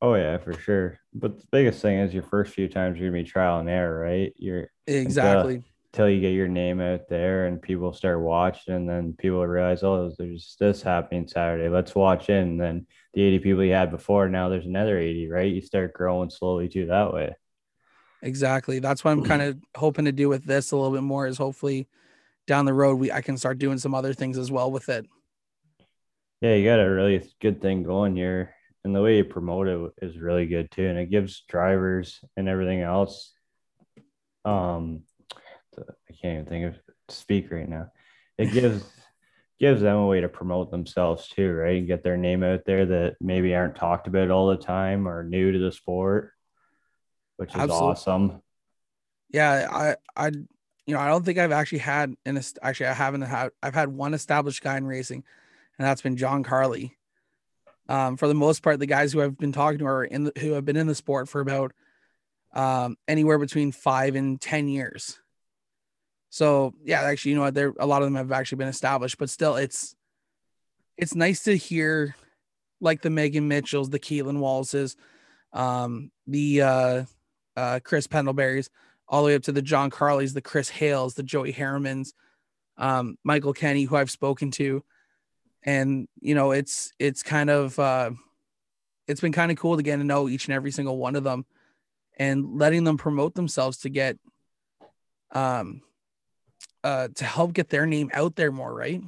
Oh 0.00 0.14
yeah, 0.14 0.38
for 0.38 0.52
sure. 0.52 1.00
But 1.12 1.40
the 1.40 1.46
biggest 1.50 1.82
thing 1.82 1.98
is 1.98 2.14
your 2.14 2.22
first 2.22 2.54
few 2.54 2.68
times 2.68 2.98
you're 2.98 3.10
gonna 3.10 3.22
be 3.22 3.28
trial 3.28 3.58
and 3.58 3.68
error, 3.68 3.98
right? 3.98 4.32
You're 4.36 4.64
uh, 4.88 4.92
exactly 4.92 5.64
until, 5.92 6.06
until 6.06 6.14
you 6.14 6.20
get 6.20 6.34
your 6.34 6.48
name 6.48 6.80
out 6.80 7.08
there 7.08 7.46
and 7.46 7.60
people 7.60 7.92
start 7.92 8.20
watching, 8.20 8.74
and 8.74 8.88
then 8.88 9.14
people 9.18 9.46
realize, 9.46 9.82
oh, 9.82 10.12
there's 10.18 10.56
this 10.58 10.82
happening 10.82 11.28
Saturday. 11.28 11.68
Let's 11.68 11.94
watch 11.94 12.28
in. 12.28 12.36
And 12.36 12.60
then 12.60 12.86
the 13.14 13.22
80 13.22 13.38
people 13.40 13.64
you 13.64 13.72
had 13.72 13.90
before, 13.90 14.28
now 14.28 14.48
there's 14.48 14.66
another 14.66 14.98
80, 14.98 15.28
right? 15.30 15.52
You 15.52 15.60
start 15.60 15.92
growing 15.92 16.30
slowly 16.30 16.68
too 16.68 16.86
that 16.86 17.12
way. 17.12 17.34
Exactly. 18.22 18.78
That's 18.78 19.04
what 19.04 19.10
I'm 19.10 19.24
kind 19.24 19.42
of 19.42 19.58
hoping 19.76 20.04
to 20.04 20.12
do 20.12 20.28
with 20.28 20.44
this 20.44 20.70
a 20.70 20.76
little 20.76 20.92
bit 20.92 21.02
more 21.02 21.26
is 21.26 21.38
hopefully 21.38 21.88
down 22.46 22.64
the 22.64 22.74
road 22.74 22.98
we 22.98 23.10
I 23.10 23.20
can 23.20 23.36
start 23.36 23.58
doing 23.58 23.78
some 23.78 23.94
other 23.94 24.14
things 24.14 24.38
as 24.38 24.50
well 24.50 24.70
with 24.70 24.88
it. 24.88 25.06
Yeah, 26.40 26.54
you 26.54 26.64
got 26.64 26.80
a 26.80 26.90
really 26.90 27.28
good 27.40 27.60
thing 27.60 27.82
going 27.82 28.16
here. 28.16 28.54
And 28.84 28.94
the 28.94 29.02
way 29.02 29.16
you 29.16 29.24
promote 29.24 29.68
it 29.68 29.92
is 30.02 30.18
really 30.18 30.46
good 30.46 30.70
too. 30.70 30.86
And 30.86 30.98
it 30.98 31.10
gives 31.10 31.44
drivers 31.48 32.20
and 32.36 32.48
everything 32.48 32.80
else. 32.80 33.32
Um 34.44 35.02
I 35.78 36.12
can't 36.20 36.40
even 36.40 36.46
think 36.46 36.66
of 36.66 36.94
speak 37.08 37.50
right 37.50 37.68
now. 37.68 37.88
It 38.38 38.52
gives 38.52 38.84
gives 39.58 39.80
them 39.80 39.96
a 39.96 40.06
way 40.06 40.20
to 40.20 40.28
promote 40.28 40.70
themselves 40.70 41.28
too, 41.28 41.52
right? 41.52 41.78
And 41.78 41.86
get 41.86 42.02
their 42.02 42.16
name 42.16 42.42
out 42.42 42.64
there 42.66 42.84
that 42.84 43.16
maybe 43.20 43.54
aren't 43.54 43.76
talked 43.76 44.08
about 44.08 44.30
all 44.30 44.48
the 44.48 44.56
time 44.56 45.06
or 45.06 45.22
new 45.22 45.52
to 45.52 45.58
the 45.58 45.70
sport, 45.70 46.32
which 47.36 47.50
is 47.50 47.60
Absolutely. 47.60 47.88
awesome. 47.88 48.42
Yeah, 49.30 49.68
I 49.70 49.96
I 50.16 50.32
you 50.86 50.94
know, 50.94 51.00
I 51.00 51.06
don't 51.08 51.24
think 51.24 51.38
I've 51.38 51.52
actually 51.52 51.78
had 51.78 52.14
an 52.26 52.40
actually 52.60 52.86
I 52.86 52.92
haven't 52.92 53.22
had 53.22 53.50
I've 53.62 53.74
had 53.74 53.88
one 53.88 54.14
established 54.14 54.62
guy 54.62 54.76
in 54.76 54.86
racing, 54.86 55.22
and 55.78 55.86
that's 55.86 56.02
been 56.02 56.16
John 56.16 56.42
Carly. 56.42 56.96
Um, 57.88 58.16
for 58.16 58.26
the 58.28 58.34
most 58.34 58.62
part, 58.62 58.78
the 58.78 58.86
guys 58.86 59.12
who 59.12 59.22
I've 59.22 59.38
been 59.38 59.52
talking 59.52 59.78
to 59.78 59.86
are 59.86 60.04
in 60.04 60.24
the, 60.24 60.32
who 60.40 60.52
have 60.52 60.64
been 60.64 60.76
in 60.76 60.86
the 60.86 60.94
sport 60.94 61.28
for 61.28 61.40
about 61.40 61.72
um, 62.52 62.96
anywhere 63.06 63.38
between 63.38 63.70
five 63.70 64.14
and 64.14 64.40
ten 64.40 64.68
years. 64.68 65.20
So 66.32 66.72
yeah, 66.82 67.02
actually, 67.02 67.32
you 67.32 67.36
know 67.36 67.42
what? 67.42 67.54
There 67.54 67.74
a 67.78 67.86
lot 67.86 68.00
of 68.00 68.06
them 68.06 68.14
have 68.14 68.32
actually 68.32 68.56
been 68.56 68.68
established, 68.68 69.18
but 69.18 69.28
still, 69.28 69.56
it's 69.56 69.94
it's 70.96 71.14
nice 71.14 71.44
to 71.44 71.54
hear 71.54 72.16
like 72.80 73.02
the 73.02 73.10
Megan 73.10 73.48
Mitchells, 73.48 73.90
the 73.90 73.98
Keelan 73.98 74.38
Wallaces, 74.38 74.96
um, 75.52 76.10
the 76.26 76.62
uh, 76.62 77.04
uh, 77.54 77.80
Chris 77.84 78.06
Pendleberries 78.06 78.70
all 79.06 79.22
the 79.22 79.26
way 79.26 79.34
up 79.34 79.42
to 79.42 79.52
the 79.52 79.60
John 79.60 79.90
Carlys, 79.90 80.32
the 80.32 80.40
Chris 80.40 80.70
Hales, 80.70 81.12
the 81.12 81.22
Joey 81.22 81.52
Harrimans, 81.52 82.14
um, 82.78 83.18
Michael 83.22 83.52
Kenny, 83.52 83.84
who 83.84 83.96
I've 83.96 84.10
spoken 84.10 84.50
to. 84.52 84.82
And, 85.64 86.08
you 86.18 86.34
know, 86.34 86.52
it's, 86.52 86.94
it's 86.98 87.22
kind 87.22 87.50
of, 87.50 87.78
uh, 87.78 88.12
it's 89.06 89.20
been 89.20 89.32
kind 89.32 89.52
of 89.52 89.58
cool 89.58 89.76
to 89.76 89.82
get 89.82 89.96
to 89.96 90.04
know 90.04 90.30
each 90.30 90.46
and 90.46 90.54
every 90.54 90.70
single 90.70 90.96
one 90.96 91.14
of 91.14 91.24
them 91.24 91.44
and 92.18 92.58
letting 92.58 92.84
them 92.84 92.96
promote 92.96 93.34
themselves 93.34 93.76
to 93.78 93.90
get, 93.90 94.18
um, 95.32 95.82
uh, 96.84 97.08
to 97.14 97.24
help 97.24 97.52
get 97.52 97.68
their 97.68 97.86
name 97.86 98.10
out 98.12 98.36
there 98.36 98.52
more, 98.52 98.74
right? 98.74 99.02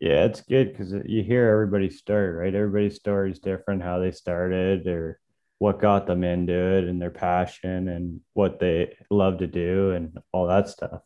Yeah, 0.00 0.24
it's 0.24 0.42
good 0.42 0.72
because 0.72 0.92
you 1.06 1.22
hear 1.22 1.48
everybody's 1.48 1.98
story, 1.98 2.30
right? 2.30 2.54
Everybody's 2.54 2.96
story 2.96 3.32
is 3.32 3.38
different, 3.38 3.82
how 3.82 3.98
they 3.98 4.12
started 4.12 4.86
or 4.86 5.18
what 5.58 5.80
got 5.80 6.06
them 6.06 6.22
into 6.22 6.52
it 6.52 6.84
and 6.84 7.00
their 7.00 7.10
passion 7.10 7.88
and 7.88 8.20
what 8.34 8.60
they 8.60 8.94
love 9.10 9.38
to 9.38 9.46
do 9.46 9.92
and 9.92 10.18
all 10.32 10.48
that 10.48 10.68
stuff. 10.68 11.00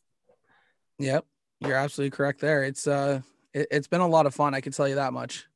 Yep, 0.99 1.25
you're 1.61 1.77
absolutely 1.77 2.11
correct 2.11 2.41
there. 2.41 2.65
It's 2.65 2.87
uh 2.87 3.21
it, 3.55 3.73
has 3.73 3.87
been 3.87 4.01
a 4.01 4.09
lot 4.09 4.27
of 4.27 4.35
fun, 4.35 4.55
I 4.55 4.61
can 4.61 4.73
tell 4.73 4.89
you 4.89 4.97
that 4.97 5.13
much. 5.13 5.47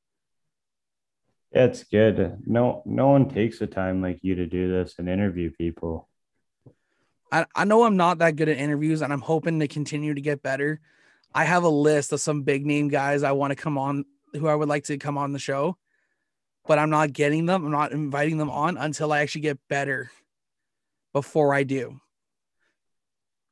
Yeah, 1.52 1.64
it's 1.64 1.84
good. 1.84 2.38
No 2.46 2.82
no 2.86 3.08
one 3.08 3.28
takes 3.28 3.58
the 3.58 3.66
time 3.66 4.00
like 4.00 4.20
you 4.22 4.36
to 4.36 4.46
do 4.46 4.70
this 4.70 4.94
and 4.98 5.08
interview 5.08 5.50
people. 5.50 6.08
I, 7.34 7.46
I 7.54 7.64
know 7.64 7.82
I'm 7.82 7.96
not 7.96 8.18
that 8.18 8.36
good 8.36 8.48
at 8.48 8.58
interviews 8.58 9.02
and 9.02 9.12
I'm 9.12 9.20
hoping 9.20 9.60
to 9.60 9.68
continue 9.68 10.14
to 10.14 10.20
get 10.20 10.42
better. 10.42 10.80
I 11.34 11.44
have 11.44 11.64
a 11.64 11.68
list 11.68 12.12
of 12.12 12.20
some 12.20 12.42
big 12.42 12.64
name 12.64 12.88
guys 12.88 13.22
I 13.22 13.32
want 13.32 13.50
to 13.50 13.56
come 13.56 13.76
on 13.76 14.04
who 14.32 14.46
I 14.46 14.54
would 14.54 14.68
like 14.68 14.84
to 14.84 14.98
come 14.98 15.18
on 15.18 15.32
the 15.32 15.38
show 15.38 15.76
but 16.66 16.78
I'm 16.78 16.90
not 16.90 17.12
getting 17.12 17.46
them. 17.46 17.64
I'm 17.64 17.72
not 17.72 17.92
inviting 17.92 18.38
them 18.38 18.50
on 18.50 18.76
until 18.76 19.12
I 19.12 19.20
actually 19.20 19.42
get 19.42 19.58
better 19.68 20.10
before 21.12 21.54
I 21.54 21.62
do. 21.62 22.00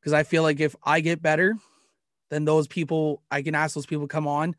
Because 0.01 0.13
I 0.13 0.23
feel 0.23 0.43
like 0.43 0.61
if 0.61 0.75
I 0.83 1.01
get 1.01 1.23
better, 1.23 1.57
then 2.31 2.45
those 2.45 2.67
people, 2.67 3.23
I 3.31 3.43
can 3.43 3.55
ask 3.55 3.75
those 3.75 3.87
people 3.87 4.09
come 4.09 4.27
on 4.27 4.57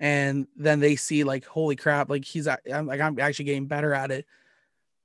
and 0.00 0.46
then 0.56 0.80
they 0.80 0.96
see 0.96 1.24
like, 1.24 1.44
holy 1.44 1.76
crap, 1.76 2.10
like 2.10 2.24
he's 2.24 2.48
I'm 2.48 2.86
like, 2.86 3.00
I'm 3.00 3.18
actually 3.18 3.46
getting 3.46 3.66
better 3.66 3.94
at 3.94 4.10
it. 4.10 4.26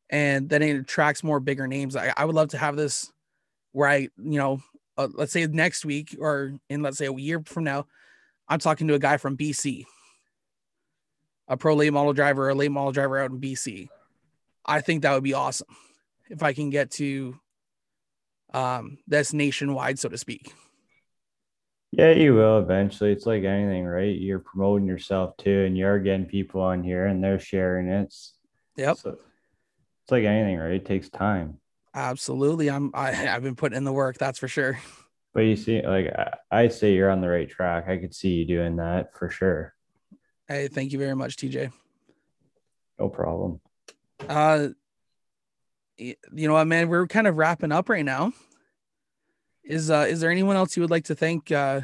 And 0.10 0.49
then 0.49 0.64
it 0.64 0.76
attracts 0.76 1.24
more 1.24 1.39
bigger 1.39 1.68
names. 1.68 1.95
I, 1.95 2.12
I 2.18 2.26
would 2.26 2.36
love 2.36 2.49
to 2.49 2.57
have 2.57 2.76
this 2.76 3.12
where 3.72 3.89
I, 3.89 3.97
you 4.17 4.39
know, 4.39 4.61
uh, 4.97 5.07
let's 5.13 5.32
say 5.32 5.45
next 5.47 5.86
week 5.86 6.15
or 6.20 6.53
in 6.70 6.82
let's 6.82 6.97
say 6.97 7.07
a 7.07 7.13
year 7.13 7.41
from 7.45 7.63
now, 7.63 7.88
I'm 8.47 8.59
talking 8.59 8.88
to 8.88 8.95
a 8.95 8.99
guy 8.99 9.17
from 9.17 9.38
BC 9.38 9.86
a 11.49 11.57
pro 11.57 11.74
late 11.74 11.91
model 11.91 12.13
driver 12.13 12.45
or 12.45 12.49
a 12.49 12.55
late 12.55 12.72
model 12.72 12.91
driver 12.91 13.20
out 13.20 13.32
in 13.32 13.41
BC. 13.41 13.89
I 14.65 14.82
think 14.82 15.01
that 15.01 15.13
would 15.13 15.24
be 15.24 15.34
awesome 15.34 15.76
if 16.30 16.43
I 16.43 16.53
can 16.53 16.70
get 16.70 16.91
to 16.91 17.38
um, 18.53 18.99
that's 19.07 19.34
nationwide, 19.34 19.99
so 19.99 20.09
to 20.09 20.17
speak. 20.17 20.53
Yeah, 21.91 22.11
you 22.11 22.36
will 22.36 22.59
eventually. 22.59 23.11
It's 23.11 23.26
like 23.26 23.43
anything, 23.43 23.84
right? 23.84 24.15
You're 24.15 24.39
promoting 24.39 24.88
yourself 24.88 25.36
too, 25.38 25.65
and 25.65 25.76
you're 25.76 25.97
getting 25.99 26.28
people 26.28 26.61
on 26.61 26.84
here 26.84 27.07
and 27.07 27.24
they're 27.24 27.39
sharing 27.39 27.89
it. 27.89 28.13
Yep. 28.78 28.97
so 28.97 29.09
it's 29.09 30.11
like 30.11 30.24
anything, 30.24 30.57
right? 30.57 30.74
It 30.74 30.86
takes 30.86 31.09
time. 31.09 31.59
Absolutely. 31.99 32.69
I'm 32.69 32.91
I, 32.93 33.27
I've 33.35 33.43
been 33.43 33.55
putting 33.55 33.77
in 33.77 33.83
the 33.83 33.91
work, 33.91 34.17
that's 34.17 34.39
for 34.39 34.47
sure. 34.47 34.79
But 35.33 35.41
you 35.41 35.55
see, 35.55 35.81
like 35.81 36.07
I, 36.07 36.33
I'd 36.49 36.73
say 36.73 36.93
you're 36.93 37.09
on 37.09 37.21
the 37.21 37.29
right 37.29 37.49
track. 37.49 37.87
I 37.87 37.97
could 37.97 38.15
see 38.15 38.29
you 38.29 38.45
doing 38.45 38.77
that 38.77 39.13
for 39.13 39.29
sure. 39.29 39.75
Hey, 40.47 40.67
thank 40.69 40.91
you 40.91 40.97
very 40.97 41.15
much, 41.15 41.35
TJ. 41.35 41.71
No 42.97 43.09
problem. 43.09 43.59
Uh 44.27 44.69
you 45.97 46.15
know 46.31 46.53
what, 46.53 46.65
man, 46.65 46.87
we're 46.87 47.07
kind 47.07 47.27
of 47.27 47.35
wrapping 47.35 47.73
up 47.73 47.89
right 47.89 48.05
now. 48.05 48.31
Is 49.63 49.91
uh 49.91 50.07
is 50.09 50.21
there 50.21 50.31
anyone 50.31 50.55
else 50.55 50.77
you 50.77 50.81
would 50.81 50.89
like 50.89 51.05
to 51.05 51.15
thank 51.15 51.51
uh 51.51 51.81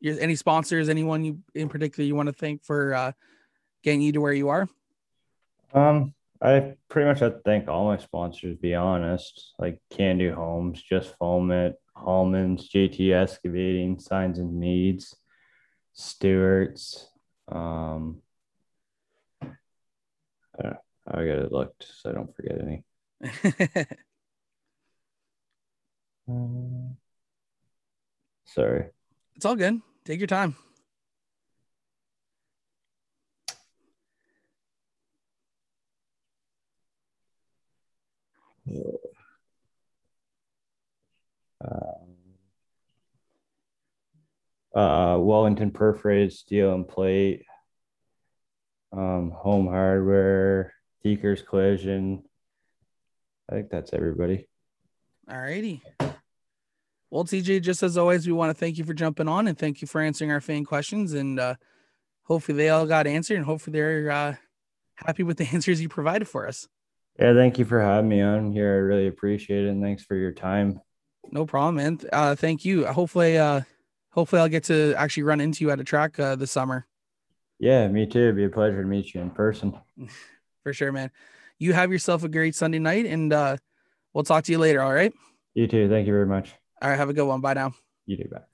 your, 0.00 0.18
any 0.20 0.36
sponsors, 0.36 0.88
anyone 0.88 1.24
you 1.24 1.40
in 1.56 1.68
particular 1.68 2.06
you 2.06 2.14
want 2.14 2.28
to 2.28 2.32
thank 2.32 2.64
for 2.64 2.94
uh 2.94 3.12
getting 3.82 4.02
you 4.02 4.12
to 4.12 4.20
where 4.20 4.32
you 4.32 4.48
are? 4.48 4.68
Um, 5.74 6.14
I 6.40 6.74
pretty 6.88 7.08
much 7.08 7.20
have 7.20 7.34
to 7.34 7.40
thank 7.44 7.68
all 7.68 7.86
my 7.86 7.98
sponsors, 7.98 8.56
to 8.56 8.60
be 8.60 8.74
honest, 8.74 9.54
like 9.58 9.80
Can 9.90 10.18
Do 10.18 10.32
Homes, 10.32 10.80
Just 10.80 11.16
Foam 11.18 11.50
It, 11.50 11.74
Hallman's, 11.96 12.68
JT 12.68 13.12
Excavating, 13.12 13.98
Signs 13.98 14.38
and 14.38 14.60
Needs, 14.60 15.16
Stewart's. 15.94 17.10
Um, 17.48 18.22
I, 19.42 19.48
I 21.06 21.24
gotta 21.26 21.48
look 21.50 21.74
so 21.80 22.10
I 22.10 22.12
don't 22.12 22.34
forget 22.36 22.60
any. 22.60 22.84
Um, 26.28 26.96
sorry. 28.44 28.90
it's 29.34 29.44
all 29.44 29.56
good. 29.56 29.80
Take 30.04 30.20
your 30.20 30.26
time. 30.28 30.54
Um, 38.70 38.98
uh, 44.78 45.16
Wellington 45.18 45.70
Perforated 45.70 46.32
Steel 46.32 46.74
and 46.74 46.86
Plate, 46.86 47.44
um, 48.92 49.30
Home 49.30 49.66
Hardware, 49.66 50.72
Deekers 51.02 51.42
Collision. 51.42 52.22
I 53.50 53.54
think 53.54 53.70
that's 53.70 53.92
everybody. 53.92 54.48
All 55.30 55.38
righty. 55.38 55.82
Well, 57.10 57.24
TJ, 57.24 57.62
just 57.62 57.82
as 57.82 57.96
always, 57.96 58.26
we 58.26 58.32
want 58.32 58.50
to 58.50 58.54
thank 58.54 58.76
you 58.76 58.84
for 58.84 58.92
jumping 58.92 59.28
on 59.28 59.48
and 59.48 59.56
thank 59.56 59.80
you 59.80 59.88
for 59.88 60.00
answering 60.00 60.30
our 60.30 60.42
fan 60.42 60.64
questions. 60.64 61.14
And 61.14 61.40
uh, 61.40 61.54
hopefully 62.24 62.56
they 62.56 62.68
all 62.68 62.86
got 62.86 63.06
answered 63.06 63.36
and 63.36 63.46
hopefully 63.46 63.72
they're 63.72 64.10
uh, 64.10 64.34
happy 64.94 65.22
with 65.22 65.38
the 65.38 65.48
answers 65.52 65.80
you 65.80 65.88
provided 65.88 66.28
for 66.28 66.46
us. 66.46 66.68
Yeah, 67.18 67.34
thank 67.34 67.58
you 67.58 67.64
for 67.64 67.80
having 67.80 68.08
me 68.08 68.20
on 68.20 68.52
here. 68.52 68.74
I 68.74 68.78
really 68.78 69.08
appreciate 69.08 69.64
it. 69.64 69.70
And 69.70 69.82
thanks 69.82 70.04
for 70.04 70.14
your 70.14 70.32
time. 70.32 70.80
No 71.30 71.46
problem, 71.46 71.76
man. 71.76 72.00
Uh, 72.12 72.34
thank 72.34 72.64
you. 72.64 72.86
Hopefully, 72.86 73.38
uh, 73.38 73.62
hopefully 74.10 74.40
I'll 74.40 74.48
get 74.48 74.64
to 74.64 74.94
actually 74.96 75.24
run 75.24 75.40
into 75.40 75.64
you 75.64 75.70
at 75.70 75.80
a 75.80 75.84
track 75.84 76.18
uh, 76.18 76.36
this 76.36 76.50
summer 76.50 76.86
Yeah, 77.58 77.86
me 77.88 78.06
too. 78.06 78.20
It'd 78.20 78.36
be 78.36 78.44
a 78.44 78.48
pleasure 78.48 78.82
to 78.82 78.88
meet 78.88 79.14
you 79.14 79.20
in 79.20 79.30
person. 79.30 79.74
for 80.62 80.72
sure, 80.72 80.92
man. 80.92 81.10
You 81.58 81.72
have 81.72 81.90
yourself 81.92 82.24
a 82.24 82.28
great 82.28 82.54
Sunday 82.54 82.78
night 82.78 83.06
and 83.06 83.32
uh, 83.32 83.56
we'll 84.12 84.24
talk 84.24 84.44
to 84.44 84.52
you 84.52 84.58
later. 84.58 84.82
All 84.82 84.92
right. 84.92 85.12
You 85.54 85.66
too. 85.66 85.88
Thank 85.88 86.06
you 86.06 86.12
very 86.12 86.26
much. 86.26 86.54
All 86.80 86.88
right. 86.88 86.96
Have 86.96 87.08
a 87.10 87.12
good 87.12 87.26
one. 87.26 87.40
Bye 87.40 87.54
now. 87.54 87.74
You 88.06 88.16
do 88.16 88.24
back. 88.24 88.44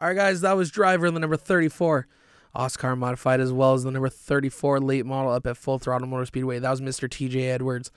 All 0.00 0.08
right, 0.08 0.16
guys, 0.16 0.40
that 0.40 0.56
was 0.56 0.70
driver 0.70 1.10
the 1.10 1.20
number 1.20 1.36
34, 1.36 2.06
OSCAAR 2.54 2.98
modified, 2.98 3.40
as 3.40 3.52
well 3.52 3.74
as 3.74 3.84
the 3.84 3.90
number 3.90 4.08
34 4.08 4.80
late 4.80 5.06
model 5.06 5.32
up 5.32 5.46
at 5.46 5.56
Full 5.56 5.78
Throttle 5.78 6.08
Motor 6.08 6.26
Speedway. 6.26 6.58
That 6.58 6.70
was 6.70 6.80
Mr. 6.80 7.08
TJ 7.08 7.48
Edwards. 7.48 7.90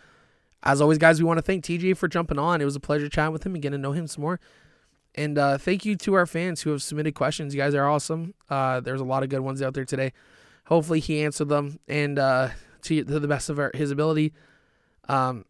As 0.63 0.81
always, 0.81 0.97
guys, 0.97 1.19
we 1.19 1.25
want 1.25 1.37
to 1.37 1.43
thank 1.43 1.63
TJ 1.63 1.97
for 1.97 2.07
jumping 2.07 2.39
on. 2.39 2.61
It 2.61 2.65
was 2.65 2.75
a 2.75 2.79
pleasure 2.79 3.09
chatting 3.09 3.33
with 3.33 3.45
him 3.45 3.53
and 3.53 3.61
getting 3.61 3.79
to 3.79 3.81
know 3.81 3.91
him 3.91 4.07
some 4.07 4.21
more. 4.21 4.39
And 5.15 5.37
uh, 5.37 5.57
thank 5.57 5.85
you 5.85 5.95
to 5.97 6.13
our 6.13 6.25
fans 6.25 6.61
who 6.61 6.71
have 6.71 6.83
submitted 6.83 7.15
questions. 7.15 7.53
You 7.53 7.61
guys 7.61 7.73
are 7.73 7.87
awesome. 7.87 8.33
Uh, 8.49 8.79
there's 8.79 9.01
a 9.01 9.05
lot 9.05 9.23
of 9.23 9.29
good 9.29 9.39
ones 9.39 9.61
out 9.61 9.73
there 9.73 9.85
today. 9.85 10.13
Hopefully, 10.65 10.99
he 10.99 11.23
answered 11.23 11.49
them 11.49 11.79
and 11.87 12.19
uh, 12.19 12.49
to, 12.83 13.03
to 13.03 13.19
the 13.19 13.27
best 13.27 13.49
of 13.49 13.57
our, 13.57 13.71
his 13.73 13.91
ability. 13.91 14.33
Um, 15.09 15.45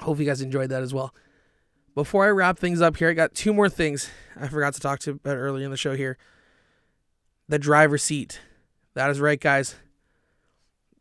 hope 0.00 0.18
you 0.18 0.24
guys 0.24 0.40
enjoyed 0.40 0.70
that 0.70 0.82
as 0.82 0.94
well. 0.94 1.14
Before 1.94 2.24
I 2.24 2.30
wrap 2.30 2.58
things 2.58 2.80
up 2.80 2.96
here, 2.96 3.10
I 3.10 3.12
got 3.12 3.34
two 3.34 3.52
more 3.52 3.68
things 3.68 4.08
I 4.40 4.48
forgot 4.48 4.74
to 4.74 4.80
talk 4.80 5.00
to 5.00 5.12
about 5.12 5.36
earlier 5.36 5.64
in 5.64 5.70
the 5.70 5.76
show 5.76 5.96
here. 5.96 6.16
The 7.48 7.58
driver's 7.58 8.04
seat. 8.04 8.40
That 8.94 9.10
is 9.10 9.20
right, 9.20 9.40
guys. 9.40 9.74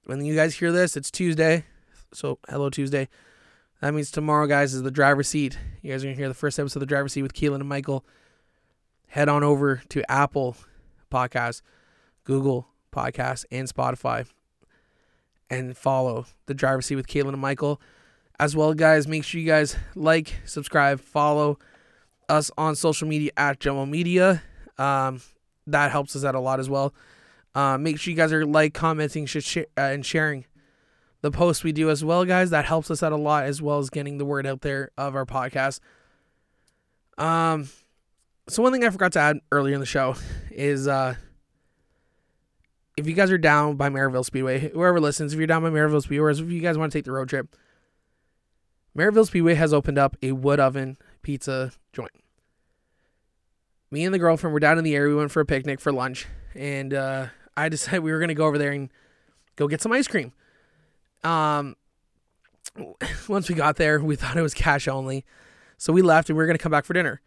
When 0.06 0.26
you 0.26 0.36
guys 0.36 0.56
hear 0.56 0.72
this, 0.72 0.98
it's 0.98 1.12
Tuesday. 1.12 1.66
So, 2.14 2.40
hello, 2.50 2.70
Tuesday. 2.70 3.10
That 3.82 3.94
means 3.94 4.10
tomorrow, 4.10 4.48
guys, 4.48 4.74
is 4.74 4.82
the 4.82 4.92
driver's 4.92 5.28
seat. 5.28 5.58
You 5.82 5.92
guys 5.92 6.04
are 6.04 6.08
going 6.08 6.16
to 6.16 6.20
hear 6.20 6.28
the 6.28 6.34
first 6.34 6.58
episode 6.60 6.78
of 6.78 6.82
the 6.82 6.86
driver's 6.88 7.14
seat 7.14 7.22
with 7.22 7.34
Keelan 7.34 7.56
and 7.60 7.70
Michael. 7.70 8.06
Head 9.08 9.30
on 9.30 9.44
over 9.44 9.82
to 9.90 10.12
Apple 10.12 10.58
Podcasts, 11.12 11.62
Google 12.24 12.68
Podcasts, 12.92 13.46
and 13.52 13.68
Spotify 13.68 14.26
and 15.50 15.78
follow 15.78 16.26
the 16.46 16.54
driver's 16.54 16.86
seat 16.88 16.96
with 16.96 17.08
Keelan 17.08 17.30
and 17.30 17.40
Michael. 17.40 17.80
As 18.40 18.56
well, 18.56 18.74
guys, 18.74 19.08
make 19.08 19.24
sure 19.24 19.42
you 19.42 19.48
guys 19.48 19.76
like, 19.96 20.42
subscribe, 20.46 21.00
follow 21.00 21.58
us 22.30 22.52
on 22.58 22.76
social 22.76 23.08
media 23.08 23.32
at 23.38 23.60
Jomo 23.60 23.90
Media. 23.90 24.44
Um, 24.78 25.22
that 25.66 25.92
helps 25.92 26.16
us 26.16 26.24
out 26.24 26.36
a 26.36 26.40
lot 26.40 26.60
as 26.60 26.70
well. 26.70 26.94
Uh, 27.56 27.78
make 27.78 28.00
sure 28.00 28.12
you 28.12 28.18
guys 28.18 28.32
are 28.32 28.46
like, 28.46 28.74
commenting, 28.74 29.26
sh- 29.26 29.58
uh, 29.58 29.62
and 29.78 30.06
sharing 30.06 30.46
the 31.22 31.32
posts 31.32 31.64
we 31.64 31.72
do 31.72 31.90
as 31.90 32.04
well, 32.04 32.26
guys. 32.26 32.50
That 32.50 32.66
helps 32.66 32.92
us 32.92 33.02
out 33.02 33.12
a 33.12 33.18
lot 33.18 33.46
as 33.46 33.62
well 33.62 33.80
as 33.80 33.90
getting 33.90 34.18
the 34.18 34.26
word 34.26 34.46
out 34.46 34.62
there 34.62 34.92
of 34.98 35.16
our 35.16 35.26
podcast. 35.26 35.80
Um, 37.18 37.70
so 38.48 38.64
one 38.64 38.72
thing 38.72 38.84
I 38.84 38.90
forgot 38.90 39.14
to 39.14 39.20
add 39.20 39.40
earlier 39.52 39.74
in 39.74 39.80
the 39.80 39.86
show 39.86 40.16
is 40.52 40.88
uh, 40.88 41.16
if 42.96 43.08
you 43.08 43.14
guys 43.14 43.32
are 43.32 43.38
down 43.38 43.76
by 43.76 43.90
Merrittville 43.90 44.26
Speedway, 44.26 44.70
whoever 44.70 45.00
listens, 45.00 45.34
if 45.34 45.38
you're 45.38 45.48
down 45.48 45.64
by 45.64 45.70
Merrittville 45.70 46.04
Speedway, 46.04 46.26
or 46.26 46.30
if 46.30 46.40
you 46.40 46.62
guys 46.62 46.78
want 46.78 46.92
to 46.92 46.98
take 46.98 47.06
the 47.06 47.12
road 47.12 47.30
trip, 47.30 47.56
Merrittville 48.98 49.28
Speedway 49.28 49.56
has 49.56 49.74
opened 49.74 49.98
up 49.98 50.16
a 50.22 50.32
wood 50.32 50.60
oven 50.60 50.98
pizza 51.22 51.72
joint. 51.94 52.12
Me 53.92 54.04
and 54.04 54.14
the 54.14 54.20
girlfriend 54.20 54.54
were 54.54 54.60
down 54.60 54.78
in 54.78 54.84
the 54.84 54.96
area. 54.96 55.10
We 55.10 55.16
went 55.16 55.32
for 55.32 55.42
a 55.42 55.46
picnic 55.46 55.80
for 55.80 55.92
lunch, 55.92 56.28
and 56.56 56.94
uh, 56.94 57.28
I 57.56 57.70
decided 57.70 58.00
we 58.00 58.12
were 58.12 58.20
going 58.20 58.30
to 58.30 58.34
go 58.34 58.46
over 58.46 58.58
there 58.58 58.72
and 58.72 58.90
go 59.56 59.68
get 59.68 59.82
some 59.82 59.92
ice 59.92 60.08
cream. 60.08 60.34
Um, 61.24 61.76
once 63.28 63.50
we 63.50 63.56
got 63.56 63.78
there, 63.78 64.00
we 64.00 64.16
thought 64.16 64.38
it 64.38 64.42
was 64.42 64.54
cash 64.54 64.88
only, 64.88 65.26
so 65.78 65.92
we 65.94 66.02
left 66.02 66.30
and 66.30 66.38
we 66.38 66.44
were 66.44 66.48
going 66.48 66.58
to 66.58 66.64
come 66.64 66.72
back 66.72 66.86
for 66.86 66.94
dinner. 66.94 67.22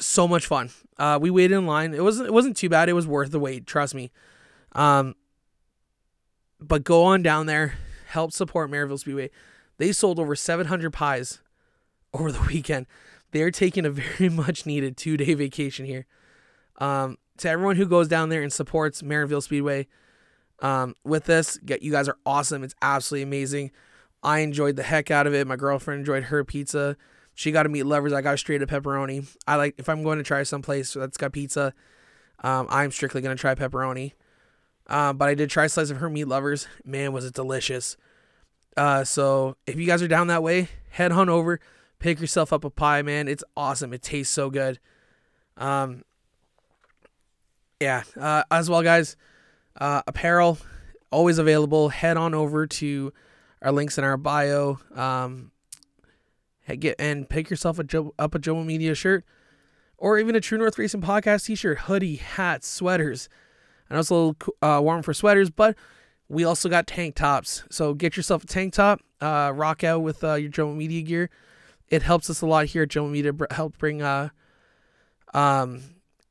So 0.00 0.26
much 0.26 0.46
fun. 0.46 0.70
Uh, 0.98 1.18
we 1.20 1.30
waited 1.30 1.56
in 1.56 1.66
line. 1.66 1.94
It 1.94 2.02
wasn't 2.02 2.28
it 2.28 2.32
wasn't 2.32 2.56
too 2.56 2.68
bad. 2.68 2.88
It 2.88 2.94
was 2.94 3.06
worth 3.06 3.30
the 3.30 3.38
wait. 3.38 3.66
Trust 3.66 3.94
me. 3.94 4.10
Um, 4.72 5.14
but 6.60 6.82
go 6.84 7.04
on 7.04 7.22
down 7.22 7.46
there, 7.46 7.74
help 8.08 8.32
support 8.32 8.70
Merrittville 8.70 8.98
Speedway. 8.98 9.30
They 9.78 9.92
sold 9.92 10.18
over 10.18 10.34
700 10.34 10.92
pies 10.92 11.40
over 12.12 12.32
the 12.32 12.40
weekend. 12.48 12.86
They're 13.30 13.50
taking 13.50 13.84
a 13.84 13.90
very 13.90 14.28
much 14.30 14.66
needed 14.66 14.96
two 14.96 15.16
day 15.16 15.34
vacation 15.34 15.86
here. 15.86 16.06
Um, 16.78 17.18
to 17.38 17.48
everyone 17.48 17.76
who 17.76 17.86
goes 17.86 18.08
down 18.08 18.28
there 18.28 18.42
and 18.42 18.52
supports 18.52 19.02
Merrittville 19.02 19.42
Speedway 19.42 19.86
um, 20.60 20.94
with 21.04 21.24
this, 21.24 21.58
you 21.80 21.90
guys 21.90 22.08
are 22.08 22.18
awesome. 22.24 22.62
It's 22.62 22.74
absolutely 22.80 23.22
amazing. 23.22 23.70
I 24.22 24.40
enjoyed 24.40 24.76
the 24.76 24.82
heck 24.82 25.10
out 25.10 25.26
of 25.26 25.34
it. 25.34 25.46
My 25.46 25.56
girlfriend 25.56 26.00
enjoyed 26.00 26.24
her 26.24 26.44
pizza. 26.44 26.96
She 27.34 27.52
got 27.52 27.66
a 27.66 27.68
meat 27.68 27.82
lovers. 27.82 28.12
I 28.12 28.22
got 28.22 28.38
straight 28.38 28.62
up 28.62 28.68
pepperoni. 28.68 29.26
I 29.46 29.56
like 29.56 29.74
if 29.78 29.88
I'm 29.88 30.02
going 30.02 30.18
to 30.18 30.24
try 30.24 30.42
someplace 30.44 30.94
that's 30.94 31.16
got 31.16 31.32
pizza, 31.32 31.74
um, 32.42 32.66
I'm 32.70 32.90
strictly 32.90 33.22
gonna 33.22 33.36
try 33.36 33.54
pepperoni. 33.54 34.12
Uh, 34.86 35.12
but 35.12 35.28
I 35.28 35.34
did 35.34 35.50
try 35.50 35.66
slice 35.66 35.90
of 35.90 35.98
her 35.98 36.10
meat 36.10 36.28
lovers. 36.28 36.68
Man, 36.84 37.12
was 37.12 37.24
it 37.24 37.34
delicious. 37.34 37.96
Uh, 38.76 39.04
so 39.04 39.56
if 39.66 39.76
you 39.76 39.86
guys 39.86 40.02
are 40.02 40.08
down 40.08 40.26
that 40.26 40.42
way, 40.42 40.68
head 40.90 41.10
on 41.10 41.28
over, 41.28 41.58
pick 41.98 42.20
yourself 42.20 42.52
up 42.52 42.64
a 42.64 42.70
pie, 42.70 43.02
man. 43.02 43.28
It's 43.28 43.44
awesome. 43.56 43.92
It 43.92 44.02
tastes 44.02 44.32
so 44.32 44.50
good. 44.50 44.78
Um, 45.56 46.04
yeah. 47.80 48.02
Uh, 48.18 48.42
as 48.50 48.68
well, 48.68 48.82
guys, 48.82 49.16
uh, 49.76 50.02
apparel 50.06 50.58
always 51.10 51.38
available. 51.38 51.88
Head 51.90 52.16
on 52.16 52.34
over 52.34 52.66
to 52.66 53.12
our 53.62 53.72
links 53.72 53.96
in 53.96 54.04
our 54.04 54.16
bio. 54.16 54.78
Um, 54.94 55.52
get 56.78 56.96
and 56.98 57.28
pick 57.28 57.50
yourself 57.50 57.78
a 57.78 57.84
Joe, 57.84 58.14
up 58.18 58.34
a 58.34 58.38
Jomo 58.38 58.64
Media 58.64 58.94
shirt, 58.94 59.24
or 59.96 60.18
even 60.18 60.34
a 60.34 60.40
True 60.40 60.58
North 60.58 60.78
Racing 60.78 61.02
Podcast 61.02 61.46
T-shirt, 61.46 61.80
hoodie, 61.80 62.16
hats, 62.16 62.66
sweaters. 62.66 63.28
I 63.88 63.94
know 63.94 64.00
it's 64.00 64.10
a 64.10 64.14
little 64.14 64.36
uh, 64.60 64.80
warm 64.82 65.02
for 65.02 65.14
sweaters, 65.14 65.50
but 65.50 65.76
we 66.28 66.44
also 66.44 66.68
got 66.68 66.86
tank 66.86 67.14
tops. 67.14 67.64
So 67.70 67.94
get 67.94 68.16
yourself 68.16 68.44
a 68.44 68.46
tank 68.46 68.74
top, 68.74 69.00
uh, 69.20 69.52
rock 69.54 69.84
out 69.84 70.02
with 70.02 70.24
uh, 70.24 70.34
your 70.34 70.50
Jomo 70.50 70.74
Media 70.74 71.02
gear. 71.02 71.30
It 71.90 72.02
helps 72.02 72.30
us 72.30 72.40
a 72.40 72.46
lot 72.46 72.66
here 72.66 72.84
at 72.84 72.88
Jomo 72.88 73.10
Media. 73.10 73.32
Br- 73.32 73.44
help 73.50 73.78
bring 73.78 74.02
uh, 74.02 74.30
um, 75.34 75.82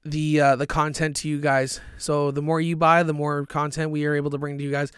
the 0.05 0.39
uh, 0.39 0.55
the 0.55 0.67
content 0.67 1.15
to 1.17 1.29
you 1.29 1.39
guys. 1.39 1.79
So 1.97 2.31
the 2.31 2.41
more 2.41 2.59
you 2.59 2.75
buy, 2.75 3.03
the 3.03 3.13
more 3.13 3.45
content 3.45 3.91
we 3.91 4.05
are 4.05 4.15
able 4.15 4.31
to 4.31 4.37
bring 4.37 4.57
to 4.57 4.63
you 4.63 4.71
guys. 4.71 4.91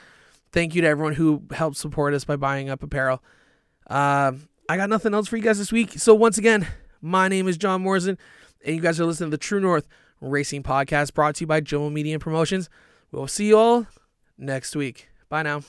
Thank 0.51 0.74
you 0.76 0.82
to 0.82 0.88
everyone 0.88 1.14
who 1.14 1.43
helped 1.51 1.78
support 1.78 2.14
us 2.14 2.24
by 2.24 2.38
buying 2.38 2.70
up 2.70 2.82
apparel. 2.82 3.22
Um, 3.88 4.47
I 4.70 4.78
got 4.78 4.89
nothing 4.89 5.14
else 5.14 5.28
for 5.28 5.38
you 5.38 5.43
guys 5.43 5.58
this 5.58 5.72
week. 5.72 5.93
So 5.97 6.16
once 6.16 6.38
again, 6.38 6.68
my 7.01 7.28
name 7.28 7.47
is 7.47 7.58
John 7.58 7.82
Morrison, 7.82 8.18
and 8.64 8.76
you 8.76 8.82
guys 8.82 8.99
are 8.99 9.06
listening 9.06 9.32
to 9.32 9.38
the 9.38 9.41
True 9.41 9.60
North 9.60 9.88
Racing 10.22 10.64
Podcast 10.64 11.14
brought 11.14 11.36
to 11.36 11.41
you 11.41 11.47
by 11.47 11.62
Jomo 11.62 11.91
Media 11.91 12.18
Promotions. 12.18 12.70
We'll 13.12 13.28
see 13.28 13.47
you 13.47 13.58
all 13.58 13.88
next 14.38 14.76
week. 14.76 15.10
Bye 15.30 15.43
now. 15.43 15.62